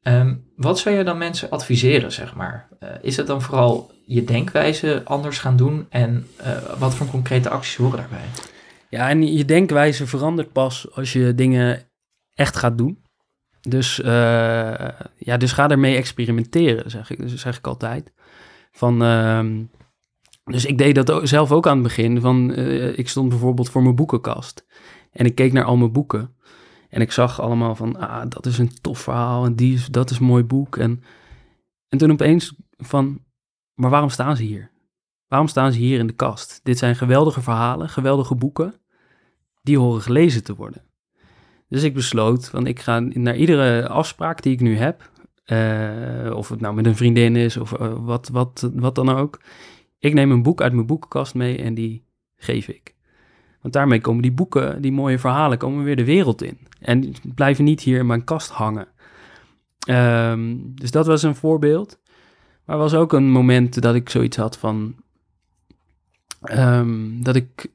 Ehm, 0.01 0.35
wat 0.55 0.79
zou 0.79 0.95
je 0.95 1.03
dan 1.03 1.17
mensen 1.17 1.49
adviseren, 1.49 2.11
zeg 2.11 2.35
maar? 2.35 2.67
Eh, 2.79 2.89
is 3.01 3.17
het 3.17 3.27
dan 3.27 3.41
vooral 3.41 3.91
je 4.05 4.23
denkwijze 4.23 5.01
anders 5.05 5.39
gaan 5.39 5.57
doen 5.57 5.85
en 5.89 6.27
eh, 6.37 6.57
wat 6.77 6.95
voor 6.95 7.07
concrete 7.07 7.49
acties 7.49 7.75
horen 7.75 7.97
daarbij? 7.97 8.25
Ja, 8.89 9.09
en 9.09 9.33
je 9.33 9.45
denkwijze 9.45 10.07
verandert 10.07 10.51
pas 10.51 10.95
als 10.95 11.13
je 11.13 11.35
dingen 11.35 11.83
echt 12.33 12.55
gaat 12.55 12.77
doen. 12.77 13.03
Dus, 13.61 14.01
eh, 14.01 14.89
ja, 15.17 15.37
dus 15.37 15.51
ga 15.51 15.69
ermee 15.69 15.95
experimenteren, 15.95 16.91
zeg 16.91 17.09
ik, 17.09 17.19
zeg 17.25 17.57
ik 17.57 17.67
altijd. 17.67 18.13
Van, 18.71 19.03
ehm, 19.03 19.63
dus 20.43 20.65
ik 20.65 20.77
deed 20.77 21.05
dat 21.05 21.27
zelf 21.27 21.51
ook 21.51 21.67
aan 21.67 21.73
het 21.73 21.83
begin. 21.83 22.21
Van, 22.21 22.53
eh, 22.53 22.97
ik 22.97 23.09
stond 23.09 23.29
bijvoorbeeld 23.29 23.69
voor 23.69 23.83
mijn 23.83 23.95
boekenkast. 23.95 24.65
En 25.11 25.25
ik 25.25 25.35
keek 25.35 25.53
naar 25.53 25.63
al 25.63 25.77
mijn 25.77 25.91
boeken. 25.91 26.35
En 26.89 27.01
ik 27.01 27.11
zag 27.11 27.41
allemaal 27.41 27.75
van, 27.75 27.99
ah, 27.99 28.29
dat 28.29 28.45
is 28.45 28.57
een 28.57 28.81
tof 28.81 28.99
verhaal. 28.99 29.45
En 29.45 29.55
die 29.55 29.73
is, 29.73 29.87
dat 29.87 30.09
is 30.09 30.19
een 30.19 30.25
mooi 30.25 30.43
boek. 30.43 30.77
En, 30.77 31.03
en 31.87 31.97
toen 31.97 32.11
opeens 32.11 32.55
van, 32.77 33.23
maar 33.73 33.89
waarom 33.89 34.09
staan 34.09 34.35
ze 34.35 34.43
hier? 34.43 34.71
Waarom 35.27 35.47
staan 35.47 35.71
ze 35.71 35.79
hier 35.79 35.99
in 35.99 36.07
de 36.07 36.13
kast? 36.13 36.59
Dit 36.63 36.77
zijn 36.77 36.95
geweldige 36.95 37.41
verhalen, 37.41 37.89
geweldige 37.89 38.35
boeken. 38.35 38.73
Die 39.61 39.77
horen 39.77 40.01
gelezen 40.01 40.43
te 40.43 40.55
worden. 40.55 40.88
Dus 41.69 41.83
ik 41.83 41.93
besloot, 41.93 42.49
van 42.49 42.67
ik 42.67 42.79
ga 42.79 42.99
naar 42.99 43.35
iedere 43.35 43.87
afspraak 43.87 44.41
die 44.41 44.53
ik 44.53 44.59
nu 44.59 44.77
heb, 44.77 45.11
eh, 45.45 46.31
of 46.33 46.49
het 46.49 46.61
nou 46.61 46.75
met 46.75 46.85
een 46.85 46.95
vriendin 46.95 47.35
is 47.35 47.57
of 47.57 47.73
eh, 47.73 47.93
wat, 47.97 48.29
wat, 48.29 48.71
wat 48.73 48.95
dan 48.95 49.09
ook. 49.09 49.41
Ik 49.99 50.13
neem 50.13 50.31
een 50.31 50.43
boek 50.43 50.61
uit 50.61 50.73
mijn 50.73 50.85
boekenkast 50.85 51.35
mee 51.35 51.57
en 51.57 51.73
die 51.73 52.03
geef 52.35 52.67
ik. 52.67 52.95
Want 53.61 53.73
daarmee 53.73 54.01
komen 54.01 54.21
die 54.21 54.31
boeken, 54.31 54.81
die 54.81 54.91
mooie 54.91 55.19
verhalen, 55.19 55.57
komen 55.57 55.83
weer 55.83 55.95
de 55.95 56.03
wereld 56.03 56.41
in. 56.41 56.57
En 56.79 57.13
blijven 57.35 57.63
niet 57.63 57.81
hier 57.81 57.99
in 57.99 58.05
mijn 58.05 58.23
kast 58.23 58.49
hangen. 58.49 58.87
Ehm, 59.79 60.55
dus 60.59 60.91
dat 60.91 61.05
was 61.05 61.23
een 61.23 61.35
voorbeeld. 61.35 61.99
Maar 62.65 62.77
was 62.77 62.93
ook 62.93 63.13
een 63.13 63.31
moment 63.31 63.81
dat 63.81 63.95
ik 63.95 64.09
zoiets 64.09 64.37
had 64.37 64.57
van... 64.57 64.95
ehm, 66.41 67.21
dat 67.21 67.35
ik 67.35 67.71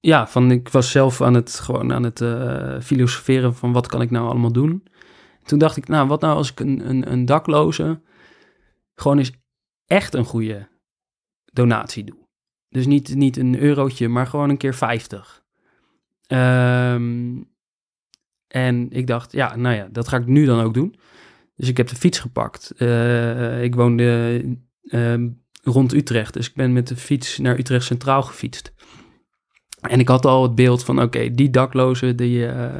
ja, 0.00 0.28
van 0.28 0.50
ik 0.50 0.68
was 0.68 0.90
zelf 0.90 1.22
aan 1.22 1.34
het 1.34 1.54
gewoon 1.54 1.92
aan 1.92 2.02
het 2.02 2.20
eh, 2.20 2.80
filosoferen 2.80 3.54
van 3.54 3.72
wat 3.72 3.86
kan 3.86 4.00
ik 4.00 4.10
nou 4.10 4.28
allemaal 4.28 4.52
doen. 4.52 4.86
Toen 5.42 5.58
dacht 5.58 5.76
ik, 5.76 5.88
nou, 5.88 6.08
wat 6.08 6.20
nou 6.20 6.36
als 6.36 6.50
ik 6.50 6.60
een, 6.60 6.88
een, 6.88 7.12
een 7.12 7.24
dakloze 7.24 8.00
gewoon 8.94 9.18
eens 9.18 9.32
echt 9.86 10.14
een 10.14 10.24
goede 10.24 10.68
donatie 11.44 12.04
doe. 12.04 12.26
Dus 12.68 12.86
niet, 12.86 13.14
niet 13.14 13.36
een 13.36 13.58
eurotje, 13.58 14.08
maar 14.08 14.26
gewoon 14.26 14.50
een 14.50 14.56
keer 14.56 14.74
50. 14.74 15.44
Ehm, 16.26 17.42
en 18.48 18.90
ik 18.90 19.06
dacht, 19.06 19.32
ja, 19.32 19.56
nou 19.56 19.74
ja, 19.74 19.88
dat 19.90 20.08
ga 20.08 20.16
ik 20.16 20.26
nu 20.26 20.44
dan 20.44 20.60
ook 20.60 20.74
doen. 20.74 20.94
Dus 21.56 21.68
ik 21.68 21.76
heb 21.76 21.88
de 21.88 21.96
fiets 21.96 22.18
gepakt. 22.18 22.70
Eh, 22.76 23.62
ik 23.62 23.74
woonde 23.74 24.42
ehm, 24.82 25.28
rond 25.62 25.92
Utrecht, 25.92 26.32
dus 26.32 26.48
ik 26.48 26.54
ben 26.54 26.72
met 26.72 26.88
de 26.88 26.96
fiets 26.96 27.38
naar 27.38 27.58
Utrecht 27.58 27.84
Centraal 27.84 28.22
gefietst. 28.22 28.72
En 29.80 30.00
ik 30.00 30.08
had 30.08 30.24
al 30.24 30.42
het 30.42 30.54
beeld 30.54 30.84
van, 30.84 31.02
oké, 31.02 31.30
die 31.30 31.50
daklozen, 31.50 32.16
die, 32.16 32.46
eh, 32.46 32.74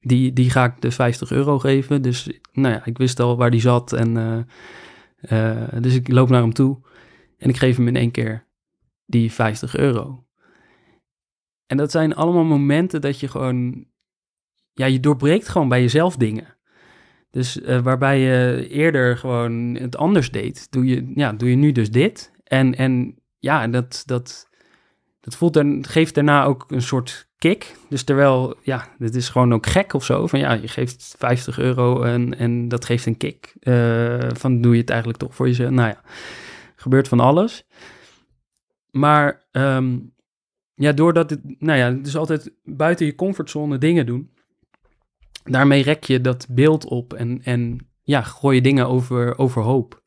die, 0.00 0.32
die 0.32 0.50
ga 0.50 0.64
ik 0.64 0.80
de 0.80 0.90
50 0.90 1.30
euro 1.30 1.58
geven. 1.58 2.02
Dus 2.02 2.30
nou 2.52 2.74
ja, 2.74 2.84
ik 2.84 2.98
wist 2.98 3.20
al 3.20 3.36
waar 3.36 3.50
die 3.50 3.60
zat. 3.60 3.92
En, 3.92 4.16
eh, 4.16 5.62
eh, 5.62 5.82
dus 5.82 5.94
ik 5.94 6.08
loop 6.08 6.28
naar 6.28 6.40
hem 6.40 6.52
toe 6.52 6.78
en 7.38 7.48
ik 7.48 7.56
geef 7.56 7.76
hem 7.76 7.88
in 7.88 7.96
één 7.96 8.10
keer 8.10 8.46
die 9.06 9.32
50 9.32 9.76
euro. 9.76 10.24
En 11.66 11.76
dat 11.76 11.90
zijn 11.90 12.14
allemaal 12.14 12.44
momenten 12.44 13.00
dat 13.00 13.20
je 13.20 13.28
gewoon, 13.28 13.86
ja, 14.72 14.86
je 14.86 15.00
doorbreekt 15.00 15.48
gewoon 15.48 15.68
bij 15.68 15.80
jezelf 15.80 16.16
dingen. 16.16 16.56
Dus 17.30 17.60
waarbij 17.82 18.18
je 18.18 18.68
eerder 18.68 19.16
gewoon 19.16 19.74
het 19.74 19.96
anders 19.96 20.30
deed, 20.30 20.70
doe 20.70 20.84
je, 20.84 21.12
ja, 21.14 21.32
doe 21.32 21.50
je 21.50 21.56
nu 21.56 21.72
dus 21.72 21.90
dit. 21.90 22.32
En, 22.44 22.74
en 22.74 23.18
ja, 23.38 23.68
dat, 23.68 24.02
dat, 24.06 24.48
dat 25.24 25.36
voelt 25.36 25.54
dan, 25.54 25.84
geeft 25.86 26.14
daarna 26.14 26.44
ook 26.44 26.64
een 26.68 26.82
soort 26.82 27.28
kick. 27.38 27.76
Dus 27.88 28.04
terwijl, 28.04 28.56
ja, 28.62 28.88
het 28.98 29.14
is 29.14 29.28
gewoon 29.28 29.54
ook 29.54 29.66
gek 29.66 29.92
of 29.92 30.04
zo. 30.04 30.26
Van 30.26 30.38
ja, 30.38 30.52
je 30.52 30.68
geeft 30.68 31.14
50 31.18 31.58
euro 31.58 32.02
en, 32.02 32.38
en 32.38 32.68
dat 32.68 32.84
geeft 32.84 33.06
een 33.06 33.16
kick. 33.16 33.54
Eh, 33.60 34.28
van 34.32 34.60
doe 34.60 34.72
je 34.72 34.80
het 34.80 34.90
eigenlijk 34.90 35.18
toch 35.18 35.34
voor 35.34 35.46
jezelf? 35.46 35.70
Nou 35.70 35.88
ja, 35.88 36.00
gebeurt 36.76 37.08
van 37.08 37.20
alles. 37.20 37.66
Maar 38.90 39.46
ehm, 39.50 39.98
ja, 40.74 40.92
doordat 40.92 41.30
het, 41.30 41.40
nou 41.60 41.78
ja, 41.78 41.98
is 42.02 42.16
altijd 42.16 42.52
buiten 42.62 43.06
je 43.06 43.14
comfortzone 43.14 43.78
dingen 43.78 44.06
doen. 44.06 44.30
Daarmee 45.44 45.82
rek 45.82 46.04
je 46.04 46.20
dat 46.20 46.46
beeld 46.50 46.84
op 46.84 47.12
en, 47.12 47.42
en 47.42 47.88
ja, 48.02 48.22
gooi 48.22 48.56
je 48.56 48.62
dingen 48.62 48.88
over, 48.88 49.38
overhoop. 49.38 50.02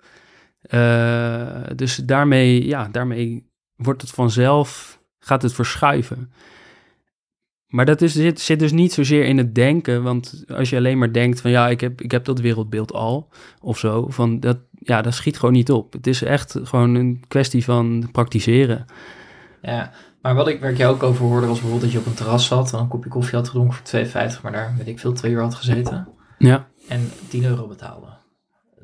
Uh, 0.74 1.64
dus 1.76 1.96
daarmee, 1.96 2.68
ja, 2.68 2.88
daarmee 2.88 3.52
wordt 3.76 4.02
het 4.02 4.12
vanzelf, 4.12 5.00
gaat 5.28 5.42
het 5.42 5.54
verschuiven. 5.54 6.32
Maar 7.68 7.86
dat 7.86 8.02
is, 8.02 8.14
zit, 8.14 8.40
zit 8.40 8.60
dus 8.60 8.72
niet 8.72 8.94
zozeer 8.94 9.26
in 9.26 9.38
het 9.38 9.56
denken, 9.56 10.04
want 10.04 10.44
als 10.48 10.70
je 10.70 10.76
alleen 10.76 10.98
maar 10.98 11.14
denkt 11.14 11.42
van 11.42 11.52
ja, 11.52 11.70
ik 11.70 11.82
heb, 11.82 12.02
ik 12.02 12.12
heb 12.12 12.26
dat 12.26 12.40
wereldbeeld 12.40 12.94
al, 12.94 13.30
of 13.62 13.78
zo, 13.78 14.06
van 14.10 14.40
dat, 14.40 14.58
ja, 14.72 15.02
dat 15.02 15.14
schiet 15.14 15.40
gewoon 15.40 15.54
niet 15.54 15.72
op. 15.72 15.94
Het 15.94 16.08
is 16.08 16.22
echt 16.24 16.56
gewoon 16.64 16.96
een 16.96 17.24
kwestie 17.28 17.64
van 17.64 18.10
praktiseren. 18.12 18.86
Ja, 19.62 19.92
maar 20.22 20.36
wat 20.36 20.48
ik, 20.48 20.60
waar 20.62 20.70
ik 20.72 20.78
jou 20.78 20.96
ook 20.96 21.04
over 21.04 21.26
hoorde, 21.26 21.48
was 21.48 21.60
bijvoorbeeld 21.60 21.82
dat 21.82 21.92
je 21.92 21.98
op 22.00 22.06
een 22.06 22.14
terras 22.14 22.46
zat 22.46 22.74
en 22.74 22.80
een 22.80 22.88
kopje 22.88 23.10
koffie 23.10 23.36
had 23.38 23.48
gedronken 23.48 23.78
voor 23.84 24.06
2,50, 24.06 24.42
maar 24.42 24.52
daar, 24.52 24.74
weet 24.78 24.88
ik 24.88 25.00
veel, 25.00 25.14
twee 25.14 25.32
uur 25.32 25.42
had 25.42 25.56
gezeten. 25.56 26.08
Ja. 26.38 26.68
En 26.88 27.12
10 27.28 27.44
euro 27.46 27.68
betaalde. 27.68 28.08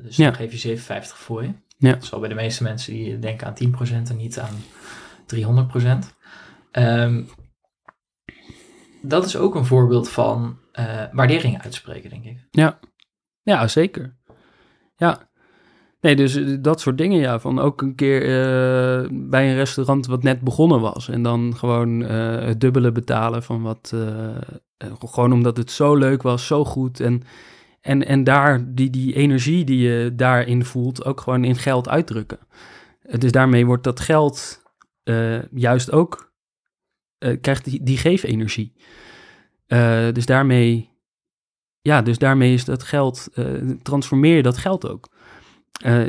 Dus 0.02 0.16
Ja. 0.16 0.24
dan 0.24 0.34
geef 0.34 0.62
je 0.62 0.78
7,50 0.78 1.16
voor 1.18 1.42
je. 1.42 1.50
Ja. 1.76 1.98
Wel 2.10 2.20
bij 2.20 2.28
de 2.28 2.34
meeste 2.34 2.62
mensen 2.62 2.92
die 2.92 3.18
denken 3.18 3.46
aan 3.46 3.54
10% 3.54 4.10
en 4.10 4.16
niet 4.16 4.38
aan 4.38 4.54
300%. 5.26 6.13
Ehm, 6.74 7.22
dat 9.02 9.24
is 9.24 9.36
ook 9.36 9.54
een 9.54 9.64
voorbeeld 9.64 10.08
van 10.08 10.58
eh, 10.72 11.02
waardering 11.12 11.62
uitspreken, 11.62 12.10
denk 12.10 12.24
ik. 12.24 12.46
Ja, 13.42 13.68
zeker. 13.68 14.16
Ja. 14.96 15.28
Nee, 16.00 16.16
dus 16.16 16.34
eh, 16.34 16.56
dat 16.60 16.80
soort 16.80 16.98
dingen, 16.98 17.20
ja. 17.20 17.38
Van 17.38 17.58
ook 17.58 17.82
een 17.82 17.94
keer 17.94 18.22
eh, 18.22 19.08
bij 19.12 19.48
een 19.48 19.54
restaurant 19.56 20.06
wat 20.06 20.22
net 20.22 20.40
begonnen 20.40 20.80
was. 20.80 21.08
En 21.08 21.22
dan 21.22 21.56
gewoon 21.56 22.00
het 22.00 22.60
dubbele 22.60 22.92
betalen 22.92 23.42
van 23.42 23.62
wat... 23.62 23.94
gewoon 24.98 25.32
omdat 25.32 25.56
het 25.56 25.70
zo 25.70 25.94
leuk 25.94 26.22
was, 26.22 26.46
zo 26.46 26.64
goed. 26.64 27.00
En, 27.00 27.22
en, 27.80 28.06
en 28.06 28.24
daar 28.24 28.74
die, 28.74 28.90
die 28.90 29.14
energie 29.14 29.64
die 29.64 29.78
je 29.78 30.14
daarin 30.14 30.64
voelt 30.64 31.04
ook 31.04 31.20
gewoon 31.20 31.44
in 31.44 31.56
geld 31.56 31.88
uitdrukken. 31.88 32.38
Dus 33.18 33.32
daarmee 33.32 33.66
wordt 33.66 33.84
dat 33.84 34.00
geld 34.00 34.62
juist 35.50 35.92
ook... 35.92 36.32
eh, 37.18 37.40
krijgt 37.40 37.64
die, 37.64 37.82
die 37.82 37.98
geefenergie. 37.98 38.72
Eh, 39.66 40.12
dus 40.12 40.26
daarmee 40.26 40.92
ja, 41.80 42.02
dus 42.02 42.18
daarmee 42.18 42.54
is 42.54 42.64
dat 42.64 42.82
geld, 42.82 43.28
eh, 43.34 43.44
transformeer 43.82 44.36
je 44.36 44.42
dat 44.42 44.56
geld 44.56 44.88
ook. 44.88 45.12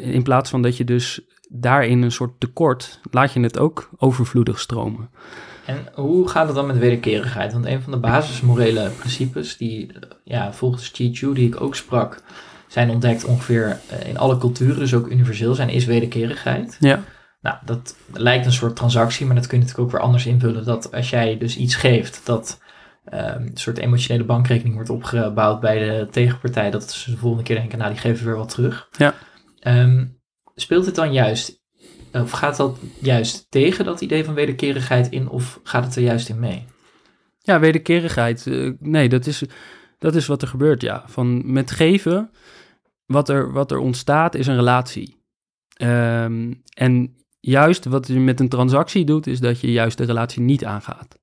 In 0.01 0.23
plaats 0.23 0.49
van 0.49 0.61
dat 0.61 0.77
je 0.77 0.83
dus 0.83 1.21
daarin 1.49 2.01
een 2.01 2.11
soort 2.11 2.39
tekort, 2.39 2.99
laat 3.11 3.33
je 3.33 3.39
het 3.39 3.59
ook 3.59 3.89
overvloedig 3.97 4.59
stromen. 4.59 5.09
En 5.65 5.87
hoe 5.93 6.27
gaat 6.27 6.45
het 6.45 6.55
dan 6.55 6.67
met 6.67 6.77
wederkerigheid? 6.77 7.53
Want 7.53 7.65
een 7.65 7.81
van 7.81 7.91
de 7.91 7.97
basismorele 7.97 8.89
principes 8.89 9.57
die 9.57 9.91
ja, 10.23 10.53
volgens 10.53 10.91
Chi 10.93 11.15
Chu, 11.15 11.33
die 11.33 11.47
ik 11.47 11.61
ook 11.61 11.75
sprak, 11.75 12.21
zijn 12.67 12.89
ontdekt 12.89 13.25
ongeveer 13.25 13.79
in 14.05 14.17
alle 14.17 14.37
culturen, 14.37 14.79
dus 14.79 14.93
ook 14.93 15.07
universeel 15.07 15.55
zijn, 15.55 15.69
is 15.69 15.85
wederkerigheid. 15.85 16.77
Ja. 16.79 17.03
Nou, 17.45 17.57
dat 17.65 17.95
lijkt 18.13 18.45
een 18.45 18.51
soort 18.51 18.75
transactie, 18.75 19.25
maar 19.25 19.35
dat 19.35 19.47
kun 19.47 19.57
je 19.57 19.63
natuurlijk 19.63 19.87
ook 19.87 19.95
weer 19.95 20.05
anders 20.05 20.25
invullen. 20.25 20.65
Dat 20.65 20.91
als 20.91 21.09
jij 21.09 21.37
dus 21.37 21.57
iets 21.57 21.75
geeft, 21.75 22.21
dat 22.23 22.61
ehm, 23.05 23.41
een 23.41 23.57
soort 23.57 23.77
emotionele 23.77 24.23
bankrekening 24.23 24.75
wordt 24.75 24.89
opgebouwd 24.89 25.59
bij 25.59 25.79
de 25.79 26.07
tegenpartij, 26.11 26.71
dat 26.71 26.91
ze 26.91 27.11
de 27.11 27.17
volgende 27.17 27.43
keer 27.43 27.55
denken, 27.55 27.77
nou, 27.77 27.91
die 27.91 27.99
geven 27.99 28.25
weer 28.25 28.35
wat 28.35 28.49
terug. 28.49 28.87
Ja. 28.97 29.13
Ehm, 29.59 30.05
speelt 30.55 30.85
het 30.85 30.95
dan 30.95 31.13
juist, 31.13 31.61
of 32.11 32.31
gaat 32.31 32.57
dat 32.57 32.77
juist 32.99 33.45
tegen 33.49 33.85
dat 33.85 34.01
idee 34.01 34.25
van 34.25 34.33
wederkerigheid 34.33 35.09
in, 35.09 35.29
of 35.29 35.59
gaat 35.63 35.85
het 35.85 35.95
er 35.95 36.03
juist 36.03 36.29
in 36.29 36.39
mee? 36.39 36.65
Ja, 37.39 37.59
wederkerigheid. 37.59 38.47
eh, 38.47 38.71
nee, 38.79 39.09
dat 39.09 39.25
is, 39.25 39.43
dat 39.97 40.15
is 40.15 40.27
wat 40.27 40.41
er 40.41 40.47
gebeurt, 40.47 40.81
ja. 40.81 41.03
Van 41.07 41.51
met 41.51 41.71
geven, 41.71 42.31
wat 43.05 43.29
er, 43.29 43.51
wat 43.51 43.71
er 43.71 43.79
ontstaat, 43.79 44.35
is 44.35 44.47
een 44.47 44.55
relatie. 44.55 45.23
Ehm, 45.75 46.53
en 46.73 47.15
juist 47.45 47.85
wat 47.85 48.07
je 48.07 48.19
met 48.19 48.39
een 48.39 48.49
transactie 48.49 49.05
doet, 49.05 49.27
is 49.27 49.39
dat 49.39 49.59
je 49.59 49.71
juist 49.71 49.97
de 49.97 50.05
relatie 50.05 50.41
niet 50.41 50.65
aangaat. 50.65 51.19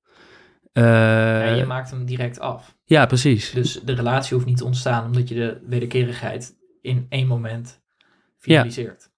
Ja, 0.73 1.53
je 1.53 1.65
maakt 1.65 1.91
hem 1.91 2.05
direct 2.05 2.39
af. 2.39 2.75
ja, 2.85 3.05
precies. 3.05 3.51
Dus 3.51 3.81
de 3.85 3.93
relatie 3.93 4.33
hoeft 4.33 4.45
niet 4.47 4.57
te 4.57 4.65
ontstaan 4.65 5.05
omdat 5.05 5.29
je 5.29 5.35
de 5.35 5.61
wederkerigheid 5.67 6.55
in 6.81 7.05
één 7.09 7.27
moment 7.27 7.81
finaliseert. 8.37 9.11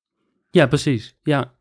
Ja, 0.51 0.67
precies. 0.67 1.17
Ja. 1.23 1.53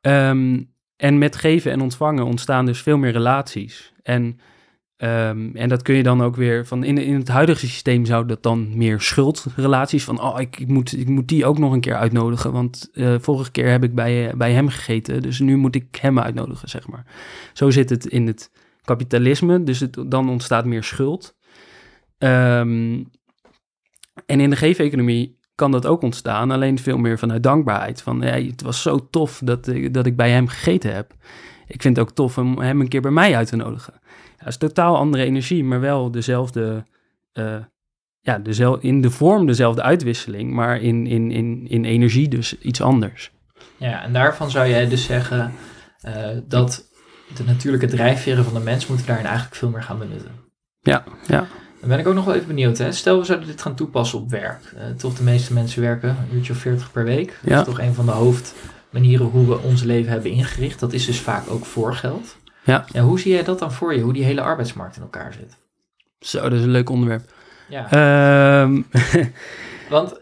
Ehm, 0.00 0.62
en 0.96 1.18
met 1.18 1.36
geven 1.36 1.72
en 1.72 1.80
ontvangen 1.80 2.24
ontstaan 2.24 2.66
dus 2.66 2.82
veel 2.82 2.96
meer 2.96 3.12
relaties. 3.12 3.92
En, 4.02 4.40
ehm, 5.00 5.50
en 5.54 5.68
dat 5.68 5.82
kun 5.82 5.94
je 5.94 6.02
dan 6.02 6.22
ook 6.22 6.36
weer 6.36 6.66
van 6.66 6.84
in, 6.84 6.98
in 6.98 7.14
het 7.14 7.28
huidige 7.28 7.66
systeem 7.66 8.04
zou 8.04 8.26
dat 8.26 8.42
dan 8.42 8.76
meer 8.76 9.00
schuldrelaties 9.00 10.04
van 10.04 10.20
oh, 10.20 10.40
ik, 10.40 10.58
ik, 10.58 10.68
moet, 10.68 10.98
ik 10.98 11.08
moet 11.08 11.28
die 11.28 11.46
ook 11.46 11.58
nog 11.58 11.72
een 11.72 11.80
keer 11.80 11.96
uitnodigen. 11.96 12.52
Want 12.52 12.88
eh, 12.92 13.14
vorige 13.20 13.50
keer 13.50 13.70
heb 13.70 13.84
ik 13.84 13.94
bij, 13.94 14.28
eh, 14.28 14.34
bij 14.36 14.52
hem 14.52 14.68
gegeten, 14.68 15.22
dus 15.22 15.38
nu 15.38 15.56
moet 15.56 15.74
ik 15.74 15.98
hem 16.00 16.18
uitnodigen, 16.18 16.68
zeg 16.68 16.88
maar. 16.88 17.06
Zo 17.52 17.70
zit 17.70 17.90
het 17.90 18.06
in 18.06 18.26
het 18.26 18.50
kapitalisme, 18.84 19.62
dus 19.62 19.80
het, 19.80 20.04
dan 20.06 20.28
ontstaat 20.30 20.64
meer 20.64 20.82
schuld. 20.84 21.36
Ehm, 22.18 23.02
en 24.26 24.40
in 24.40 24.50
de 24.50 24.56
geefeconomie 24.56 25.38
kan 25.54 25.70
dat 25.70 25.86
ook 25.86 26.02
ontstaan, 26.02 26.50
alleen 26.50 26.78
veel 26.78 26.98
meer 26.98 27.18
vanuit 27.18 27.42
dankbaarheid. 27.42 28.02
Van, 28.02 28.22
hey, 28.22 28.44
het 28.44 28.62
was 28.62 28.82
zo 28.82 29.08
tof 29.10 29.40
dat, 29.44 29.68
ik- 29.68 29.94
dat 29.94 30.06
ik 30.06 30.16
bij 30.16 30.30
hem 30.30 30.48
gegeten 30.48 30.94
heb. 30.94 31.14
Ik 31.66 31.82
vind 31.82 31.96
het 31.96 32.06
ook 32.08 32.14
tof 32.14 32.38
om 32.38 32.58
hem 32.58 32.80
een 32.80 32.88
keer 32.88 33.00
bij 33.00 33.10
mij 33.10 33.36
uit 33.36 33.48
te 33.48 33.56
nodigen. 33.56 33.99
Dat 34.40 34.48
is 34.48 34.56
totaal 34.56 34.96
andere 34.96 35.24
energie, 35.24 35.64
maar 35.64 35.80
wel 35.80 36.10
dezelfde, 36.10 36.84
eh, 37.32 37.56
ja, 38.20 38.38
dezel, 38.38 38.78
in 38.78 39.00
de 39.00 39.10
vorm 39.10 39.46
dezelfde 39.46 39.82
uitwisseling, 39.82 40.52
maar 40.52 40.80
in, 40.80 41.06
in, 41.06 41.30
in, 41.30 41.66
in 41.68 41.84
energie 41.84 42.28
dus 42.28 42.58
iets 42.58 42.80
anders. 42.80 43.30
Ja, 43.76 44.02
en 44.02 44.12
daarvan 44.12 44.50
zou 44.50 44.68
jij 44.68 44.88
dus 44.88 45.04
zeggen 45.04 45.52
eh, 46.00 46.28
dat 46.44 46.88
de 47.36 47.44
natuurlijke 47.44 47.86
drijfveren 47.86 48.44
van 48.44 48.54
de 48.54 48.60
mens 48.60 48.86
moeten 48.86 49.06
daarin 49.06 49.26
eigenlijk 49.26 49.56
veel 49.56 49.68
meer 49.70 49.82
gaan 49.82 49.98
benutten. 49.98 50.30
Ja, 50.80 51.04
ja. 51.26 51.46
Dan 51.80 51.88
ben 51.88 51.98
ik 51.98 52.06
ook 52.06 52.14
nog 52.14 52.24
wel 52.24 52.34
even 52.34 52.46
benieuwd. 52.46 52.78
Hè? 52.78 52.92
Stel, 52.92 53.18
we 53.18 53.24
zouden 53.24 53.48
dit 53.48 53.62
gaan 53.62 53.74
toepassen 53.74 54.18
op 54.18 54.30
werk. 54.30 54.72
Eh, 54.76 54.84
toch 54.96 55.14
de 55.14 55.22
meeste 55.22 55.52
mensen 55.52 55.82
werken 55.82 56.08
een 56.08 56.36
uurtje 56.36 56.52
of 56.52 56.58
40 56.58 56.92
per 56.92 57.04
week. 57.04 57.38
Dat 57.42 57.50
Ja. 57.50 57.58
is 57.58 57.64
toch 57.64 57.80
een 57.80 57.94
van 57.94 58.06
de 58.06 58.12
hoofdmanieren 58.12 59.26
hoe 59.26 59.46
we 59.46 59.58
ons 59.58 59.82
leven 59.82 60.10
hebben 60.12 60.30
ingericht. 60.30 60.80
Dat 60.80 60.92
is 60.92 61.06
dus 61.06 61.20
vaak 61.20 61.50
ook 61.50 61.64
voor 61.64 61.94
geld. 61.94 62.36
Ja. 62.92 63.00
hoe 63.00 63.20
zie 63.20 63.32
jij 63.32 63.42
dat 63.42 63.58
dan 63.58 63.72
voor 63.72 63.94
je? 63.94 64.00
Hoe 64.00 64.12
die 64.12 64.24
hele 64.24 64.40
arbeidsmarkt 64.40 64.96
in 64.96 65.02
elkaar 65.02 65.32
zit? 65.32 65.56
Zo, 66.20 66.42
dat 66.42 66.52
is 66.52 66.62
een 66.62 66.70
leuk 66.70 66.90
onderwerp. 66.90 67.22
Ja, 67.68 67.90
Ehm, 67.90 68.82
want 69.90 70.20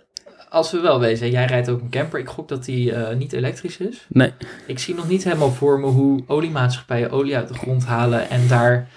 als 0.49 0.71
we 0.71 0.81
wel 0.81 1.01
wezen, 1.01 1.31
jij 1.31 1.45
rijdt 1.47 1.69
ook 1.69 1.81
een 1.81 1.91
camper. 1.91 2.21
Ik 2.21 2.29
gok 2.29 2.49
dat 2.49 2.65
die 2.65 2.93
eh, 2.93 3.17
niet 3.17 3.33
elektrisch 3.33 3.77
is. 3.77 4.07
nee, 4.09 4.33
Ik 4.67 4.79
zie 4.79 4.95
nog 4.95 5.09
niet 5.09 5.25
helemaal 5.25 5.51
voor 5.53 5.81
me 5.81 5.87
hoe 5.87 6.23
oliemaatschappijen 6.27 7.11
olie 7.11 7.37
uit 7.37 7.49
de 7.49 7.55
grond 7.55 7.85
halen 7.85 8.31
en 8.31 8.49
daar 8.49 8.89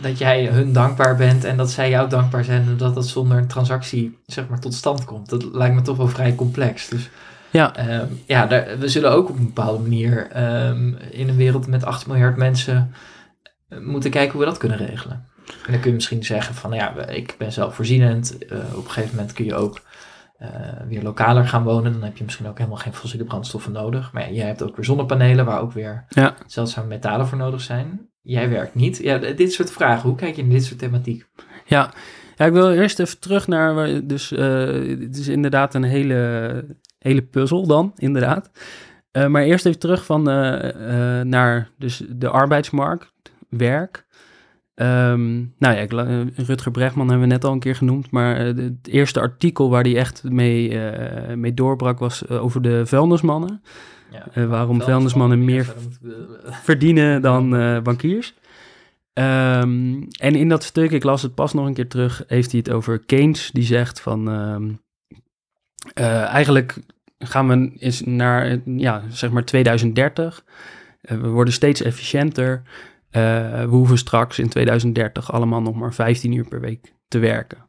dat 0.00 0.18
jij 0.18 0.46
hun 0.46 0.72
dankbaar 0.72 1.16
bent 1.16 1.44
en 1.44 1.56
dat 1.56 1.70
zij 1.70 1.90
jou 1.90 2.08
dankbaar 2.08 2.44
zijn 2.44 2.62
en 2.66 2.76
dat 2.76 2.94
dat 2.94 3.06
zonder 3.06 3.38
een 3.38 3.46
transactie 3.46 4.18
zeg 4.26 4.48
maar 4.48 4.60
tot 4.60 4.74
stand 4.74 5.04
komt. 5.04 5.28
Dat 5.28 5.44
lijkt 5.52 5.74
me 5.74 5.82
toch 5.82 5.96
wel 5.96 6.08
vrij 6.08 6.34
complex. 6.34 6.88
Dus 6.88 7.10
ja, 7.50 7.76
ehm, 7.76 8.06
ja, 8.26 8.46
daar, 8.46 8.78
we 8.78 8.88
zullen 8.88 9.12
ook 9.12 9.28
op 9.28 9.38
een 9.38 9.44
bepaalde 9.44 9.82
manier 9.82 10.28
ehm, 10.30 10.94
in 11.10 11.28
een 11.28 11.36
wereld 11.36 11.66
met 11.66 11.84
8 11.84 12.06
miljard 12.06 12.36
mensen 12.36 12.94
eh, 13.68 13.78
moeten 13.78 14.10
kijken 14.10 14.32
hoe 14.32 14.40
we 14.40 14.46
dat 14.46 14.58
kunnen 14.58 14.78
regelen. 14.78 15.28
En 15.46 15.72
dan 15.72 15.80
kun 15.80 15.90
je 15.90 15.96
misschien 15.96 16.24
zeggen 16.24 16.54
van 16.54 16.72
ja, 16.72 17.06
ik 17.06 17.34
ben 17.38 17.52
zelfvoorzienend. 17.52 18.38
Eh, 18.38 18.58
op 18.76 18.84
een 18.84 18.90
gegeven 18.90 19.16
moment 19.16 19.32
kun 19.32 19.44
je 19.44 19.54
ook 19.54 19.80
eh, 20.38 20.48
weer 20.88 21.02
lokaler 21.02 21.46
gaan 21.48 21.62
wonen, 21.62 21.92
dan 21.92 22.02
heb 22.02 22.16
je 22.16 22.24
misschien 22.24 22.48
ook 22.48 22.58
helemaal 22.58 22.78
geen 22.78 22.94
fossiele 22.94 23.24
brandstoffen 23.24 23.72
nodig. 23.72 24.12
Maar 24.12 24.22
ja, 24.22 24.30
jij 24.30 24.46
hebt 24.46 24.62
ook 24.62 24.76
weer 24.76 24.84
zonnepanelen 24.84 25.44
waar 25.44 25.60
ook 25.60 25.72
weer 25.72 26.04
Ja. 26.08 26.34
zeldzame 26.46 26.86
metalen 26.86 27.26
voor 27.26 27.38
nodig 27.38 27.60
zijn. 27.60 28.08
Jij 28.22 28.48
werkt 28.48 28.74
niet. 28.74 28.96
Ja, 28.96 29.18
dit 29.18 29.52
soort 29.52 29.72
vragen, 29.72 30.08
hoe 30.08 30.18
kijk 30.18 30.36
je 30.36 30.42
naar 30.42 30.50
dit 30.50 30.64
soort 30.64 30.78
thematiek? 30.78 31.26
Ja. 31.66 31.90
ja, 32.36 32.44
ik 32.44 32.52
wil 32.52 32.72
eerst 32.72 32.98
even 32.98 33.18
terug 33.18 33.46
naar... 33.46 34.06
Dus 34.06 34.30
het 34.30 35.16
is 35.16 35.28
inderdaad 35.28 35.74
een 35.74 35.82
hele, 35.82 36.64
hele 37.00 37.22
puzzel 37.22 37.66
dan, 37.66 37.92
inderdaad. 37.96 38.50
Eh, 39.10 39.26
maar 39.26 39.42
eerst 39.42 39.66
even 39.66 39.78
terug 39.78 40.04
van, 40.04 40.28
eh, 40.30 41.18
eh, 41.18 41.26
naar 41.26 41.70
dus 41.78 42.02
de 42.08 42.28
arbeidsmarkt, 42.28 43.12
werk. 43.48 44.06
Ehm, 44.74 45.36
nou 45.58 45.74
ja, 45.74 45.76
ik, 45.76 45.92
Rutger 46.36 46.70
Bregman 46.70 47.08
hebben 47.08 47.28
we 47.28 47.32
net 47.32 47.44
al 47.44 47.52
een 47.52 47.58
keer 47.58 47.74
genoemd, 47.74 48.10
maar 48.10 48.36
het 48.38 48.88
eerste 48.88 49.20
artikel 49.20 49.70
waar 49.70 49.82
hij 49.82 49.96
echt 49.96 50.22
mee, 50.24 50.78
mee 51.36 51.54
doorbrak 51.54 51.98
was 51.98 52.28
over 52.28 52.62
de 52.62 52.86
vuilnismannen. 52.86 53.62
Ja, 54.34 54.46
waarom 54.46 54.82
vuilnismannen 54.82 55.44
meer 55.44 55.74
verdienen 56.68 57.22
dan 57.22 57.50
bankiers. 57.82 58.34
Ehm, 59.12 60.02
en 60.18 60.34
in 60.34 60.48
dat 60.48 60.62
stuk, 60.62 60.90
ik 60.90 61.04
las 61.04 61.22
het 61.22 61.34
pas 61.34 61.52
nog 61.52 61.66
een 61.66 61.74
keer 61.74 61.88
terug, 61.88 62.24
heeft 62.26 62.50
hij 62.50 62.60
het 62.64 62.70
over 62.70 62.98
Keynes, 62.98 63.50
die 63.52 63.64
zegt 63.64 64.00
van 64.00 64.28
ehm, 64.30 64.64
eh, 64.64 64.74
eigenlijk 65.94 66.78
gaan 67.18 67.48
we 67.48 67.72
eens 67.78 68.00
naar 68.00 68.46
eh, 68.46 68.58
ja, 68.64 69.02
zeg 69.08 69.30
maar 69.30 69.44
2030. 69.44 70.44
Eh, 71.00 71.20
we 71.20 71.28
worden 71.28 71.54
steeds 71.54 71.82
efficiënter. 71.82 72.62
Eh, 73.10 73.22
we 73.60 73.66
hoeven 73.68 73.98
straks 73.98 74.38
in 74.38 74.48
2030 74.48 75.32
allemaal 75.32 75.62
nog 75.62 75.74
maar 75.74 75.94
15 75.94 76.32
uur 76.32 76.48
per 76.48 76.60
week 76.60 76.94
te 77.08 77.18
werken. 77.18 77.68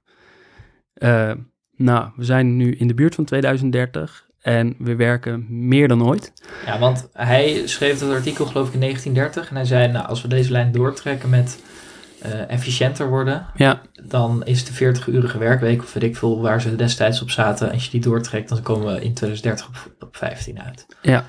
Eh, 0.93 1.32
nou, 1.76 2.09
we 2.16 2.24
zijn 2.24 2.57
nu 2.57 2.76
in 2.76 2.88
de 2.88 2.93
buurt 2.93 3.16
van 3.16 3.26
2030 3.26 4.30
en 4.41 4.76
we 4.78 4.95
werken 4.95 5.45
meer 5.49 5.88
dan 5.88 6.03
ooit. 6.03 6.34
Ja, 6.66 6.80
want 6.80 7.09
hij 7.14 7.68
schreef 7.68 7.99
dat 7.99 8.12
artikel 8.12 8.45
geloof 8.45 8.68
ik 8.68 8.74
in 8.74 8.80
1930 8.80 9.49
en 9.49 9.55
hij 9.55 9.66
zei, 9.66 9.91
nou, 9.91 10.07
als 10.07 10.22
we 10.22 10.28
deze 10.28 10.51
lijn 10.51 10.72
doortrekken 10.72 11.30
met 11.30 11.59
eh, 12.22 12.49
efficiënter 12.49 13.09
worden, 13.09 13.45
Ja, 13.55 13.82
dan 14.03 14.45
is 14.45 14.65
de 14.65 14.74
40-urige 14.74 15.38
werkweek, 15.38 15.82
of 15.82 15.93
weet 15.93 16.03
ik 16.03 16.17
veel 16.17 16.41
waar 16.41 16.61
ze 16.61 16.76
destijds 16.76 17.22
op 17.22 17.30
zaten, 17.30 17.72
als 17.72 17.86
je 17.86 17.91
die 17.91 18.01
doortrekt, 18.01 18.49
dan 18.49 18.61
komen 18.61 18.93
we 18.93 19.01
in 19.01 19.13
2030 19.13 19.67
op, 19.67 20.07
op 20.07 20.17
15 20.17 20.61
uit. 20.61 20.86
ja, 21.01 21.26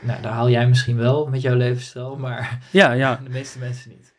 Nou, 0.00 0.22
daar 0.22 0.32
haal 0.32 0.50
jij 0.50 0.68
misschien 0.68 0.96
wel 0.96 1.26
met 1.26 1.40
jouw 1.40 1.56
levensstijl, 1.56 2.16
maar 2.16 2.58
ja, 2.70 2.92
ja. 2.92 3.20
de 3.24 3.30
meeste 3.30 3.58
mensen 3.58 3.90
niet. 3.90 4.12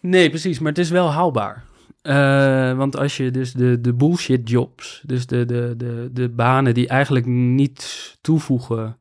Nee, 0.00 0.28
precies, 0.28 0.58
maar 0.58 0.72
het 0.72 0.80
is 0.80 0.90
wel 0.90 1.10
haalbaar. 1.10 1.64
Eh, 2.02 2.76
want 2.76 2.96
als 2.96 3.16
je 3.16 3.30
dus 3.30 3.52
de, 3.52 3.80
de 3.80 3.94
bullshit 3.94 4.48
jobs, 4.48 5.02
dus 5.06 5.26
de, 5.26 5.44
de, 5.44 5.74
de, 5.76 6.08
de 6.12 6.28
banen 6.28 6.74
die 6.74 6.88
eigenlijk 6.88 7.26
niets 7.26 8.16
toevoegen 8.20 8.98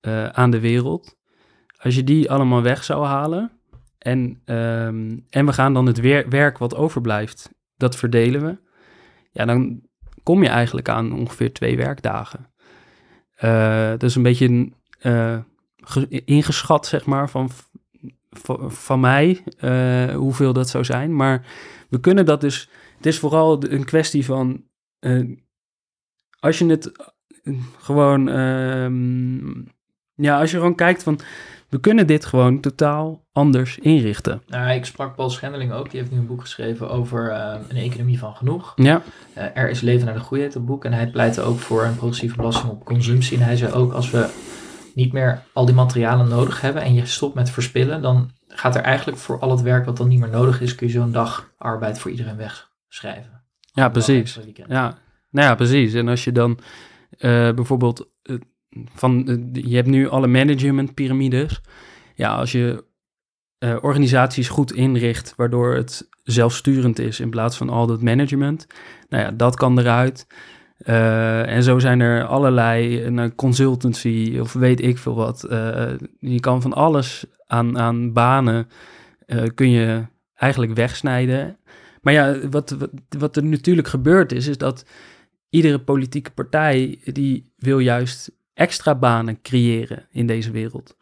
eh, 0.00 0.28
aan 0.28 0.50
de 0.50 0.60
wereld, 0.60 1.16
als 1.78 1.94
je 1.94 2.04
die 2.04 2.30
allemaal 2.30 2.62
weg 2.62 2.84
zou 2.84 3.06
halen 3.06 3.50
en, 4.04 4.40
ehm, 4.44 5.18
en 5.30 5.46
we 5.46 5.52
gaan 5.52 5.74
dan 5.74 5.86
het 5.86 6.00
weer, 6.00 6.28
werk 6.28 6.58
wat 6.58 6.74
overblijft, 6.74 7.50
dat 7.76 7.96
verdelen 7.96 8.44
we, 8.44 8.58
ja, 9.30 9.44
dan 9.44 9.82
kom 10.22 10.42
je 10.42 10.48
eigenlijk 10.48 10.88
aan 10.88 11.12
ongeveer 11.12 11.52
twee 11.52 11.76
werkdagen. 11.76 12.52
Eh, 13.34 13.88
dat 13.88 14.02
is 14.02 14.14
een 14.14 14.22
beetje 14.22 14.72
eh, 14.98 15.38
ge- 15.76 16.24
ingeschat, 16.24 16.86
zeg 16.86 17.04
maar, 17.06 17.30
van, 17.30 17.50
van, 18.68 19.00
mij, 19.00 19.44
eh, 19.58 20.14
hoeveel 20.14 20.52
dat 20.52 20.68
zou 20.68 20.84
zijn. 20.84 21.16
Maar 21.16 21.46
we 21.88 22.00
kunnen 22.00 22.26
dat 22.26 22.40
dus, 22.40 22.70
het 22.96 23.06
is 23.06 23.18
vooral 23.18 23.64
een 23.70 23.84
kwestie 23.84 24.24
van, 24.24 24.64
als 26.40 26.58
je 26.58 26.66
het 26.66 26.92
gewoon, 27.78 28.28
ehm, 28.28 29.62
ja, 30.14 30.40
als 30.40 30.50
je 30.50 30.56
gewoon 30.56 30.74
kijkt 30.74 31.02
van, 31.02 31.18
we 31.74 31.80
kunnen 31.80 32.06
dit 32.06 32.24
gewoon 32.24 32.60
totaal 32.60 33.24
anders 33.32 33.78
inrichten. 33.78 34.42
Nou, 34.46 34.70
ik 34.70 34.84
sprak 34.84 35.14
Paul 35.14 35.30
Schendeling 35.30 35.72
ook, 35.72 35.90
die 35.90 36.00
heeft 36.00 36.12
nu 36.12 36.18
een 36.18 36.26
boek 36.26 36.40
geschreven 36.40 36.90
over 36.90 37.30
eh, 37.30 37.54
een 37.68 37.76
economie 37.76 38.18
van 38.18 38.34
genoeg. 38.34 38.72
Ja, 38.76 39.02
Eh, 39.34 39.44
er 39.54 39.70
is 39.70 39.80
leven 39.80 40.06
naar 40.06 40.14
de 40.14 40.20
groei, 40.20 40.40
heet 40.40 40.52
dat 40.52 40.64
boek. 40.64 40.84
En 40.84 40.92
hij 40.92 41.10
pleitte 41.10 41.40
ook 41.40 41.58
voor 41.58 41.84
een 41.84 41.96
progressieve 41.96 42.36
belasting 42.36 42.72
op 42.72 42.84
consumptie. 42.84 43.38
En 43.38 43.44
hij 43.44 43.56
zei 43.56 43.72
ook, 43.72 43.92
als 43.92 44.10
we 44.10 44.28
niet 44.94 45.12
meer 45.12 45.42
al 45.52 45.64
die 45.64 45.74
materialen 45.74 46.28
nodig 46.28 46.60
hebben 46.60 46.82
en 46.82 46.94
je 46.94 47.06
stopt 47.06 47.34
met 47.34 47.50
verspillen, 47.50 48.02
dan 48.02 48.30
gaat 48.48 48.74
er 48.74 48.82
eigenlijk 48.82 49.18
voor 49.18 49.38
al 49.38 49.50
het 49.50 49.62
werk 49.62 49.84
wat 49.84 49.96
dan 49.96 50.08
niet 50.08 50.20
meer 50.20 50.30
nodig 50.30 50.60
is, 50.60 50.74
kun 50.74 50.86
je 50.86 50.92
zo'n 50.92 51.12
dag 51.12 51.50
arbeid 51.58 51.98
voor 51.98 52.10
iedereen 52.10 52.36
wegschrijven. 52.36 53.42
ja 53.72 53.88
precies. 53.88 54.38
Ja, 54.66 54.98
nou 55.30 55.48
ja, 55.48 55.54
precies. 55.54 55.94
En 55.94 56.08
als 56.08 56.24
je 56.24 56.32
dan 56.32 56.58
eh, 57.10 57.52
bijvoorbeeld 57.52 58.12
van, 58.94 59.28
eh, 59.28 59.62
je 59.64 59.76
hebt 59.76 59.88
nu 59.88 60.08
alle 60.08 60.26
managementpyramides. 60.26 61.60
Ja, 62.14 62.34
als 62.34 62.52
je 62.52 62.84
eh, 63.64 63.76
organisaties 63.80 64.48
goed 64.48 64.72
inricht, 64.72 65.34
waardoor 65.36 65.74
het 65.74 66.08
zelfsturend 66.22 66.98
is 66.98 67.20
in 67.20 67.30
plaats 67.30 67.56
van 67.56 67.68
al 67.68 67.86
dat 67.86 68.02
management. 68.02 68.66
Nou 69.08 69.22
ja, 69.22 69.30
dat 69.30 69.56
kan 69.56 69.78
eruit. 69.78 70.26
Eh, 70.76 71.48
en 71.48 71.62
zo 71.62 71.78
zijn 71.78 72.00
er 72.00 72.24
allerlei, 72.24 73.04
een 73.04 73.34
consultancy 73.34 74.38
of 74.40 74.52
weet 74.52 74.80
ik 74.80 74.98
veel 74.98 75.14
wat. 75.14 75.44
Eh, 75.44 75.92
je 76.18 76.40
kan 76.40 76.62
van 76.62 76.72
alles 76.72 77.24
aan, 77.46 77.78
aan 77.78 78.12
banen, 78.12 78.68
kun 79.54 79.70
je 79.70 80.06
eigenlijk 80.34 80.74
wegsnijden. 80.74 81.58
Maar 82.00 82.12
ja, 82.12 82.48
wat, 82.48 82.70
wat, 82.70 82.90
wat 83.18 83.36
er 83.36 83.44
natuurlijk 83.44 83.88
gebeurd 83.88 84.32
is, 84.32 84.46
is 84.46 84.58
dat 84.58 84.84
iedere 85.50 85.78
politieke 85.78 86.30
partij 86.30 86.98
die 87.04 87.52
wil 87.56 87.78
juist 87.78 88.30
extra 88.54 88.94
banen 88.94 89.40
creëren 89.42 90.06
in 90.10 90.26
deze 90.26 90.50
wereld. 90.50 90.96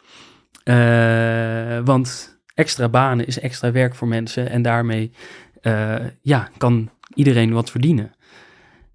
Eh, 0.64 1.78
want 1.84 2.38
extra 2.54 2.88
banen 2.88 3.26
is 3.26 3.38
extra 3.38 3.72
werk 3.72 3.94
voor 3.94 4.08
mensen 4.08 4.50
en 4.50 4.62
daarmee 4.62 5.12
eh, 5.60 5.96
ja, 6.20 6.48
kan 6.56 6.90
iedereen 7.14 7.52
wat 7.52 7.70
verdienen. 7.70 8.12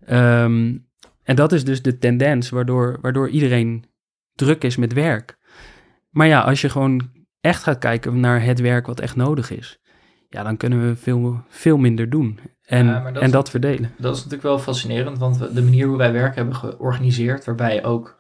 Ehm, 0.05 0.78
en 1.24 1.36
dat 1.36 1.51
is 1.51 1.64
dus 1.64 1.82
de 1.82 1.97
tendens 1.97 2.49
waardoor, 2.49 2.97
waardoor 3.01 3.30
iedereen 3.30 3.86
druk 4.34 4.64
is 4.64 4.76
met 4.76 4.93
werk. 4.93 5.38
Maar 6.10 6.28
ja, 6.28 6.41
als 6.41 6.62
je 6.62 6.70
gewoon 6.70 7.12
echt 7.41 7.64
gaat 7.64 7.78
kijken 7.78 8.20
naar 8.20 8.43
het 8.43 8.60
werk 8.60 8.88
wat 8.88 8.99
echt 8.99 9.16
nodig 9.16 9.51
is, 9.51 9.80
ja, 10.30 10.43
dan 10.43 10.58
kunnen 10.58 10.88
we 10.88 10.95
veel, 10.95 11.43
veel 11.47 11.78
minder 11.78 12.10
doen. 12.10 12.39
En, 12.62 12.86
Ja, 12.86 13.12
dat 13.12 13.24
en 13.24 13.32
dat 13.32 13.49
verdelen. 13.49 13.91
Dat 13.97 14.12
is 14.12 14.18
natuurlijk 14.18 14.43
wel 14.43 14.60
fascinerend, 14.60 15.18
want 15.18 15.55
de 15.55 15.64
manier 15.64 15.88
hoe 15.88 15.97
wij 15.97 16.12
werk 16.12 16.36
hebben 16.36 16.55
georganiseerd, 16.55 17.45
waarbij 17.45 17.86
ook 17.86 18.16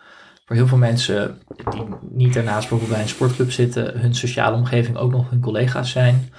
voor 0.47 0.55
heel 0.55 0.67
veel 0.67 0.77
mensen 0.77 1.37
die 1.71 1.83
niet 2.09 2.33
daarnaast 2.33 2.59
bijvoorbeeld 2.59 2.91
bij 2.91 3.01
een 3.01 3.07
sportclub 3.07 3.51
zitten, 3.51 3.99
hun 3.99 4.15
sociale 4.15 4.55
omgeving 4.55 4.97
ook 4.97 5.11
nog 5.11 5.29
hun 5.29 5.39
collega's 5.39 5.91
zijn. 5.91 6.29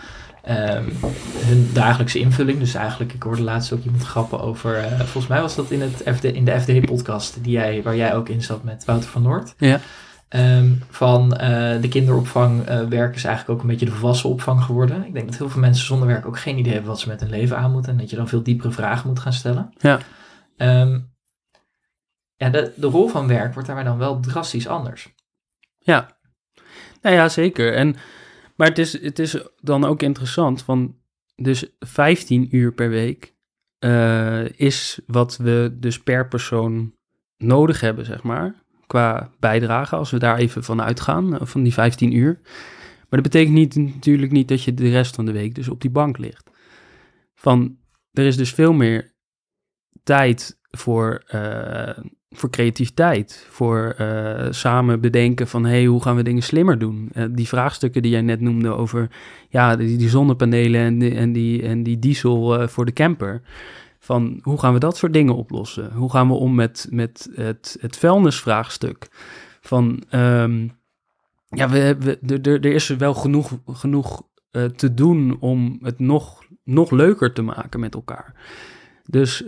Ehm, 0.43 0.85
hun 1.45 1.71
dagelijkse 1.73 2.19
invulling. 2.19 2.59
Dus 2.59 2.75
eigenlijk, 2.75 3.13
ik 3.13 3.23
hoorde 3.23 3.43
laatst 3.43 3.73
ook 3.73 3.85
iemand 3.85 4.03
grappen 4.03 4.41
over, 4.41 4.77
eh, 4.77 4.99
volgens 4.99 5.27
mij 5.27 5.41
was 5.41 5.55
dat 5.55 5.71
in, 5.71 5.81
het 5.81 6.03
FD, 6.17 6.25
in 6.25 6.45
de 6.45 6.61
FD-podcast, 6.61 7.39
die 7.43 7.53
jij, 7.53 7.83
waar 7.83 7.97
jij 7.97 8.15
ook 8.15 8.29
in 8.29 8.43
zat 8.43 8.65
met 8.65 8.85
Wouter 8.85 9.11
van 9.11 9.23
Noord. 9.23 9.55
Ja. 9.59 9.81
Ehm, 10.29 10.73
van 10.91 11.37
eh, 11.37 11.81
de 11.81 11.89
kinderopvang 11.89 12.67
eh 12.67 12.81
werk 12.81 13.15
is 13.15 13.25
eigenlijk 13.25 13.55
ook 13.55 13.63
een 13.63 13.71
beetje 13.71 13.87
de 13.87 13.93
volwassen 13.93 14.31
opvang 14.31 14.63
geworden. 14.63 15.07
Ik 15.07 15.13
denk 15.13 15.27
dat 15.27 15.39
heel 15.39 15.49
veel 15.49 15.61
mensen 15.61 15.87
zonder 15.87 16.09
werk 16.09 16.27
ook 16.27 16.39
geen 16.39 16.59
idee 16.59 16.73
hebben 16.73 16.91
wat 16.91 17.01
ze 17.01 17.09
met 17.09 17.21
hun 17.21 17.31
leven 17.31 17.57
aan 17.57 17.73
moeten. 17.73 17.93
En 17.93 17.99
dat 17.99 18.11
je 18.11 18.17
dan 18.17 18.29
veel 18.29 18.43
diepere 18.43 18.71
vragen 18.71 19.09
moet 19.09 19.19
gaan 19.19 19.33
stellen. 19.33 19.73
Ja. 19.79 19.99
Ehm, 20.57 20.99
ja, 22.39 22.51
de, 22.51 22.73
de 22.77 22.87
rol 22.87 23.09
van 23.09 23.29
werk 23.29 23.53
wordt 23.53 23.69
daarbij 23.69 23.87
dan 23.87 23.99
wel 23.99 24.21
drastisch 24.21 24.69
anders. 24.69 25.15
Ja, 25.79 26.17
nou 27.03 27.17
ja, 27.17 27.29
zeker. 27.29 27.75
En, 27.75 27.97
maar 28.57 28.69
het 28.69 28.79
is, 28.79 29.03
het 29.03 29.19
is 29.19 29.37
dan 29.61 29.85
ook 29.85 30.03
interessant, 30.03 30.63
van 30.63 30.97
dus 31.35 31.67
15 31.79 32.57
uur 32.57 32.73
per 32.73 32.89
week 32.89 33.35
eh, 33.79 34.49
is 34.49 35.01
wat 35.07 35.37
we 35.37 35.77
dus 35.79 36.03
per 36.03 36.29
persoon 36.29 36.95
nodig 37.37 37.81
hebben, 37.81 38.05
zeg 38.05 38.23
maar, 38.23 38.55
qua 38.87 39.31
bijdrage, 39.39 39.97
als 39.97 40.11
we 40.11 40.19
daar 40.19 40.37
even 40.37 40.65
van 40.65 40.83
uitgaan, 40.83 41.39
eh, 41.39 41.47
van 41.47 41.63
die 41.63 41.73
15 41.73 42.17
uur. 42.17 42.39
Maar 43.09 43.23
dat 43.23 43.33
betekent 43.33 43.55
niet, 43.55 43.77
natuurlijk 43.77 44.33
niet 44.33 44.49
dat 44.49 44.63
je 44.63 44.75
de 44.75 44.91
rest 44.91 45.15
van 45.15 45.25
de 45.25 45.33
week 45.33 45.55
dus 45.55 45.69
op 45.69 45.81
die 45.81 45.91
bank 45.91 46.19
ligt. 46.19 46.51
Van, 47.35 47.79
er 48.13 48.25
is 48.25 48.37
dus 48.37 48.53
veel 48.53 48.73
meer 48.73 49.15
tijd 50.03 50.59
voor, 50.71 51.23
eh, 51.27 51.99
voor 52.31 52.51
creativiteit, 52.51 53.47
voor 53.51 53.95
eh, 53.97 54.47
samen 54.51 55.01
bedenken 55.01 55.49
van 55.49 55.65
hey, 55.65 55.85
hoe 55.85 56.03
gaan 56.03 56.17
we 56.17 56.23
dingen 56.23 56.43
slimmer 56.43 56.79
doen? 56.79 57.09
Eh, 57.13 57.25
die 57.31 57.49
vraagstukken 57.49 58.03
die 58.03 58.11
jij 58.11 58.21
net 58.21 58.41
noemde 58.41 58.69
over 58.69 59.11
ja, 59.49 59.77
die, 59.77 60.09
zonnepanelen 60.09 60.81
en 60.81 60.99
die, 60.99 61.15
en 61.15 61.33
die, 61.33 61.63
en 61.63 61.83
die 61.83 61.99
diesel 61.99 62.61
eh, 62.61 62.69
voor 62.69 62.85
de 62.85 62.93
camper. 62.93 63.43
Van 63.99 64.39
hoe 64.43 64.59
gaan 64.59 64.73
we 64.73 64.79
dat 64.79 64.97
soort 64.97 65.13
dingen 65.13 65.35
oplossen? 65.35 65.93
Hoe 65.93 66.11
gaan 66.11 66.29
we 66.29 66.35
om 66.35 66.55
met, 66.55 66.87
met 66.91 67.31
het, 67.35 67.77
het 67.81 67.97
vuilnisvraagstuk? 67.97 69.09
Van 69.61 70.03
ehm, 70.11 70.69
ja, 71.49 71.69
we, 71.69 71.97
we, 72.21 72.41
er, 72.41 72.65
is 72.65 72.89
wel 72.89 73.15
genoeg, 73.15 73.59
genoeg 73.67 74.23
te 74.77 74.95
doen 74.95 75.37
om 75.41 75.79
het 75.83 75.99
nog, 75.99 76.45
nog 76.65 76.91
leuker 76.91 77.33
te 77.33 77.43
maken 77.43 77.81
met 77.81 77.95
elkaar. 77.95 78.35
Dus, 79.07 79.45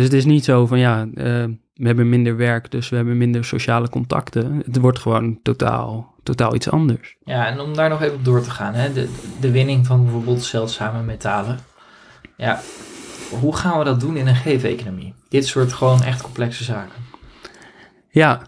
Dus 0.00 0.08
het 0.08 0.18
is 0.18 0.24
niet 0.24 0.44
zo 0.44 0.66
van 0.66 0.78
ja, 0.78 1.08
eh, 1.14 1.44
we 1.74 1.86
hebben 1.86 2.08
minder 2.08 2.36
werk, 2.36 2.70
dus 2.70 2.88
we 2.88 2.96
hebben 2.96 3.16
minder 3.16 3.44
sociale 3.44 3.88
contacten. 3.88 4.62
Het 4.64 4.76
wordt 4.76 4.98
gewoon 4.98 5.42
totaal, 5.42 6.14
totaal 6.22 6.54
iets 6.54 6.70
anders. 6.70 7.16
Ja, 7.24 7.46
en 7.46 7.60
om 7.60 7.74
daar 7.74 7.88
nog 7.88 8.02
even 8.02 8.14
op 8.14 8.24
door 8.24 8.42
te 8.42 8.50
gaan, 8.50 8.74
hè, 8.74 8.92
de, 8.92 9.08
de 9.40 9.50
winning 9.50 9.86
van 9.86 10.02
bijvoorbeeld 10.02 10.42
zeldzame 10.42 11.02
metalen. 11.02 11.58
Ja, 12.36 12.60
hoe 13.40 13.56
gaan 13.56 13.78
we 13.78 13.84
dat 13.84 14.00
doen 14.00 14.16
in 14.16 14.26
een 14.26 14.34
geef-economie? 14.34 15.14
Dit 15.28 15.46
soort 15.46 15.72
gewoon 15.72 16.02
echt 16.02 16.22
complexe 16.22 16.64
zaken. 16.64 17.02
Ja, 18.10 18.42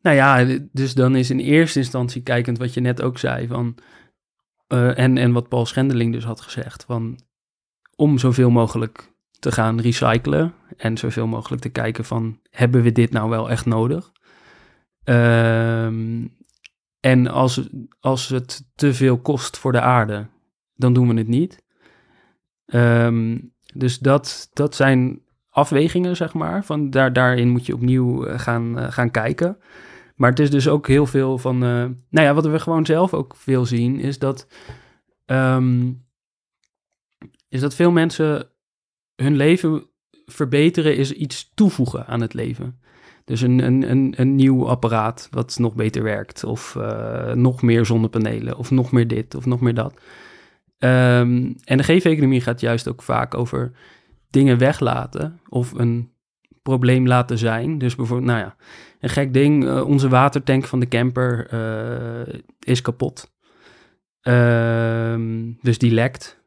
nou 0.00 0.16
ja, 0.16 0.58
dus 0.72 0.94
dan 0.94 1.16
is 1.16 1.30
in 1.30 1.38
eerste 1.38 1.78
instantie 1.78 2.22
kijkend 2.22 2.58
wat 2.58 2.74
je 2.74 2.80
net 2.80 3.02
ook 3.02 3.18
zei 3.18 3.46
van, 3.46 3.74
eh, 4.66 4.98
en, 4.98 5.18
en 5.18 5.32
wat 5.32 5.48
Paul 5.48 5.66
Schendeling 5.66 6.12
dus 6.12 6.24
had 6.24 6.40
gezegd, 6.40 6.84
van 6.84 7.18
om 7.96 8.18
zoveel 8.18 8.50
mogelijk 8.50 9.11
te 9.42 9.52
gaan 9.52 9.80
recyclen 9.80 10.54
en 10.76 10.98
zoveel 10.98 11.26
mogelijk 11.26 11.62
te 11.62 11.68
kijken 11.68 12.04
van, 12.04 12.38
hebben 12.50 12.82
we 12.82 12.92
dit 12.92 13.10
nou 13.10 13.30
wel 13.30 13.50
echt 13.50 13.66
nodig? 13.66 14.12
Ehm, 15.04 16.26
en 17.00 17.26
als, 17.26 17.68
als 18.00 18.28
het 18.28 18.70
te 18.74 18.94
veel 18.94 19.18
kost 19.18 19.58
voor 19.58 19.72
de 19.72 19.80
aarde, 19.80 20.26
dan 20.74 20.92
doen 20.92 21.08
we 21.08 21.14
het 21.14 21.28
niet. 21.28 21.64
Ehm, 22.66 23.38
dus 23.74 23.98
dat, 23.98 24.50
dat 24.52 24.74
zijn 24.74 25.20
afwegingen, 25.50 26.16
zeg 26.16 26.34
maar. 26.34 26.64
Van 26.64 26.90
daar, 26.90 27.12
daarin 27.12 27.48
moet 27.48 27.66
je 27.66 27.74
opnieuw 27.74 28.24
eh, 28.24 28.38
gaan, 28.38 28.78
eh, 28.78 28.90
gaan 28.90 29.10
kijken. 29.10 29.58
Maar 30.16 30.30
het 30.30 30.38
is 30.38 30.50
dus 30.50 30.68
ook 30.68 30.86
heel 30.86 31.06
veel 31.06 31.38
van. 31.38 31.54
Uh, 31.54 31.84
nou 32.08 32.26
ja, 32.26 32.34
wat 32.34 32.46
we 32.46 32.58
gewoon 32.58 32.86
zelf 32.86 33.14
ook 33.14 33.36
veel 33.36 33.66
zien, 33.66 33.98
is 33.98 34.18
dat. 34.18 34.46
Ehm, 35.26 35.92
is 37.48 37.60
dat 37.60 37.74
veel 37.74 37.90
mensen 37.90 38.51
hun 39.22 39.36
leven 39.36 39.86
verbeteren, 40.26 40.96
is 40.96 41.12
iets 41.12 41.50
toevoegen 41.54 42.06
aan 42.06 42.20
het 42.20 42.34
leven. 42.34 42.80
Dus 43.24 43.40
een, 43.40 43.58
een, 43.58 43.90
een, 43.90 44.14
een 44.16 44.34
nieuw 44.34 44.68
apparaat 44.68 45.28
wat 45.30 45.58
nog 45.58 45.74
beter 45.74 46.02
werkt, 46.02 46.44
of 46.44 46.78
nog 47.34 47.62
meer 47.62 47.86
zonnepanelen, 47.86 48.56
of 48.56 48.70
nog 48.70 48.92
meer 48.92 49.08
dit, 49.08 49.34
of 49.34 49.46
nog 49.46 49.60
meer 49.60 49.74
dat. 49.74 49.92
Um, 50.78 51.56
en 51.64 51.76
de 51.76 51.82
geef-economie 51.82 52.40
gaat 52.40 52.60
juist 52.60 52.88
ook 52.88 53.02
vaak 53.02 53.34
over 53.34 53.72
dingen 54.30 54.58
weglaten 54.58 55.40
of 55.48 55.72
een 55.72 56.12
probleem 56.62 57.06
laten 57.06 57.38
zijn. 57.38 57.78
Dus 57.78 57.94
bijvoorbeeld, 57.94 58.30
nou 58.30 58.40
ja, 58.40 58.56
een 59.00 59.08
gek 59.08 59.32
ding, 59.32 59.64
uh, 59.64 59.88
onze 59.88 60.08
watertank 60.08 60.64
van 60.64 60.80
de 60.80 60.88
camper 60.88 61.54
uh, 61.54 62.34
is 62.58 62.82
kapot. 62.82 63.32
Um, 64.22 65.58
dus 65.60 65.78
die 65.78 65.92
lekt. 65.92 66.41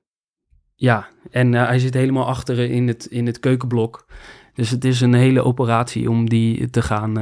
Ja, 0.75 1.07
en 1.31 1.53
uh, 1.53 1.65
hij 1.65 1.79
zit 1.79 1.93
helemaal 1.93 2.27
achter 2.27 2.59
in 2.59 2.87
het, 2.87 3.05
in 3.05 3.25
het 3.25 3.39
keukenblok. 3.39 4.05
Dus 4.53 4.69
het 4.69 4.85
is 4.85 5.01
een 5.01 5.13
hele 5.13 5.43
operatie 5.43 6.09
om 6.09 6.29
die 6.29 6.69
te 6.69 6.81
gaan, 6.81 7.13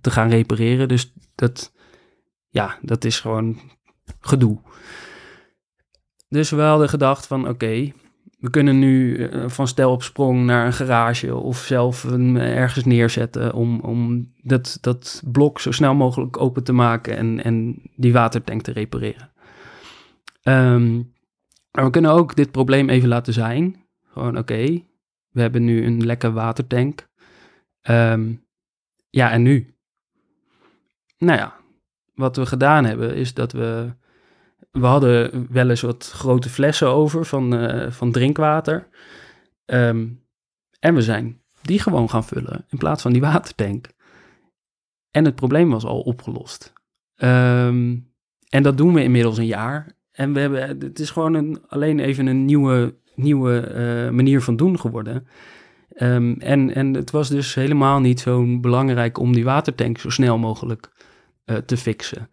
te 0.00 0.10
gaan 0.10 0.28
repareren. 0.28 0.88
Dus 0.88 1.12
dat, 1.34 1.72
ja, 2.48 2.78
dat 2.82 3.04
is 3.04 3.20
gewoon 3.20 3.58
gedoe. 4.20 4.58
Dus 6.28 6.50
we 6.50 6.60
hadden 6.60 6.88
gedacht 6.88 7.26
van 7.26 7.48
oké, 7.48 7.92
we 8.38 8.50
kunnen 8.50 8.78
nu 8.78 9.16
uh, 9.16 9.48
van 9.48 9.68
stel 9.68 9.92
op 9.92 10.02
sprong 10.02 10.44
naar 10.44 10.66
een 10.66 10.72
garage 10.72 11.34
of 11.34 11.58
zelf 11.58 12.04
een, 12.04 12.36
ergens 12.36 12.84
neerzetten 12.84 13.54
om, 13.54 13.80
om 13.80 14.32
dat, 14.42 14.78
dat 14.80 15.22
blok 15.32 15.60
zo 15.60 15.70
snel 15.70 15.94
mogelijk 15.94 16.40
open 16.40 16.64
te 16.64 16.72
maken 16.72 17.16
en, 17.16 17.44
en 17.44 17.82
die 17.96 18.12
watertank 18.12 18.62
te 18.62 18.72
repareren. 18.72 19.30
Um, 20.42 21.12
maar 21.70 21.84
we 21.84 21.90
kunnen 21.90 22.10
ook 22.10 22.36
dit 22.36 22.50
probleem 22.50 22.88
even 22.88 23.08
laten 23.08 23.32
zijn. 23.32 23.84
Gewoon 24.06 24.38
oké, 24.38 24.84
we 25.30 25.40
hebben 25.40 25.64
nu 25.64 25.84
een 25.84 26.06
lekker 26.06 26.32
watertank. 26.32 27.08
Um, 27.82 28.44
ja, 29.10 29.30
en 29.30 29.42
nu? 29.42 29.74
Nou 31.18 31.38
ja, 31.38 31.56
wat 32.14 32.36
we 32.36 32.46
gedaan 32.46 32.84
hebben 32.84 33.14
is 33.14 33.34
dat 33.34 33.52
we 33.52 33.98
we 34.70 34.86
hadden 34.86 35.46
wel 35.52 35.70
eens 35.70 35.80
wat 35.80 36.10
grote 36.14 36.48
flessen 36.48 36.88
over 36.88 37.24
van, 37.24 37.54
uh, 37.54 37.90
van 37.90 38.12
drinkwater. 38.12 38.88
Um, 39.66 40.24
en 40.78 40.94
we 40.94 41.02
zijn 41.02 41.42
die 41.62 41.78
gewoon 41.78 42.10
gaan 42.10 42.24
vullen 42.24 42.64
in 42.68 42.78
plaats 42.78 43.02
van 43.02 43.12
die 43.12 43.20
watertank. 43.20 43.88
En 45.10 45.24
het 45.24 45.34
probleem 45.34 45.70
was 45.70 45.84
al 45.84 46.00
opgelost. 46.00 46.72
Um, 47.16 48.12
en 48.48 48.62
dat 48.62 48.76
doen 48.76 48.94
we 48.94 49.02
inmiddels 49.02 49.38
een 49.38 49.46
jaar. 49.46 49.98
En 50.20 50.32
we 50.32 50.40
hebben, 50.40 50.68
het 50.80 50.98
is 50.98 51.10
gewoon 51.10 51.34
een, 51.34 51.58
alleen 51.68 52.00
even 52.00 52.26
een 52.26 52.44
nieuwe, 52.44 52.94
nieuwe 53.14 53.72
uh, 53.74 54.10
manier 54.10 54.42
van 54.42 54.56
doen 54.56 54.80
geworden. 54.80 55.26
Um, 56.02 56.36
en, 56.38 56.74
en 56.74 56.94
het 56.94 57.10
was 57.10 57.28
dus 57.28 57.54
helemaal 57.54 58.00
niet 58.00 58.20
zo 58.20 58.58
belangrijk 58.58 59.18
om 59.18 59.32
die 59.32 59.44
watertank 59.44 59.98
zo 59.98 60.10
snel 60.10 60.38
mogelijk 60.38 60.90
uh, 61.46 61.56
te 61.56 61.76
fixen. 61.76 62.28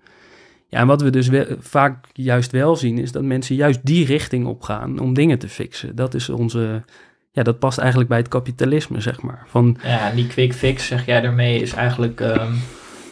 Ja, 0.68 0.80
en 0.80 0.88
wat 0.88 1.02
we 1.02 1.10
dus 1.10 1.30
vaak 1.60 2.06
juist 2.14 2.52
wel 2.52 2.76
zien, 2.76 2.98
is 2.98 3.12
dat 3.12 3.24
mensen 3.24 3.56
juist 3.56 3.80
die 3.84 4.06
richting 4.06 4.46
op 4.46 4.62
gaan 4.62 5.00
om 5.00 5.14
dingen 5.14 5.40
te 5.40 5.50
fixen. 5.50 5.96
Dat 5.96 6.14
is 6.14 6.30
onze, 6.30 6.84
ja, 7.32 7.44
dat 7.44 7.60
past 7.60 7.78
eigenlijk 7.78 8.10
bij 8.10 8.18
het 8.18 8.28
kapitalisme, 8.28 9.02
zeg 9.02 9.22
maar. 9.22 9.44
Van, 9.46 9.78
ja, 9.84 10.12
die 10.12 10.28
quick 10.28 10.54
fix, 10.54 10.88
zeg 10.88 11.06
jij 11.06 11.22
daarmee, 11.22 11.62
is 11.62 11.74
eigenlijk, 11.74 12.20
um, 12.20 12.60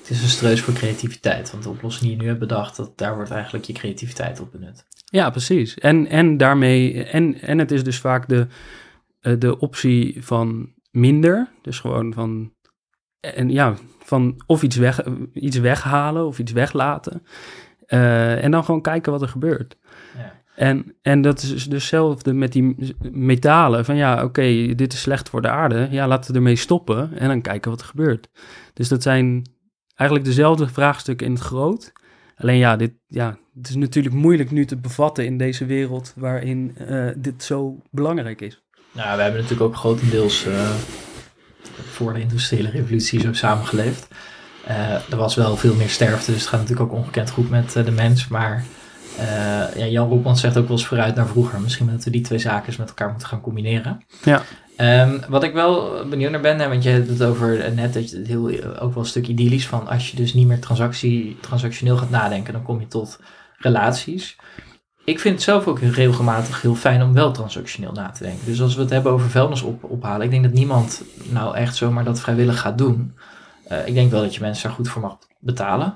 het 0.08 0.16
is 0.16 0.24
een 0.24 0.30
streus 0.30 0.62
voor 0.62 0.74
creativiteit. 0.74 1.52
Want 1.52 1.64
de 1.64 1.70
oplossing 1.70 2.04
die 2.06 2.16
je 2.16 2.22
nu 2.22 2.28
hebt 2.28 2.40
bedacht, 2.40 2.76
dat, 2.76 2.98
daar 2.98 3.16
wordt 3.16 3.32
eigenlijk 3.32 3.66
je 3.66 3.74
creativiteit 3.74 4.40
op 4.40 4.52
benut. 4.52 4.86
Ja, 5.06 5.30
precies. 5.30 5.78
En, 5.78 6.08
en 6.08 6.38
daarmee, 6.38 7.04
en, 7.04 7.42
en 7.42 7.60
het 7.60 7.72
is 7.72 7.84
dus 7.84 8.00
vaak 8.00 8.28
de, 8.28 8.48
uh, 9.22 9.40
de 9.40 9.60
optie 9.60 10.26
van 10.26 10.74
minder, 10.92 11.52
dus 11.62 11.80
gewoon 11.80 12.14
van, 12.14 12.54
en 13.20 13.50
ja, 13.50 13.76
van 14.04 14.42
of 14.46 14.64
iets, 14.64 14.76
weg, 14.76 15.04
iets 15.34 15.58
weghalen 15.58 16.26
of 16.28 16.40
iets 16.40 16.52
weglaten. 16.52 17.24
Uh, 17.88 18.44
en 18.44 18.52
dan 18.52 18.64
gewoon 18.64 18.82
kijken 18.82 19.12
wat 19.12 19.22
er 19.22 19.28
gebeurt. 19.28 19.78
Ja. 20.18 20.44
En, 20.56 20.96
en 21.02 21.22
dat 21.22 21.42
is 21.42 21.50
dus 21.50 21.66
hetzelfde 21.66 22.34
met 22.34 22.52
die 22.52 22.96
metalen. 23.12 23.86
Van 23.86 23.96
ja, 23.96 24.14
oké, 24.14 24.24
okay, 24.24 24.76
dit 24.76 24.94
is 24.94 25.02
slecht 25.02 25.30
voor 25.30 25.42
de 25.42 25.50
aarde. 25.50 25.88
Ja, 25.92 26.08
laten 26.08 26.32
we 26.32 26.38
ermee 26.38 26.56
stoppen 26.56 27.18
en 27.18 27.28
dan 27.28 27.42
kijken 27.42 27.72
wat 27.72 27.80
er 27.80 27.88
gebeurt. 27.88 28.30
Dus 28.74 28.88
dat 28.88 29.04
zijn 29.04 29.55
eigenlijk 29.96 30.30
dezelfde 30.30 30.68
vraagstukken 30.68 31.28
in 31.28 31.34
het 31.34 31.42
groot. 31.42 31.94
Alleen 32.38 32.58
ja, 32.58 32.76
dit, 32.76 32.92
ja, 33.08 33.38
het 33.58 33.70
is 33.70 33.76
natuurlijk 33.76 34.16
moeilijk 34.16 34.52
nu 34.52 34.66
te 34.66 34.78
bevatten 34.78 35.26
in 35.26 35.38
deze 35.38 35.66
wereld 35.66 36.14
waarin 36.16 36.78
uh, 36.90 37.08
dit 37.16 37.44
zo 37.44 37.82
belangrijk 37.92 38.42
is. 38.42 38.64
Nou, 38.92 39.16
we 39.16 39.24
hebben 39.24 39.42
natuurlijk 39.42 39.70
ook 39.70 39.76
grotendeels 39.76 40.46
uh, 40.48 40.70
voor 41.90 42.14
de 42.14 42.20
industriële 42.20 42.70
revolutie 42.70 43.20
zo 43.20 43.34
samengeleefd. 43.34 44.08
Uh, 44.68 45.12
er 45.12 45.18
was 45.18 45.36
wel 45.36 45.58
veel 45.58 45.76
meer 45.76 45.90
sterfte, 45.90 46.32
dus 46.32 46.40
het 46.40 46.50
gaat 46.50 46.60
natuurlijk 46.60 46.92
ook 46.92 46.98
ongekend 46.98 47.30
goed 47.30 47.50
met 47.50 47.72
de 47.72 47.92
mens. 47.92 48.28
Maar 48.28 48.66
ja, 49.76 49.86
Jan 49.86 50.10
Roepmans 50.10 50.42
zegt 50.42 50.58
ook 50.58 50.68
wel 50.68 50.78
eens 50.78 50.86
vooruit 50.86 51.16
naar 51.16 51.28
vroeger. 51.28 51.60
Misschien 51.62 51.92
dat 51.92 52.04
we 52.04 52.10
die 52.10 52.22
twee 52.22 52.40
zaken 52.40 52.68
eens 52.68 52.78
met 52.78 52.90
elkaar 52.90 53.10
moeten 53.10 53.28
gaan 53.28 53.42
combineren. 53.42 54.02
Ja. 54.24 54.42
Um, 54.78 55.22
wat 55.30 55.44
ik 55.44 55.54
wel 55.54 56.06
benieuwd 56.10 56.32
naar 56.32 56.42
ben, 56.42 56.60
hè, 56.60 56.68
want 56.68 56.84
je 56.84 56.90
hebt 56.90 57.10
het 57.10 57.24
over 57.24 57.74
net 57.74 57.94
dat 57.94 58.10
je 58.10 58.18
het 58.18 58.28
heel, 58.28 58.50
ook 58.80 58.94
wel 58.94 59.04
een 59.04 59.06
stuk 59.06 59.28
idyllisch 59.28 59.68
van 59.68 59.88
als 59.88 60.12
je 60.12 60.18
dus 60.18 60.34
niet 60.34 60.48
meer 60.48 60.60
transactie, 60.60 61.38
transactioneel 61.42 61.98
gaat 61.98 62.10
nadenken, 62.10 62.54
dan 62.54 62.64
kom 62.64 62.80
je 62.80 62.88
tot 62.88 63.20
relaties. 63.58 64.36
Ik 65.06 65.20
vind 65.20 65.34
het 65.34 65.44
zelf 65.44 65.68
ook 65.68 65.80
regelmatig 65.80 66.62
heel 66.62 66.76
fijn 66.76 67.02
om 67.02 67.14
wel 67.14 67.32
transactioneel 67.32 67.92
na 67.92 68.10
te 68.10 68.24
denken. 68.24 68.46
Dus 68.46 68.62
als 68.62 68.76
we 68.76 68.82
het 68.82 68.90
hebben 68.90 69.12
over 69.12 69.30
vuilnis 69.30 69.62
op, 69.62 69.84
ophalen, 69.84 70.26
ik 70.26 70.32
denk 70.32 70.44
dat 70.44 70.54
niemand 70.54 71.04
nou 71.30 71.56
echt 71.56 71.76
zomaar 71.76 72.04
dat 72.04 72.20
vrijwillig 72.20 72.60
gaat 72.60 72.78
doen. 72.78 73.16
Uh, 73.72 73.88
ik 73.88 73.94
denk 73.94 74.12
wel 74.12 74.22
dat 74.22 74.36
je 74.36 74.42
mensen 74.42 74.64
daar 74.64 74.76
goed 74.76 74.90
voor 74.90 75.02
mag 75.02 75.18
betalen. 75.40 75.96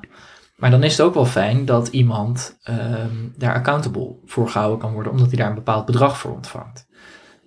Maar 0.60 0.72
dan 0.72 0.84
is 0.84 0.98
het 0.98 1.02
ook 1.02 1.14
wel 1.14 1.26
fijn 1.26 1.66
dat 1.66 1.88
iemand 1.88 2.60
um, 2.70 3.34
daar 3.38 3.54
accountable 3.54 4.16
voor 4.26 4.50
gehouden 4.50 4.80
kan 4.80 4.94
worden, 4.94 5.12
omdat 5.12 5.28
hij 5.28 5.38
daar 5.38 5.50
een 5.50 5.56
bepaald 5.56 5.86
bedrag 5.86 6.18
voor 6.18 6.32
ontvangt. 6.32 6.88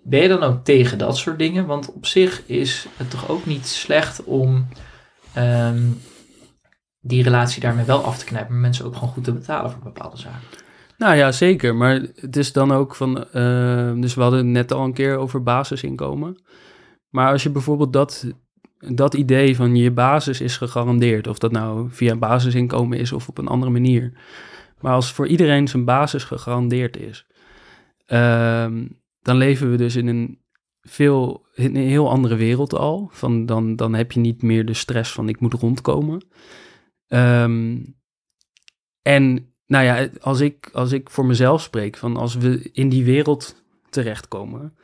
Ben 0.02 0.22
je 0.22 0.28
dan 0.28 0.42
ook 0.42 0.64
tegen 0.64 0.98
dat 0.98 1.16
soort 1.16 1.38
dingen? 1.38 1.66
Want 1.66 1.92
op 1.92 2.06
zich 2.06 2.46
is 2.46 2.86
het 2.96 3.10
toch 3.10 3.28
ook 3.28 3.46
niet 3.46 3.66
slecht 3.66 4.24
om 4.24 4.68
um, 5.38 6.00
die 7.00 7.22
relatie 7.22 7.60
daarmee 7.60 7.84
wel 7.84 8.04
af 8.04 8.18
te 8.18 8.24
knijpen, 8.24 8.52
maar 8.52 8.60
mensen 8.60 8.84
ook 8.84 8.94
gewoon 8.94 9.08
goed 9.08 9.24
te 9.24 9.32
betalen 9.32 9.70
voor 9.70 9.82
bepaalde 9.82 10.16
zaken. 10.16 10.60
Nou 10.98 11.16
ja, 11.16 11.32
zeker. 11.32 11.74
Maar 11.74 12.00
het 12.14 12.36
is 12.36 12.52
dan 12.52 12.72
ook 12.72 12.94
van. 12.94 13.26
Uh, 13.34 13.92
dus 14.00 14.14
we 14.14 14.22
hadden 14.22 14.38
het 14.38 14.48
net 14.48 14.72
al 14.72 14.84
een 14.84 14.92
keer 14.92 15.16
over 15.16 15.42
basisinkomen. 15.42 16.42
Maar 17.08 17.32
als 17.32 17.42
je 17.42 17.50
bijvoorbeeld 17.50 17.92
dat, 17.92 18.26
dat 18.88 19.14
idee 19.14 19.56
van 19.56 19.76
je 19.76 19.90
basis 19.90 20.40
is 20.40 20.56
gegarandeerd, 20.56 21.26
of 21.26 21.38
dat 21.38 21.52
nou 21.52 21.90
via 21.90 22.16
basisinkomen 22.16 22.98
is 22.98 23.12
of 23.12 23.28
op 23.28 23.38
een 23.38 23.46
andere 23.46 23.72
manier. 23.72 24.12
Maar 24.80 24.92
als 24.92 25.12
voor 25.12 25.26
iedereen 25.26 25.68
zijn 25.68 25.84
basis 25.84 26.24
gegarandeerd 26.24 26.96
is, 26.96 27.26
uh, 28.06 28.66
dan 29.22 29.36
leven 29.36 29.70
we 29.70 29.76
dus 29.76 29.96
in 29.96 30.06
een 30.06 30.40
veel 30.82 31.46
in 31.54 31.76
een 31.76 31.88
heel 31.88 32.10
andere 32.10 32.36
wereld 32.36 32.74
al. 32.74 33.08
Van 33.12 33.46
dan, 33.46 33.76
dan 33.76 33.94
heb 33.94 34.12
je 34.12 34.20
niet 34.20 34.42
meer 34.42 34.66
de 34.66 34.74
stress 34.74 35.12
van 35.12 35.28
ik 35.28 35.40
moet 35.40 35.54
rondkomen. 35.54 36.24
Um, 37.08 37.96
en 39.02 39.54
nou 39.66 39.84
ja, 39.84 40.08
als 40.20 40.40
ik, 40.40 40.70
als 40.72 40.92
ik 40.92 41.10
voor 41.10 41.26
mezelf 41.26 41.62
spreek, 41.62 41.96
van 41.96 42.16
als 42.16 42.34
we 42.34 42.70
in 42.72 42.88
die 42.88 43.04
wereld 43.04 43.64
terechtkomen, 43.90 44.76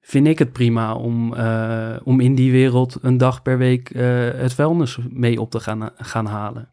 vind 0.00 0.26
ik 0.26 0.38
het 0.38 0.52
prima 0.52 0.94
om, 0.94 1.34
eh, 1.34 1.96
om 2.04 2.20
in 2.20 2.34
die 2.34 2.52
wereld 2.52 2.98
een 3.02 3.18
dag 3.18 3.42
per 3.42 3.58
week 3.58 3.90
eh, 3.90 4.04
het 4.34 4.54
vuilnis 4.54 4.98
mee 5.10 5.40
op 5.40 5.50
te 5.50 5.60
gaan, 5.60 5.90
gaan 5.96 6.26
halen. 6.26 6.72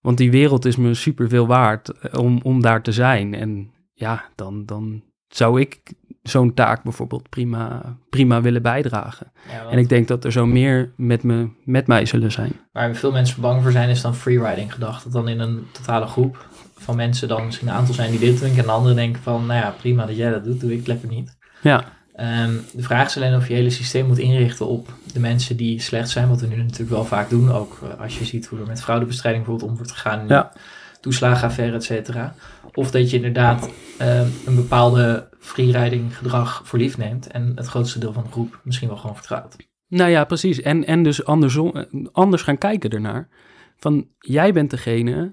Want 0.00 0.18
die 0.18 0.30
wereld 0.30 0.64
is 0.64 0.76
me 0.76 0.94
super 0.94 1.28
veel 1.28 1.46
waard 1.46 1.88
eh, 1.88 2.20
om, 2.20 2.40
om 2.42 2.62
daar 2.62 2.82
te 2.82 2.92
zijn. 2.92 3.34
En 3.34 3.70
ja, 3.92 4.24
dan, 4.34 4.66
dan 4.66 5.02
zou 5.28 5.60
ik 5.60 5.80
zo'n 6.22 6.54
taak 6.54 6.82
bijvoorbeeld 6.82 7.28
prima, 7.28 7.82
prima 8.10 8.40
willen 8.40 8.62
bijdragen. 8.62 9.32
Ja, 9.48 9.70
En 9.70 9.78
ik 9.78 9.88
denk 9.88 10.08
dat 10.08 10.24
er 10.24 10.32
zo 10.32 10.46
meer 10.46 10.92
met, 10.96 11.22
me, 11.22 11.48
met 11.64 11.86
mij 11.86 12.06
zullen 12.06 12.32
zijn. 12.32 12.52
Waar 12.72 12.94
veel 12.94 13.12
mensen 13.12 13.40
bang 13.40 13.62
voor 13.62 13.72
zijn, 13.72 13.88
is 13.88 14.00
dan 14.00 14.14
freeriding 14.14 14.72
gedacht. 14.72 15.04
Dat 15.04 15.12
dan 15.12 15.28
in 15.28 15.40
een 15.40 15.66
totale 15.72 16.06
groep 16.06 16.46
van 16.76 16.96
mensen 16.96 17.28
dan 17.28 17.44
misschien 17.44 17.68
een 17.68 17.74
aantal 17.74 17.94
zijn 17.94 18.10
die 18.10 18.20
dit 18.20 18.40
doen. 18.40 18.56
En 18.56 18.68
anderen 18.68 18.96
denken 18.96 19.22
van, 19.22 19.46
nou 19.46 19.60
ja, 19.60 19.70
prima 19.70 20.06
dat 20.06 20.16
jij 20.16 20.30
dat 20.30 20.44
doet, 20.44 20.60
doe 20.60 20.72
ik 20.72 20.86
lekker 20.86 21.08
niet. 21.08 21.36
Ja, 21.62 21.84
Ehm, 22.14 22.52
de 22.72 22.82
vraag 22.82 23.06
is 23.06 23.16
alleen 23.16 23.36
of 23.36 23.48
je 23.48 23.54
hele 23.54 23.70
systeem 23.70 24.06
moet 24.06 24.18
inrichten 24.18 24.66
op 24.66 24.94
de 25.12 25.20
mensen 25.20 25.56
die 25.56 25.80
slecht 25.80 26.10
zijn. 26.10 26.28
Wat 26.28 26.40
we 26.40 26.46
nu 26.46 26.56
natuurlijk 26.56 26.90
wel 26.90 27.04
vaak 27.04 27.30
doen. 27.30 27.52
Ook 27.52 27.78
eh, 27.82 28.00
als 28.00 28.18
je 28.18 28.24
ziet 28.24 28.46
hoe 28.46 28.60
er 28.60 28.66
met 28.66 28.82
fraudebestrijding 28.82 29.44
bijvoorbeeld 29.44 29.70
om 29.70 29.84
wordt 29.84 29.92
gegaan. 29.92 30.28
Ja. 30.28 30.52
Toeslagenaffaire, 31.00 31.76
et 31.76 31.84
cetera. 31.84 32.34
Of 32.74 32.90
dat 32.90 33.10
je 33.10 33.16
inderdaad 33.16 33.70
ehm, 33.98 34.26
een 34.46 34.54
bepaalde 34.54 35.28
freeriding 35.40 36.16
gedrag 36.16 36.62
voor 36.64 36.78
lief 36.78 36.98
neemt. 36.98 37.26
En 37.26 37.52
het 37.54 37.66
grootste 37.66 37.98
deel 37.98 38.12
van 38.12 38.22
de 38.22 38.30
groep 38.30 38.60
misschien 38.64 38.88
wel 38.88 38.96
gewoon 38.96 39.16
vertrouwt. 39.16 39.56
nou 39.88 40.10
ja, 40.10 40.24
precies. 40.24 40.60
En, 40.60 40.86
en 40.86 41.02
dus 41.02 41.24
andersom, 41.24 41.76
eh, 41.76 42.06
anders 42.12 42.42
gaan 42.42 42.58
kijken 42.58 42.90
ernaar. 42.90 43.28
Van, 43.76 44.08
jij 44.18 44.52
bent 44.52 44.70
degene, 44.70 45.32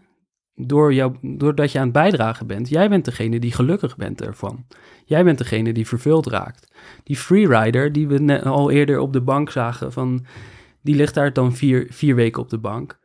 door 0.61 0.93
jou, 0.93 1.15
doordat 1.21 1.71
je 1.71 1.77
aan 1.77 1.83
het 1.83 1.93
bijdragen 1.93 2.47
bent, 2.47 2.69
jij 2.69 2.89
bent 2.89 3.05
degene 3.05 3.39
die 3.39 3.51
gelukkig 3.51 3.97
bent 3.97 4.21
ervan. 4.21 4.65
Jij 5.05 5.23
bent 5.23 5.37
degene 5.37 5.73
die 5.73 5.87
vervuld 5.87 6.27
raakt. 6.27 6.73
Die 7.03 7.15
freerider, 7.15 7.91
die 7.91 8.07
we 8.07 8.43
al 8.43 8.71
eerder 8.71 8.99
op 8.99 9.13
de 9.13 9.21
bank 9.21 9.51
zagen, 9.51 9.91
van, 9.91 10.25
die 10.81 10.95
ligt 10.95 11.13
daar 11.13 11.33
dan 11.33 11.55
vier, 11.55 11.87
vier 11.89 12.15
weken 12.15 12.41
op 12.41 12.49
de 12.49 12.57
bank. 12.57 12.99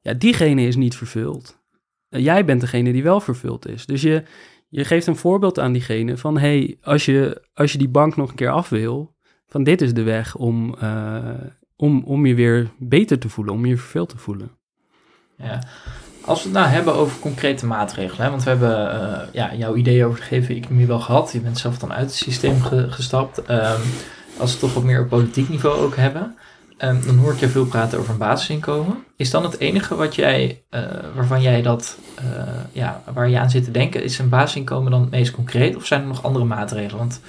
Ja, 0.00 0.14
diegene 0.14 0.62
is 0.62 0.76
niet 0.76 0.96
vervuld. 0.96 1.64
Jij 2.08 2.44
bent 2.44 2.60
degene 2.60 2.92
die 2.92 3.02
wel 3.02 3.20
vervuld 3.20 3.68
is. 3.68 3.86
Dus 3.86 4.02
je, 4.02 4.22
je 4.68 4.84
geeft 4.84 5.06
een 5.06 5.16
voorbeeld 5.16 5.58
aan 5.58 5.72
diegene 5.72 6.16
van, 6.16 6.38
hey, 6.38 6.78
als 6.82 7.04
je, 7.04 7.42
als 7.54 7.72
je 7.72 7.78
die 7.78 7.88
bank 7.88 8.16
nog 8.16 8.30
een 8.30 8.36
keer 8.36 8.50
af 8.50 8.68
wil, 8.68 9.14
van 9.46 9.64
dit 9.64 9.80
is 9.80 9.94
de 9.94 10.02
weg 10.02 10.36
om, 10.36 10.74
eh, 10.74 11.34
om, 11.76 12.04
om 12.04 12.26
je 12.26 12.34
weer 12.34 12.70
beter 12.78 13.18
te 13.18 13.28
voelen, 13.28 13.54
om 13.54 13.66
je 13.66 13.76
vervuld 13.76 14.08
te 14.08 14.18
voelen. 14.18 14.50
Ja. 15.36 15.62
Als 16.26 16.42
we 16.42 16.48
het 16.48 16.58
nou 16.58 16.68
hebben 16.68 16.94
over 16.94 17.18
concrete 17.18 17.66
maatregelen, 17.66 18.24
hè, 18.24 18.30
want 18.30 18.42
we 18.42 18.50
hebben 18.50 18.90
eh, 18.92 19.18
ja, 19.32 19.54
jouw 19.54 19.74
idee 19.74 20.04
over 20.04 20.18
de 20.18 20.24
gegeven-economie 20.26 20.86
wel 20.86 21.00
gehad. 21.00 21.32
Je 21.32 21.40
bent 21.40 21.58
zelf 21.58 21.78
dan 21.78 21.92
uit 21.92 22.06
het 22.06 22.14
systeem 22.14 22.60
ge- 22.62 22.86
gestapt. 22.90 23.42
Ehm, 23.42 23.80
als 24.38 24.50
we 24.50 24.50
het 24.50 24.60
toch 24.60 24.74
wat 24.74 24.82
meer 24.82 25.00
op 25.00 25.08
politiek 25.08 25.48
niveau 25.48 25.80
ook 25.80 25.96
hebben, 25.96 26.34
ehm, 26.78 27.06
dan 27.06 27.16
hoor 27.18 27.32
ik 27.32 27.38
je 27.38 27.48
veel 27.48 27.66
praten 27.66 27.98
over 27.98 28.10
een 28.12 28.18
basisinkomen. 28.18 29.04
Is 29.16 29.30
dan 29.30 29.42
het 29.42 29.58
enige 29.58 29.94
wat 29.94 30.14
jij, 30.14 30.62
eh, 30.70 30.80
waarvan 31.14 31.42
jij 31.42 31.62
dat, 31.62 31.98
eh, 32.14 32.24
ja, 32.72 33.02
waar 33.14 33.28
je 33.28 33.38
aan 33.38 33.50
zit 33.50 33.64
te 33.64 33.70
denken, 33.70 34.02
is 34.02 34.18
een 34.18 34.28
basisinkomen 34.28 34.90
dan 34.90 35.00
het 35.00 35.10
meest 35.10 35.30
concreet? 35.32 35.76
Of 35.76 35.86
zijn 35.86 36.00
er 36.00 36.06
nog 36.06 36.22
andere 36.22 36.44
maatregelen? 36.44 36.98
Want 36.98 37.20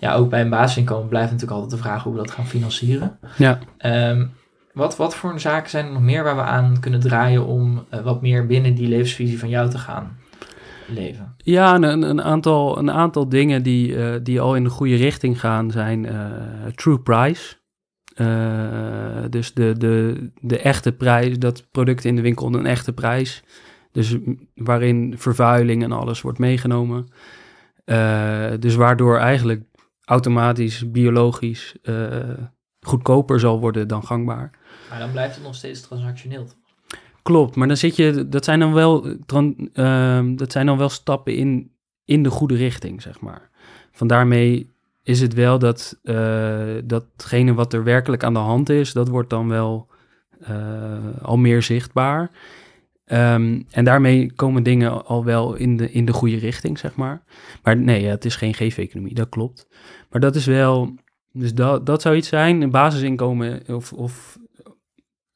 ja, 0.00 0.14
ook 0.14 0.30
bij 0.30 0.40
een 0.40 0.50
basisinkomen 0.50 1.08
blijft 1.08 1.30
natuurlijk 1.30 1.60
altijd 1.60 1.80
de 1.82 1.86
vraag 1.88 2.02
hoe 2.02 2.12
we 2.12 2.18
dat 2.18 2.30
gaan 2.30 2.46
financieren. 2.46 3.18
Ja, 3.36 3.58
Ehm, 3.78 4.24
wat, 4.72 4.96
wat 4.96 5.14
voor 5.14 5.40
zaken 5.40 5.70
zijn 5.70 5.86
er 5.86 5.92
nog 5.92 6.02
meer 6.02 6.24
waar 6.24 6.36
we 6.36 6.42
aan 6.42 6.80
kunnen 6.80 7.00
draaien 7.00 7.46
om 7.46 7.84
eh, 7.88 8.00
wat 8.00 8.22
meer 8.22 8.46
binnen 8.46 8.74
die 8.74 8.88
levensvisie 8.88 9.38
van 9.38 9.48
jou 9.48 9.70
te 9.70 9.78
gaan 9.78 10.18
leven? 10.88 11.34
ja 11.36 11.74
een, 11.74 12.02
een, 12.02 12.22
aantal, 12.22 12.78
een 12.78 12.90
aantal 12.90 13.28
dingen 13.28 13.62
die, 13.62 13.96
eh, 13.96 14.20
die 14.22 14.40
al 14.40 14.56
in 14.56 14.64
de 14.64 14.70
goede 14.70 14.96
richting 14.96 15.40
gaan 15.40 15.70
zijn 15.70 16.06
eh, 16.06 16.26
true 16.74 16.98
price. 16.98 17.58
Dus 19.30 19.54
de, 19.54 19.74
de, 19.78 20.30
de 20.40 20.58
echte 20.58 20.92
prijs, 20.92 21.38
dat 21.38 21.70
product 21.70 22.04
in 22.04 22.16
de 22.16 22.22
winkel 22.22 22.54
een 22.54 22.66
echte 22.66 22.92
prijs. 22.92 23.42
Dus 23.92 24.16
waarin 24.54 25.14
vervuiling 25.18 25.82
en 25.82 25.92
alles 25.92 26.20
wordt 26.20 26.38
meegenomen. 26.38 27.08
Dus 28.58 28.74
waardoor 28.74 29.18
eigenlijk 29.18 29.62
automatisch, 30.04 30.90
biologisch 30.90 31.76
goedkoper 32.80 33.40
zal 33.40 33.60
worden 33.60 33.88
dan 33.88 34.04
gangbaar. 34.04 34.59
Maar 34.90 34.98
dan 34.98 35.10
blijft 35.10 35.34
het 35.34 35.44
nog 35.44 35.54
steeds 35.54 35.80
transactioneel. 35.80 36.46
Klopt, 37.22 37.56
maar 37.56 37.68
dan 37.68 37.76
zit 37.76 37.96
je, 37.96 38.28
dat 38.28 38.44
zijn 38.44 38.60
dan 38.60 38.72
wel, 38.72 39.06
eh, 39.06 39.50
ehm, 39.72 40.36
dat 40.36 40.52
zijn 40.52 40.66
dan 40.66 40.78
wel 40.78 40.88
stappen 40.88 41.34
in, 41.34 41.70
in 42.04 42.22
de 42.22 42.30
goede 42.30 42.56
richting, 42.56 43.02
zeg 43.02 43.20
maar. 43.20 43.50
Van 43.92 44.06
daarmee 44.06 44.70
is 45.02 45.20
het 45.20 45.34
wel 45.34 45.58
dat 45.58 45.98
eh, 46.02 46.74
datgene 46.84 47.54
wat 47.54 47.72
er 47.72 47.84
werkelijk 47.84 48.24
aan 48.24 48.32
de 48.32 48.38
hand 48.38 48.68
is, 48.68 48.92
dat 48.92 49.08
wordt 49.08 49.30
dan 49.30 49.48
wel 49.48 49.88
eh, 50.40 51.22
al 51.22 51.36
meer 51.36 51.62
zichtbaar. 51.62 52.30
Ehm, 53.04 53.60
en 53.70 53.84
daarmee 53.84 54.32
komen 54.32 54.62
dingen 54.62 55.06
al 55.06 55.24
wel 55.24 55.54
in 55.54 55.76
de, 55.76 55.90
in 55.90 56.04
de 56.04 56.12
goede 56.12 56.36
richting, 56.36 56.78
zeg 56.78 56.94
maar. 56.94 57.22
Maar 57.62 57.76
nee, 57.76 58.06
het 58.06 58.24
is 58.24 58.36
geen 58.36 58.54
geef-economie, 58.54 59.14
dat 59.14 59.28
klopt. 59.28 59.66
Maar 60.10 60.20
dat 60.20 60.34
is 60.34 60.46
wel, 60.46 60.94
dus 61.32 61.54
dat, 61.54 61.86
dat 61.86 62.02
zou 62.02 62.16
iets 62.16 62.28
zijn, 62.28 62.60
een 62.60 62.70
basisinkomen 62.70 63.62
of, 63.66 63.92
of 63.92 64.38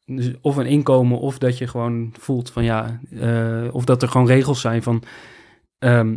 dus 0.05 0.31
of 0.41 0.57
een 0.57 0.67
inkomen, 0.67 1.19
of 1.19 1.39
dat 1.39 1.59
je 1.59 1.67
gewoon 1.67 2.15
voelt 2.19 2.51
van 2.51 2.65
ja, 2.65 3.01
eh, 3.11 3.69
of 3.73 3.85
dat 3.85 4.03
er 4.03 4.09
gewoon 4.09 4.27
regels 4.27 4.61
zijn 4.61 4.83
van 4.83 5.03
ehm, 5.79 6.17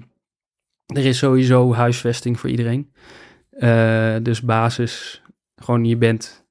er 0.86 1.06
is 1.06 1.18
sowieso 1.18 1.74
huisvesting 1.74 2.40
voor 2.40 2.50
iedereen. 2.50 2.92
Eh, 3.50 4.16
dus 4.22 4.42
basis, 4.42 5.22
gewoon 5.56 5.86
je 5.86 5.98
bent 5.98 6.46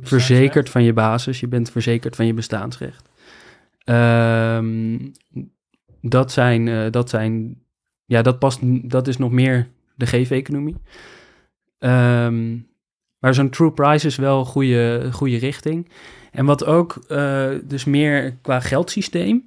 verzekerd 0.00 0.70
van 0.70 0.82
je 0.82 0.92
basis, 0.92 1.40
je 1.40 1.48
bent 1.48 1.70
verzekerd 1.70 2.16
van 2.16 2.26
je 2.26 2.34
bestaansrecht. 2.34 3.08
Ehm, 3.84 4.98
dat 6.00 6.32
zijn, 6.32 6.68
eh, 6.68 6.90
dat 6.90 7.10
zijn, 7.10 7.62
ja, 8.04 8.22
dat 8.22 8.38
past, 8.38 8.60
dat 8.90 9.08
is 9.08 9.16
nog 9.16 9.30
meer 9.30 9.68
de 9.94 10.06
geef-economie. 10.06 10.76
Ehm, 11.78 12.58
maar 13.18 13.34
zo'n 13.34 13.50
true 13.50 13.72
price 13.72 14.06
is 14.06 14.16
wel 14.16 14.38
een 14.38 14.46
goede, 14.46 15.08
goede 15.12 15.36
richting. 15.36 15.88
En 16.32 16.44
wat 16.44 16.64
ook, 16.64 16.96
eh, 17.08 17.48
dus 17.64 17.84
meer 17.84 18.36
qua 18.42 18.60
geldsysteem. 18.60 19.46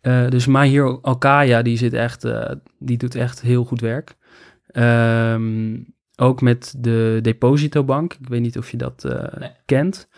eh, 0.00 0.28
dus 0.28 0.46
Mahir 0.46 0.98
Alkaya, 1.02 1.62
die 1.62 1.76
zit 1.76 1.92
echt, 1.92 2.24
eh, 2.24 2.50
die 2.78 2.96
doet 2.98 3.14
echt 3.14 3.40
heel 3.40 3.64
goed 3.64 3.80
werk. 3.80 4.16
Ehm, 4.66 5.76
ook 6.16 6.40
met 6.40 6.74
de 6.78 7.18
depositobank. 7.22 8.12
Ik 8.12 8.28
weet 8.28 8.40
niet 8.40 8.58
of 8.58 8.70
je 8.70 8.76
dat 8.76 9.02
Nee. 9.38 9.50
kent. 9.64 10.08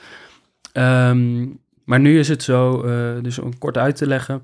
Ehm, 0.72 1.46
maar 1.84 2.00
nu 2.00 2.18
is 2.18 2.28
het 2.28 2.42
zo, 2.42 2.82
dus 3.22 3.38
om 3.38 3.58
kort 3.58 3.76
uit 3.78 3.96
te 3.96 4.06
leggen. 4.06 4.42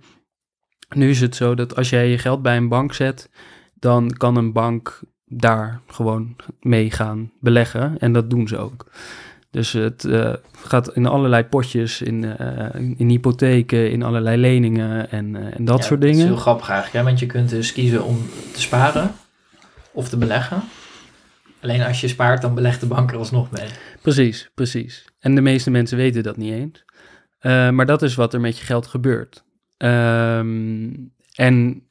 Nu 0.94 1.08
is 1.10 1.20
het 1.20 1.34
zo 1.36 1.54
dat 1.54 1.76
als 1.76 1.90
jij 1.90 2.10
je 2.10 2.18
geld 2.18 2.42
bij 2.42 2.56
een 2.56 2.68
bank 2.68 2.92
zet, 2.94 3.30
dan 3.74 4.10
kan 4.10 4.36
een 4.36 4.52
bank 4.52 5.00
daar 5.24 5.80
gewoon 5.86 6.36
mee 6.60 6.90
gaan 6.90 7.32
beleggen. 7.40 7.98
En 7.98 8.12
dat 8.12 8.30
doen 8.30 8.48
ze 8.48 8.56
ook. 8.58 8.86
Dus 9.56 9.72
het 9.72 10.04
eh, 10.04 10.34
gaat 10.52 10.92
in 10.94 11.06
allerlei 11.06 11.44
potjes, 11.44 12.02
in, 12.02 12.24
eh, 12.24 12.80
in, 12.80 12.94
in 12.98 13.08
hypotheken, 13.08 13.90
in 13.90 14.02
allerlei 14.02 14.36
leningen 14.36 15.10
en, 15.10 15.36
eh, 15.36 15.56
en 15.56 15.64
dat 15.64 15.78
Ja, 15.78 15.84
soort 15.84 16.00
Het 16.02 16.10
is 16.10 16.16
dingen. 16.16 16.32
heel 16.32 16.40
grappig 16.40 16.68
eigenlijk, 16.68 16.98
hè? 16.98 17.04
want 17.04 17.20
je 17.20 17.26
kunt 17.26 17.48
dus 17.48 17.72
kiezen 17.72 18.04
om 18.04 18.18
te 18.52 18.60
sparen 18.60 19.10
of 19.92 20.08
te 20.08 20.16
beleggen. 20.16 20.62
Alleen 21.60 21.82
als 21.82 22.00
je 22.00 22.08
spaart, 22.08 22.42
dan 22.42 22.54
belegt 22.54 22.80
de 22.80 22.86
bank 22.86 23.10
er 23.10 23.18
alsnog 23.18 23.50
mee. 23.50 23.68
Precies, 24.02 24.50
precies. 24.54 25.04
En 25.18 25.34
de 25.34 25.40
meeste 25.40 25.70
mensen 25.70 25.96
weten 25.96 26.22
dat 26.22 26.36
niet 26.36 26.52
eens. 26.52 26.84
Maar 27.72 27.86
dat 27.86 28.02
is 28.02 28.14
wat 28.14 28.34
er 28.34 28.40
met 28.40 28.58
je 28.58 28.64
geld 28.64 28.86
gebeurt. 28.86 29.44
Ehm, 29.76 30.88
en 31.34 31.82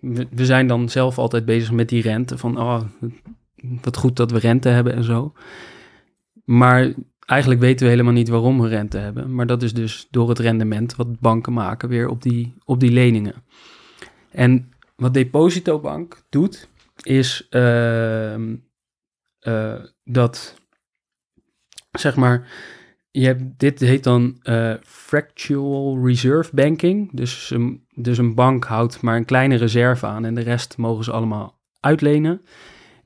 we, 0.00 0.26
we 0.30 0.44
zijn 0.44 0.66
dan 0.66 0.88
zelf 0.88 1.18
altijd 1.18 1.44
bezig 1.44 1.70
met 1.70 1.88
die 1.88 2.02
rente. 2.02 2.38
Van, 2.38 2.60
oh, 2.60 2.80
wat 3.82 3.96
goed 3.96 4.16
dat 4.16 4.30
we 4.30 4.38
rente 4.38 4.68
hebben 4.68 4.94
en 4.94 5.04
zo. 5.04 5.32
Maar 6.50 6.92
eigenlijk 7.26 7.60
weten 7.60 7.84
we 7.84 7.90
helemaal 7.90 8.12
niet 8.12 8.28
waarom 8.28 8.60
we 8.60 8.68
rente 8.68 8.98
hebben. 8.98 9.34
Maar 9.34 9.46
dat 9.46 9.62
is 9.62 9.74
dus 9.74 10.08
door 10.10 10.28
het 10.28 10.38
rendement 10.38 10.96
wat 10.96 11.20
banken 11.20 11.52
maken 11.52 11.88
weer 11.88 12.08
op 12.08 12.22
die, 12.22 12.54
op 12.64 12.80
die 12.80 12.90
leningen. 12.90 13.34
En 14.30 14.72
wat 14.96 15.14
Depositobank 15.14 16.22
doet, 16.28 16.68
is 17.02 17.46
ehm, 17.50 18.56
eh, 19.38 19.74
dat 20.04 20.60
zeg 21.90 22.16
maar, 22.16 22.48
je 23.10 23.24
hebt, 23.24 23.58
dit 23.58 23.80
heet 23.80 24.04
dan 24.04 24.38
eh, 24.42 24.74
fractional 24.82 26.06
reserve 26.06 26.54
banking. 26.54 27.10
Dus 27.12 27.50
een, 27.50 27.86
dus 27.94 28.18
een 28.18 28.34
bank 28.34 28.64
houdt 28.64 29.00
maar 29.00 29.16
een 29.16 29.24
kleine 29.24 29.56
reserve 29.56 30.06
aan 30.06 30.24
en 30.24 30.34
de 30.34 30.42
rest 30.42 30.76
mogen 30.76 31.04
ze 31.04 31.12
allemaal 31.12 31.60
uitlenen. 31.80 32.42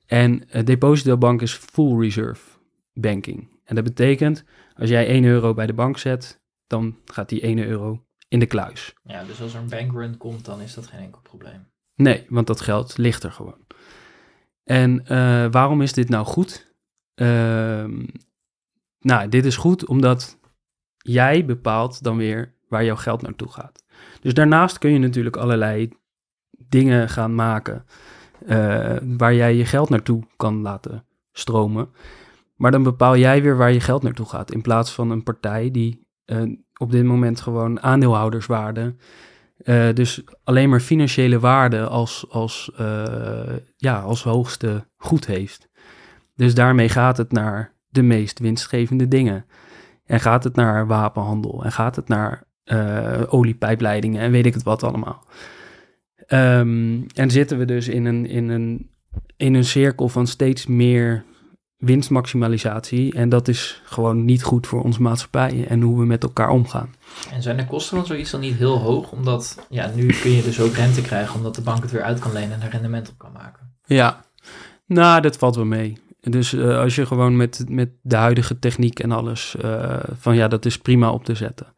En 0.07 0.43
uh, 0.53 0.65
depositobank 0.65 1.43
is 1.43 1.53
full 1.53 1.99
reserve 1.99 2.54
banking. 2.95 3.49
En 3.65 3.75
dat 3.75 3.85
betekent, 3.85 4.45
als 4.75 4.89
jij 4.89 5.07
1 5.07 5.25
euro 5.25 5.55
bij 5.55 5.67
de 5.67 5.75
bank 5.75 5.99
zet, 5.99 6.43
dan 6.67 6.97
gaat 7.05 7.29
die 7.29 7.41
1 7.41 7.59
euro 7.59 8.05
in 8.29 8.39
de 8.39 8.47
kluis. 8.47 8.95
Ja, 9.03 9.25
dus 9.25 9.41
als 9.41 9.55
er 9.55 9.61
een 9.61 9.69
bankrun 9.69 10.17
komt, 10.17 10.45
dan 10.45 10.61
is 10.61 10.75
dat 10.75 10.87
geen 10.87 11.01
enkel 11.01 11.21
probleem. 11.21 11.67
Nee, 11.95 12.27
want 12.29 12.47
dat 12.47 12.61
geld 12.61 12.99
ligt 12.99 13.23
er 13.23 13.33
gewoon. 13.33 13.67
En 14.65 15.03
uh, 15.03 15.47
waarom 15.51 15.83
is 15.83 15.93
dit 15.93 16.09
nou 16.09 16.27
goed? 16.27 16.73
ehm, 17.15 18.05
nou, 18.99 19.29
dit 19.29 19.45
is 19.45 19.57
goed 19.57 19.87
omdat 19.87 20.39
jij 20.97 21.45
bepaalt 21.45 22.03
dan 22.03 22.17
weer 22.17 22.55
waar 22.69 22.85
jouw 22.85 22.97
geld 22.97 23.23
naartoe 23.23 23.49
gaat. 23.49 23.85
Dus 24.21 24.35
daarnaast 24.35 24.79
kun 24.79 24.93
je 24.93 24.99
natuurlijk 24.99 25.37
allerlei 25.37 25.89
dingen 26.69 27.09
gaan 27.09 27.35
maken 27.35 27.85
eh, 28.47 28.97
waar 29.03 29.35
jij 29.35 29.55
je 29.55 29.65
geld 29.65 29.89
naartoe 29.89 30.23
kan 30.37 30.61
laten 30.61 31.07
stromen. 31.33 31.89
Maar 32.55 32.71
dan 32.71 32.83
bepaal 32.83 33.17
jij 33.17 33.43
weer 33.43 33.57
waar 33.57 33.73
je 33.73 33.81
geld 33.81 34.03
naartoe 34.03 34.27
gaat. 34.27 34.53
In 34.53 34.63
plaats 34.63 34.93
van 34.93 35.11
een 35.11 35.23
partij 35.23 35.71
die 35.71 36.07
eh, 36.25 36.43
op 36.79 36.91
dit 36.91 37.05
moment 37.05 37.41
gewoon 37.41 37.83
aandeelhouderswaarde. 37.83 38.95
Uh, 39.65 39.93
dus 39.93 40.25
alleen 40.45 40.69
maar 40.69 40.81
financiële 40.81 41.39
waarde 41.39 41.87
als, 41.87 42.27
als, 42.29 42.73
ja, 43.77 44.01
als 44.01 44.23
hoogste 44.23 44.87
goed 44.97 45.27
heeft. 45.27 45.69
Dus 46.35 46.55
daarmee 46.55 46.89
gaat 46.89 47.17
het 47.17 47.33
naar 47.33 47.75
de 47.89 48.03
meest 48.03 48.39
winstgevende 48.39 49.09
dingen. 49.09 49.47
En 50.05 50.21
gaat 50.21 50.45
het 50.45 50.57
naar 50.57 50.87
wapenhandel. 50.87 51.65
En 51.65 51.73
gaat 51.73 51.97
het 51.97 52.09
naar 52.09 52.45
oliepijpleidingen 53.29 54.21
en 54.21 54.31
weet 54.31 54.47
ik 54.47 54.55
het 54.55 54.63
wat 54.63 54.83
allemaal. 54.83 55.27
Um, 56.29 57.07
en 57.15 57.31
zitten 57.31 57.59
we 57.59 57.65
dus 57.65 57.89
in 57.89 58.05
een, 58.05 58.27
in, 58.27 58.49
een, 58.49 58.91
in 59.37 59.55
een 59.55 59.65
cirkel 59.65 60.09
van 60.09 60.27
steeds 60.27 60.67
meer 60.67 61.25
winstmaximalisatie. 61.77 63.15
En 63.15 63.29
dat 63.29 63.49
is 63.49 63.83
gewoon 63.85 64.25
niet 64.25 64.43
goed 64.43 64.67
voor 64.67 64.83
onze 64.83 65.03
maatschappij 65.03 65.67
en 65.69 65.81
hoe 65.81 65.99
we 65.99 66.07
met 66.07 66.23
elkaar 66.23 66.49
omgaan. 66.49 66.95
En 67.33 67.43
zijn 67.43 67.57
de 67.57 67.67
kosten 67.67 67.97
van 67.97 68.07
zoiets 68.07 68.31
dan 68.31 68.41
niet 68.41 68.57
heel 68.57 68.79
hoog? 68.79 69.13
Omdat 69.13 69.67
ja, 69.69 69.91
nu 69.95 70.07
kun 70.07 70.31
je 70.31 70.43
dus 70.43 70.61
ook 70.61 70.75
rente 70.75 71.03
krijgen, 71.03 71.37
omdat 71.37 71.55
de 71.55 71.63
bank 71.63 71.83
het 71.83 71.91
weer 71.91 72.03
uit 72.03 72.19
kan 72.19 72.33
lenen 72.33 72.53
en 72.53 72.63
er 72.63 72.71
rendement 72.71 73.09
op 73.09 73.19
kan 73.19 73.33
maken. 73.33 73.73
Ja, 73.85 74.25
nou, 74.87 75.21
dat 75.21 75.37
valt 75.37 75.57
wel 75.57 75.65
mee. 75.65 76.03
Dus 76.21 76.53
uh, 76.53 76.79
als 76.79 76.95
je 76.95 77.07
gewoon 77.07 77.37
met, 77.37 77.65
met 77.69 77.91
de 78.03 78.17
huidige 78.17 78.59
techniek 78.59 78.99
en 78.99 79.13
alles, 79.13 79.57
uh, 79.65 79.97
van 80.13 80.35
ja, 80.35 80.49
dat 80.49 80.65
is 80.65 80.79
prima 80.79 81.11
op 81.11 81.25
te 81.25 81.35
zetten. 81.35 81.75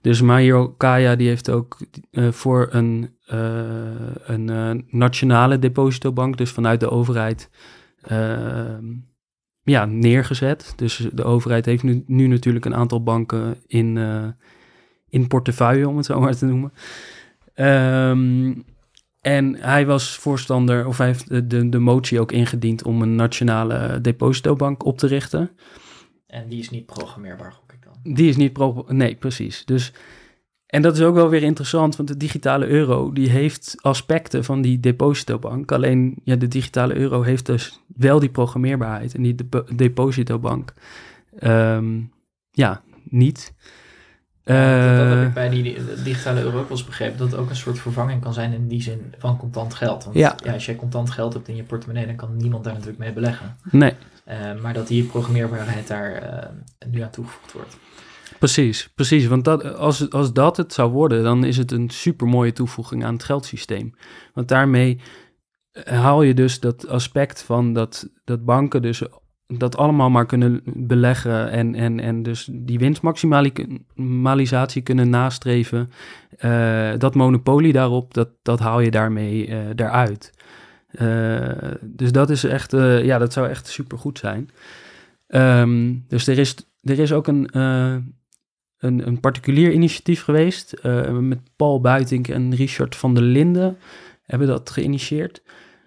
Dus 0.00 0.20
Mario 0.20 0.68
Kaya 0.68 1.16
die 1.16 1.28
heeft 1.28 1.50
ook 1.50 1.78
uh, 2.10 2.30
voor 2.30 2.68
een, 2.70 3.14
een 4.24 4.84
nationale 4.90 5.58
depositobank, 5.58 6.36
dus 6.36 6.50
vanuit 6.50 6.80
de 6.80 6.90
overheid, 6.90 7.50
ja, 9.70 9.84
neergezet. 9.84 10.72
Dus 10.76 11.08
de 11.12 11.24
overheid 11.24 11.64
heeft 11.64 11.82
nu, 11.82 12.04
nu 12.06 12.26
natuurlijk 12.26 12.64
een 12.64 12.74
aantal 12.74 13.02
banken 13.02 13.56
in, 13.66 13.98
in 15.08 15.26
portefeuille, 15.26 15.88
om 15.88 15.96
het 15.96 16.06
zo 16.06 16.20
maar 16.20 16.36
te 16.36 16.46
noemen. 16.46 16.72
Um, 17.54 18.64
en 19.20 19.56
hij 19.56 19.86
was 19.86 20.16
voorstander, 20.16 20.86
of 20.86 20.98
hij 20.98 21.06
heeft 21.06 21.50
de, 21.50 21.68
de 21.68 21.78
motie 21.78 22.20
ook 22.20 22.32
ingediend 22.32 22.84
om 22.84 23.02
een 23.02 23.14
nationale 23.14 24.00
depositobank 24.00 24.84
op 24.84 24.98
te 24.98 25.06
richten. 25.06 25.50
En 26.26 26.48
die 26.48 26.58
is 26.58 26.70
niet 26.70 26.86
programmeerbaar, 26.86 27.52
gok 27.52 27.72
ik 27.72 27.82
dan? 27.82 28.14
Die 28.14 28.28
is 28.28 28.36
niet 28.36 28.52
pro 28.52 28.84
nee, 28.88 29.14
precies. 29.14 29.64
Dus, 29.64 29.92
en 30.70 30.82
dat 30.82 30.96
is 30.96 31.02
ook 31.02 31.14
wel 31.14 31.28
weer 31.28 31.42
interessant, 31.42 31.96
want 31.96 32.08
de 32.08 32.16
digitale 32.16 32.66
euro 32.66 33.12
die 33.12 33.28
heeft 33.28 33.76
aspecten 33.80 34.44
van 34.44 34.62
die 34.62 34.80
depositobank. 34.80 35.72
Alleen 35.72 36.14
ja, 36.24 36.36
de 36.36 36.48
digitale 36.48 36.94
euro 36.94 37.22
heeft 37.22 37.46
dus 37.46 37.80
wel 37.96 38.18
die 38.18 38.28
programmeerbaarheid 38.28 39.14
en 39.14 39.22
die 39.22 39.34
de 39.34 39.64
depositobank 39.74 40.72
um, 41.42 42.12
ja, 42.50 42.82
niet. 43.04 43.52
Ja, 44.44 45.08
dat, 45.08 45.18
heb 45.18 45.26
ik 45.26 45.34
bij 45.34 45.48
die 45.48 46.02
digitale 46.04 46.40
euro 46.40 46.58
ook 46.58 46.68
begrepen, 46.68 47.18
dat 47.18 47.30
het 47.30 47.40
ook 47.40 47.50
een 47.50 47.56
soort 47.56 47.78
vervanging 47.78 48.22
kan 48.22 48.32
zijn 48.32 48.52
in 48.52 48.68
die 48.68 48.82
zin 48.82 49.14
van 49.18 49.36
contant 49.36 49.74
geld. 49.74 50.04
Want 50.04 50.16
ja. 50.16 50.36
als 50.52 50.66
jij 50.66 50.76
contant 50.76 51.10
geld 51.10 51.32
hebt 51.32 51.48
in 51.48 51.56
je 51.56 51.62
portemonnee, 51.62 52.06
dan 52.06 52.16
kan 52.16 52.36
niemand 52.36 52.64
daar 52.64 52.72
natuurlijk 52.72 52.98
mee 52.98 53.12
beleggen. 53.12 53.56
Nee. 53.70 53.92
Uh, 54.28 54.60
maar 54.62 54.72
dat 54.72 54.86
die 54.86 55.04
programmeerbaarheid 55.04 55.86
daar 55.86 56.22
uh, 56.22 56.90
nu 56.90 57.00
aan 57.00 57.10
toegevoegd 57.10 57.52
wordt. 57.52 57.76
Precies, 58.40 58.88
precies. 58.94 59.26
Want 59.26 59.44
dat, 59.44 59.76
als, 59.76 60.10
als 60.10 60.32
dat 60.32 60.56
het 60.56 60.72
zou 60.72 60.90
worden, 60.90 61.22
dan 61.22 61.44
is 61.44 61.56
het 61.56 61.72
een 61.72 61.90
super 61.90 62.26
mooie 62.26 62.52
toevoeging 62.52 63.04
aan 63.04 63.12
het 63.12 63.24
geldsysteem. 63.24 63.94
Want 64.34 64.48
daarmee 64.48 65.00
haal 65.84 66.22
je 66.22 66.34
dus 66.34 66.60
dat 66.60 66.88
aspect 66.88 67.42
van 67.42 67.72
dat, 67.72 68.08
dat 68.24 68.44
banken 68.44 68.82
dus 68.82 69.02
dat 69.46 69.76
allemaal 69.76 70.10
maar 70.10 70.26
kunnen 70.26 70.60
beleggen 70.64 71.50
en, 71.50 71.74
en, 71.74 72.00
en 72.00 72.22
dus 72.22 72.48
die 72.52 72.78
winstmaximalisatie 72.78 74.82
kunnen 74.82 75.10
nastreven. 75.10 75.90
Uh, 76.44 76.92
dat 76.98 77.14
monopolie 77.14 77.72
daarop, 77.72 78.14
dat, 78.14 78.28
dat 78.42 78.58
haal 78.58 78.80
je 78.80 78.90
daarmee 78.90 79.48
uh, 79.48 79.68
eruit. 79.68 80.32
Uh, 80.92 81.72
dus 81.82 82.12
dat 82.12 82.30
is 82.30 82.44
echt, 82.44 82.72
ja, 83.02 83.18
dat 83.18 83.32
zou 83.32 83.48
echt 83.48 83.66
supergoed 83.66 84.18
zijn. 84.18 84.50
Um, 85.28 86.04
dus 86.08 86.26
er 86.26 86.38
is, 86.38 86.56
er 86.82 86.98
is 86.98 87.12
ook 87.12 87.26
een, 87.26 87.48
een, 88.80 89.06
een 89.06 89.20
particulier 89.20 89.72
initiatief 89.72 90.22
geweest 90.22 90.74
met 91.20 91.38
Paul 91.56 91.80
Buitink 91.80 92.28
en 92.28 92.54
Richard 92.54 92.96
van 92.96 93.14
der 93.14 93.22
Linden 93.22 93.76
hebben 94.22 94.48
dat 94.48 94.70
geïnitieerd. 94.70 95.42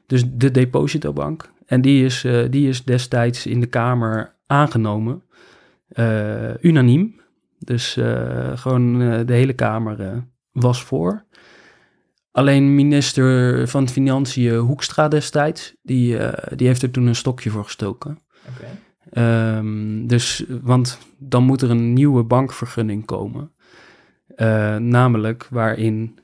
Dus 0.08 0.24
de 0.28 0.52
depositobank. 0.52 1.52
En 1.66 1.82
die 1.82 2.06
is, 2.06 2.24
uh, 2.24 2.46
die 2.50 2.68
is 2.68 2.84
destijds 2.84 3.46
in 3.46 3.60
de 3.60 3.66
Kamer 3.66 4.36
aangenomen, 4.48 5.24
uh, 5.94 6.54
unaniem. 6.62 7.22
Dus 7.60 7.98
gewoon 8.54 9.00
de 9.26 9.34
hele 9.34 9.54
Kamer 9.54 10.24
was 10.52 10.84
voor. 10.84 11.26
Alleen 12.32 12.76
minister 12.76 13.68
van 13.68 13.90
Financiën 13.90 14.56
Hoekstra 14.56 15.08
destijds, 15.08 15.76
die, 15.82 16.18
die 16.56 16.68
heeft 16.68 16.82
er 16.82 16.92
toen 16.92 17.06
een 17.06 17.16
stokje 17.16 17.50
voor 17.50 17.64
gestoken. 17.64 18.20
Um, 19.12 20.08
dus, 20.08 20.44
want 20.62 20.98
dan 21.18 21.44
moet 21.44 21.62
er 21.62 21.70
een 21.70 21.94
nieuwe 21.94 22.24
bankvergunning 22.24 23.06
komen. 23.06 23.52
namelijk 24.80 25.48
waarin 25.50 26.20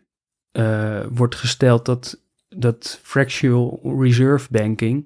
wordt 1.09 1.35
gesteld 1.35 1.85
dat, 1.85 2.21
dat 2.49 2.99
fractional 3.03 3.79
reserve 3.99 4.47
banking 4.51 5.05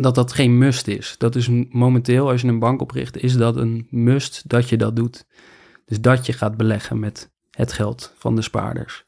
dat 0.00 0.14
dat 0.14 0.32
geen 0.32 0.58
must 0.58 0.88
is. 0.88 1.14
Dat 1.18 1.36
is 1.36 1.48
momenteel, 1.70 2.30
als 2.30 2.40
je 2.40 2.48
een 2.48 2.58
bank 2.58 2.80
opricht, 2.80 3.22
is 3.22 3.36
dat 3.36 3.56
een 3.56 3.86
must 3.90 4.48
dat 4.48 4.68
je 4.68 4.76
dat 4.76 4.96
doet. 4.96 5.26
Dus 5.84 6.00
dat 6.00 6.26
je 6.26 6.32
gaat 6.32 6.56
beleggen 6.56 6.98
met 6.98 7.30
het 7.50 7.72
geld 7.72 8.12
van 8.16 8.34
de 8.34 8.42
spaarders. 8.42 9.04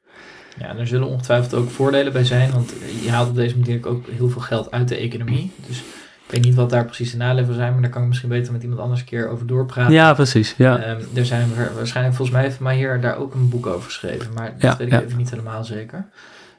Ja, 0.58 0.76
er 0.76 0.86
zullen 0.86 1.08
ongetwijfeld 1.08 1.54
ook 1.54 1.70
voordelen 1.70 2.12
bij 2.12 2.24
zijn, 2.24 2.52
want 2.52 2.74
je 3.02 3.10
haalt 3.10 3.28
op 3.28 3.34
deze 3.34 3.58
manier 3.58 3.86
ook 3.86 4.06
heel 4.08 4.28
veel 4.28 4.40
geld 4.40 4.70
uit 4.70 4.88
de 4.88 4.96
economie. 4.96 5.50
Dus 5.66 5.82
ik 6.30 6.36
weet 6.36 6.44
niet 6.44 6.54
wat 6.54 6.70
daar 6.70 6.84
precies 6.84 7.10
de 7.10 7.16
nadelen 7.16 7.46
van 7.46 7.54
zijn, 7.54 7.72
maar 7.72 7.82
daar 7.82 7.90
kan 7.90 8.02
ik 8.02 8.08
misschien 8.08 8.28
beter 8.28 8.52
met 8.52 8.62
iemand 8.62 8.80
anders 8.80 9.00
een 9.00 9.06
keer 9.06 9.28
over 9.28 9.46
doorpraten. 9.46 9.92
Ja, 9.92 10.14
precies. 10.14 10.54
Ja. 10.56 10.90
Um, 10.90 11.06
er 11.14 11.26
zijn 11.26 11.48
waarschijnlijk, 11.74 12.16
volgens 12.16 12.30
mij 12.36 12.42
heeft 12.42 12.78
hier 12.78 13.00
daar 13.00 13.16
ook 13.16 13.34
een 13.34 13.48
boek 13.48 13.66
over 13.66 13.82
geschreven, 13.82 14.32
maar 14.32 14.58
dat 14.58 14.76
weet 14.76 14.92
ik 14.92 15.02
even 15.02 15.16
niet 15.16 15.30
helemaal 15.30 15.64
zeker. 15.64 16.08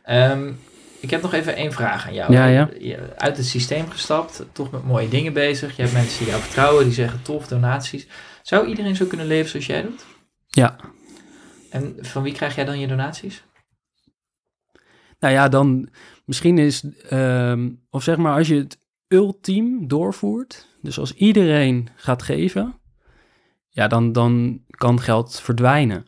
Um, 0.09 0.59
ik 0.99 1.09
heb 1.09 1.21
nog 1.21 1.33
even 1.33 1.55
één 1.55 1.71
vraag 1.71 2.07
aan 2.07 2.13
jou. 2.13 2.33
Ja, 2.33 2.45
ja. 2.45 2.69
Uit 3.17 3.37
het 3.37 3.45
systeem 3.45 3.89
gestapt, 3.89 4.45
toch 4.51 4.71
met 4.71 4.85
mooie 4.85 5.09
dingen 5.09 5.33
bezig. 5.33 5.75
Je 5.75 5.81
hebt 5.81 5.93
mensen 5.93 6.17
die 6.17 6.27
jou 6.27 6.41
vertrouwen, 6.41 6.83
die 6.83 6.93
zeggen 6.93 7.21
tof, 7.21 7.47
donaties. 7.47 8.07
Zou 8.41 8.67
iedereen 8.67 8.95
zo 8.95 9.05
kunnen 9.05 9.27
leven 9.27 9.49
zoals 9.49 9.65
jij 9.65 9.81
doet? 9.81 10.05
Ja. 10.47 10.75
En 11.69 11.95
van 11.99 12.23
wie 12.23 12.33
krijg 12.33 12.55
jij 12.55 12.65
dan 12.65 12.79
je 12.79 12.87
donaties? 12.87 13.43
Nou 15.19 15.33
ja, 15.33 15.49
dan 15.49 15.89
misschien 16.25 16.57
is, 16.57 16.83
ehm, 17.09 17.69
of 17.89 18.03
zeg 18.03 18.17
maar, 18.17 18.37
als 18.37 18.47
je 18.47 18.55
het 18.55 18.79
ultiem 19.11 19.87
doorvoert, 19.87 20.67
dus 20.81 20.99
als 20.99 21.13
iedereen 21.13 21.89
gaat 21.95 22.23
geven, 22.23 22.79
ja, 23.69 23.87
dan, 23.87 24.11
dan 24.11 24.61
kan 24.69 24.99
geld 24.99 25.39
verdwijnen. 25.39 26.05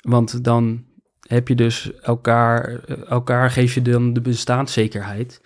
Want 0.00 0.44
dan 0.44 0.84
heb 1.20 1.48
je 1.48 1.54
dus 1.54 1.92
elkaar, 2.00 2.84
elkaar 3.08 3.50
geef 3.50 3.74
je 3.74 3.82
dan 3.82 4.12
de 4.12 4.20
bestaanszekerheid. 4.20 5.40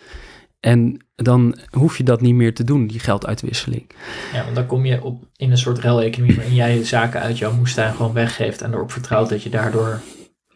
En 0.61 1.07
dan 1.15 1.59
hoef 1.71 1.97
je 1.97 2.05
dat 2.05 2.21
niet 2.21 2.35
meer 2.35 2.55
te 2.55 2.65
doen, 2.65 2.87
die 2.87 3.01
gelduitwisseling. 3.01 3.91
Ja, 4.33 4.43
want 4.45 4.55
dan 4.55 4.67
kom 4.67 4.85
je 4.85 5.03
op 5.03 5.25
in 5.37 5.51
een 5.51 5.59
soort 5.59 5.79
ruileconomie 5.79 6.37
waarin 6.37 6.55
jij 6.55 6.85
zaken 6.85 7.21
uit 7.21 7.39
jouw 7.39 7.53
moestuin 7.53 7.95
gewoon 7.95 8.13
weggeeft 8.13 8.63
en 8.63 8.73
erop 8.73 8.93
vertrouwt 8.93 9.29
dat 9.29 9.43
je 9.43 9.51
daardoor 9.51 10.01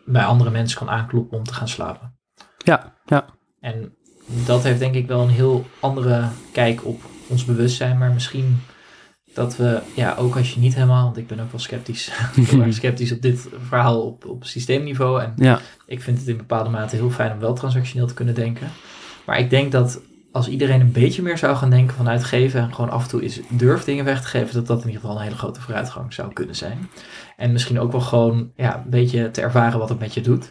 bij 0.04 0.24
andere 0.24 0.50
mensen 0.50 0.78
kan 0.78 0.90
aankloppen 0.90 1.38
om 1.38 1.44
te 1.44 1.54
gaan 1.54 1.68
slapen. 1.68 2.18
Ja, 2.58 2.94
ja. 3.04 3.26
En 3.60 3.97
dat 4.46 4.62
heeft 4.62 4.78
denk 4.78 4.94
ik 4.94 5.06
wel 5.06 5.22
een 5.22 5.28
heel 5.28 5.66
andere 5.80 6.28
kijk 6.52 6.84
op 6.84 7.00
ons 7.26 7.44
bewustzijn, 7.44 7.98
maar 7.98 8.12
misschien 8.12 8.60
dat 9.34 9.56
we, 9.56 9.80
ja, 9.94 10.14
ook 10.18 10.36
als 10.36 10.54
je 10.54 10.60
niet 10.60 10.74
helemaal, 10.74 11.04
want 11.04 11.16
ik 11.16 11.26
ben 11.26 11.40
ook 11.40 11.50
wel 11.50 11.60
sceptisch, 11.60 12.10
sceptisch 12.68 13.12
op 13.12 13.22
dit 13.22 13.48
verhaal 13.68 14.02
op, 14.02 14.26
op 14.26 14.44
systeemniveau. 14.44 15.22
En 15.22 15.32
ja. 15.36 15.60
ik 15.86 16.02
vind 16.02 16.18
het 16.18 16.28
in 16.28 16.36
bepaalde 16.36 16.70
mate 16.70 16.96
heel 16.96 17.10
fijn 17.10 17.32
om 17.32 17.38
wel 17.38 17.54
transactioneel 17.54 18.06
te 18.06 18.14
kunnen 18.14 18.34
denken. 18.34 18.68
Maar 19.26 19.38
ik 19.38 19.50
denk 19.50 19.72
dat 19.72 20.00
als 20.32 20.48
iedereen 20.48 20.80
een 20.80 20.92
beetje 20.92 21.22
meer 21.22 21.38
zou 21.38 21.56
gaan 21.56 21.70
denken 21.70 21.96
vanuit 21.96 22.24
geven 22.24 22.60
en 22.60 22.74
gewoon 22.74 22.90
af 22.90 23.02
en 23.02 23.08
toe 23.08 23.24
is 23.24 23.40
durf 23.48 23.84
dingen 23.84 24.04
weg 24.04 24.20
te 24.22 24.28
geven, 24.28 24.54
dat 24.54 24.66
dat 24.66 24.80
in 24.80 24.86
ieder 24.86 25.00
geval 25.00 25.16
een 25.16 25.22
hele 25.22 25.36
grote 25.36 25.60
vooruitgang 25.60 26.12
zou 26.12 26.32
kunnen 26.32 26.54
zijn. 26.54 26.90
En 27.36 27.52
misschien 27.52 27.80
ook 27.80 27.92
wel 27.92 28.00
gewoon 28.00 28.50
ja, 28.56 28.76
een 28.76 28.90
beetje 28.90 29.30
te 29.30 29.40
ervaren 29.40 29.78
wat 29.78 29.88
het 29.88 29.98
met 29.98 30.14
je 30.14 30.20
doet. 30.20 30.50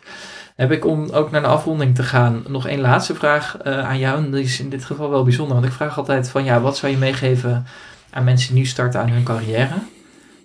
Heb 0.58 0.72
ik 0.72 0.86
om 0.86 1.10
ook 1.10 1.32
naar 1.32 1.41
de 1.41 1.47
afronding 1.47 1.95
te 1.95 2.03
gaan 2.03 2.43
nog 2.47 2.68
één 2.68 2.80
laatste 2.80 3.16
vraag 3.16 3.58
uh, 3.68 3.80
aan 3.80 3.99
jou. 3.99 4.24
En 4.24 4.32
die 4.32 4.43
is 4.43 4.60
in 4.60 4.70
dit 4.70 4.86
geval 4.86 5.10
wel 5.10 5.24
bijzonder, 5.24 5.55
want 5.55 5.68
ik 5.68 5.74
vraag 5.74 5.97
altijd 5.97 6.30
van 6.30 6.43
ja, 6.43 6.62
wat 6.62 6.78
zou 6.78 6.91
je 6.91 6.97
meegeven 6.97 7.66
aan 8.10 8.24
mensen 8.24 8.53
die 8.53 8.64
nu 8.64 8.66
starten 8.66 8.99
aan 8.99 9.10
hun 9.10 9.24
carrière? 9.24 9.76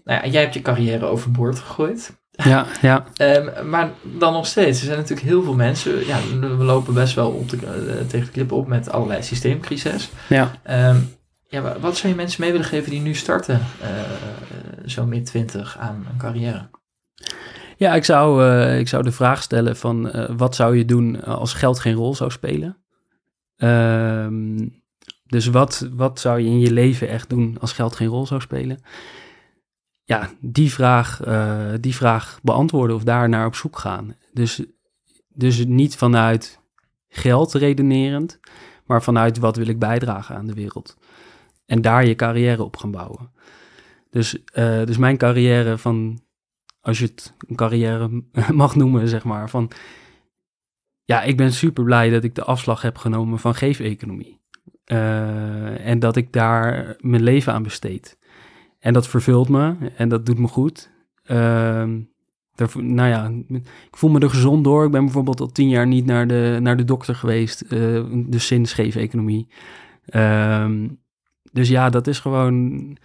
Nou 0.04 0.24
ja, 0.24 0.30
jij 0.30 0.40
hebt 0.40 0.54
je 0.54 0.62
carrière 0.62 1.04
overboord 1.04 1.58
gegooid. 1.58 2.16
Ja, 2.30 2.66
ja. 2.80 3.04
um, 3.16 3.50
maar 3.70 3.90
dan 4.02 4.32
nog 4.32 4.46
steeds, 4.46 4.80
er 4.80 4.86
zijn 4.86 4.98
natuurlijk 4.98 5.28
heel 5.28 5.42
veel 5.42 5.54
mensen. 5.54 6.06
Ja, 6.06 6.18
we 6.40 6.64
lopen 6.64 6.94
best 6.94 7.14
wel 7.14 7.30
op 7.30 7.48
de, 7.48 7.56
uh, 7.56 8.06
tegen 8.08 8.26
de 8.26 8.32
klippen 8.32 8.56
op 8.56 8.66
met 8.66 8.90
allerlei 8.90 9.22
systeemcrises. 9.22 10.10
Ja. 10.28 10.50
Um, 10.88 11.14
ja, 11.48 11.78
wat 11.80 11.96
zou 11.96 12.12
je 12.12 12.18
mensen 12.18 12.40
mee 12.40 12.52
willen 12.52 12.66
geven 12.66 12.90
die 12.90 13.00
nu 13.00 13.14
starten, 13.14 13.60
uh, 13.82 13.88
zo 14.86 15.06
mid 15.06 15.26
20 15.26 15.78
aan 15.78 16.06
een 16.10 16.18
carrière? 16.18 16.68
Ja, 17.76 17.94
ik 17.94 18.04
zou, 18.04 18.44
uh, 18.44 18.78
ik 18.78 18.88
zou 18.88 19.02
de 19.02 19.12
vraag 19.12 19.42
stellen 19.42 19.76
van 19.76 20.06
uh, 20.06 20.30
wat 20.36 20.54
zou 20.54 20.76
je 20.76 20.84
doen 20.84 21.24
als 21.24 21.54
geld 21.54 21.78
geen 21.78 21.94
rol 21.94 22.14
zou 22.14 22.30
spelen? 22.30 22.76
Ehm, 23.56 24.68
dus 25.26 25.46
wat, 25.46 25.88
wat 25.92 26.20
zou 26.20 26.40
je 26.40 26.46
in 26.46 26.60
je 26.60 26.72
leven 26.72 27.08
echt 27.08 27.28
doen 27.28 27.56
als 27.60 27.72
geld 27.72 27.96
geen 27.96 28.08
rol 28.08 28.26
zou 28.26 28.40
spelen? 28.40 28.82
Ja, 30.04 30.30
die 30.40 30.72
vraag, 30.72 31.20
die 31.80 31.94
vraag 31.94 32.38
beantwoorden 32.42 32.96
of 32.96 33.02
daar 33.02 33.28
naar 33.28 33.46
op 33.46 33.54
zoek 33.54 33.78
gaan. 33.78 34.16
Dus, 34.32 34.62
dus 35.28 35.66
niet 35.66 35.96
vanuit 35.96 36.60
geld 37.08 37.52
redenerend, 37.52 38.40
maar 38.86 39.02
vanuit 39.02 39.38
wat 39.38 39.56
wil 39.56 39.66
ik 39.66 39.78
bijdragen 39.78 40.36
aan 40.36 40.46
de 40.46 40.54
wereld. 40.54 40.96
En 41.66 41.82
daar 41.82 42.06
je 42.06 42.14
carrière 42.14 42.64
op 42.64 42.76
gaan 42.76 42.90
bouwen. 42.90 43.30
Dus, 44.10 44.38
dus 44.84 44.96
mijn 44.96 45.16
carrière 45.16 45.78
van, 45.78 46.22
als 46.83 46.99
je 46.99 47.05
het 47.05 47.35
een 47.49 47.57
carrière 47.57 48.22
mag 48.53 48.76
noemen, 48.76 49.09
zeg 49.09 49.24
maar, 49.24 49.51
van, 49.51 49.70
ja, 51.05 51.22
ik 51.22 51.37
ben 51.37 51.53
super 51.53 51.85
blij 51.85 52.11
dat 52.11 52.24
ik 52.24 52.35
de 52.35 52.45
afslag 52.45 52.83
heb 52.83 52.99
genomen 52.99 53.39
van 53.39 53.55
geefeconomie. 53.55 54.41
Uh, 54.87 55.87
en 55.87 55.99
dat 55.99 56.16
ik 56.16 56.33
daar 56.33 56.97
mijn 57.01 57.22
leven 57.22 57.53
aan 57.53 57.62
besteed. 57.62 58.18
En 58.78 58.93
dat 58.93 59.09
vervult 59.09 59.49
me 59.49 59.74
en 59.97 60.09
dat 60.09 60.26
doet 60.26 60.39
me 60.39 60.49
goed. 60.49 60.91
Uh, 61.24 61.89
daar, 62.55 62.70
nou 62.74 63.09
ja, 63.09 63.33
ik 63.59 63.97
voel 63.97 64.11
me 64.11 64.20
er 64.20 64.30
gezond 64.30 64.64
door. 64.64 64.85
Ik 64.85 64.91
ben 64.91 65.05
bijvoorbeeld 65.05 65.41
al 65.41 65.53
tien 65.53 65.68
jaar 65.68 65.87
niet 65.87 66.05
naar 66.05 66.26
de, 66.26 66.59
naar 66.61 66.76
de 66.76 66.85
dokter 66.85 67.14
geweest. 67.14 67.64
Uh, 67.68 68.05
dus 68.26 68.47
sinds 68.47 68.72
geefeconomie. 68.72 69.49
Um, 70.14 71.01
dus 71.53 71.68
ja, 71.68 71.91
dat 71.91 72.07
is 72.07 72.18
gewoon. 72.18 72.97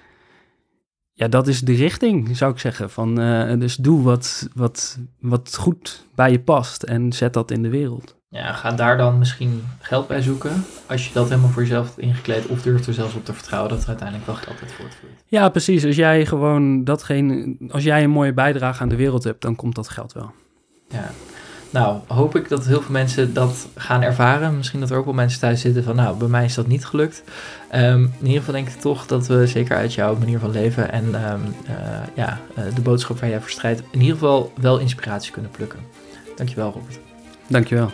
Ja, 1.18 1.28
dat 1.28 1.48
is 1.48 1.62
de 1.62 1.74
richting, 1.74 2.38
zou 2.38 2.52
ik 2.52 2.60
zeggen. 2.60 2.90
Van, 2.90 3.22
uh, 3.22 3.60
dus 3.60 3.76
doe 3.76 4.04
wat, 4.04 4.50
wat, 4.54 4.98
wat 5.20 5.56
goed 5.60 6.06
bij 6.16 6.32
je 6.32 6.40
past 6.40 6.84
en 6.84 7.14
zet 7.14 7.34
dat 7.34 7.52
in 7.52 7.62
de 7.62 7.70
wereld. 7.70 8.16
Ja, 8.30 8.54
ga 8.54 8.72
daar 8.72 8.98
dan 8.98 9.18
misschien 9.18 9.64
geld 9.80 10.08
bij 10.08 10.22
zoeken. 10.22 10.66
Als 10.86 11.08
je 11.08 11.14
dat 11.14 11.30
helemaal 11.30 11.50
voor 11.50 11.62
jezelf 11.62 11.86
hebt 11.86 12.00
ingekleed. 12.00 12.46
Of 12.46 12.62
durft 12.62 12.88
er 12.88 12.94
zelfs 12.94 13.16
op 13.16 13.26
te 13.26 13.34
vertrouwen 13.34 13.70
dat 13.72 13.82
er 13.82 13.88
uiteindelijk 13.88 14.28
wel 14.28 14.36
geld 14.36 14.62
uit 14.62 14.72
voortvloeit. 14.72 15.24
Ja, 15.26 15.50
precies. 15.50 15.86
Als 15.86 15.96
jij 15.96 16.26
gewoon 16.26 16.84
datgene. 16.84 17.56
Als 17.70 17.84
jij 17.84 18.04
een 18.04 18.10
mooie 18.10 18.34
bijdrage 18.34 18.82
aan 18.82 18.90
de 18.90 18.96
wereld 18.96 19.24
hebt, 19.24 19.42
dan 19.42 19.56
komt 19.56 19.76
dat 19.76 19.90
geld 19.90 20.14
wel. 20.14 20.32
Ja. 20.88 21.12
Nou, 21.70 22.00
hoop 22.08 22.36
ik 22.36 22.50
dat 22.50 22.66
heel 22.66 22.82
veel 22.82 22.92
mensen 22.92 23.34
dat 23.34 23.68
gaan 23.76 24.02
ervaren. 24.02 24.58
Misschien 24.58 24.80
dat 24.80 24.90
er 24.90 24.98
ook 24.98 25.06
wel 25.06 25.14
mensen 25.14 25.40
thuis 25.40 25.62
zitten 25.62 25.84
van, 25.84 25.96
nou, 25.96 26.18
bij 26.18 26.28
mij 26.28 26.46
is 26.46 26.54
dat 26.54 26.68
niet 26.68 26.86
gelukt. 26.86 27.24
Um, 27.76 28.14
in 28.20 28.26
ieder 28.26 28.40
geval 28.40 28.54
denk 28.54 28.68
ik 28.68 28.82
toch 28.82 29.06
dat 29.06 29.28
we 29.28 29.48
zeker 29.48 29.78
uit 29.78 29.94
jouw 29.94 30.16
manier 30.18 30.40
van 30.40 30.52
leven 30.52 30.92
en 30.92 31.06
um, 31.06 31.42
uh, 31.66 31.74
ja, 32.14 32.40
uh, 32.58 32.76
de 32.76 32.82
boodschap 32.82 33.20
waar 33.20 33.30
jij 33.30 33.40
voor 33.40 33.50
strijdt, 33.50 33.82
in 33.92 34.00
ieder 34.00 34.14
geval 34.14 34.52
wel 34.62 34.78
inspiratie 34.78 35.32
kunnen 35.32 35.52
plukken. 35.52 35.80
Dankjewel, 36.36 36.72
Robert. 36.72 37.00
Dankjewel. 37.48 37.92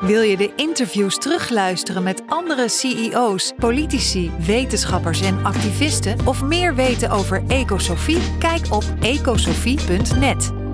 Wil 0.00 0.22
je 0.22 0.36
de 0.36 0.52
interviews 0.56 1.18
terugluisteren 1.18 2.02
met 2.02 2.22
andere 2.26 2.68
CEO's, 2.68 3.52
politici, 3.58 4.30
wetenschappers 4.46 5.20
en 5.20 5.44
activisten 5.44 6.16
of 6.24 6.42
meer 6.42 6.74
weten 6.74 7.10
over 7.10 7.42
Ecosofie? 7.48 8.18
Kijk 8.38 8.66
op 8.70 8.84
ecosofie.net. 9.00 10.65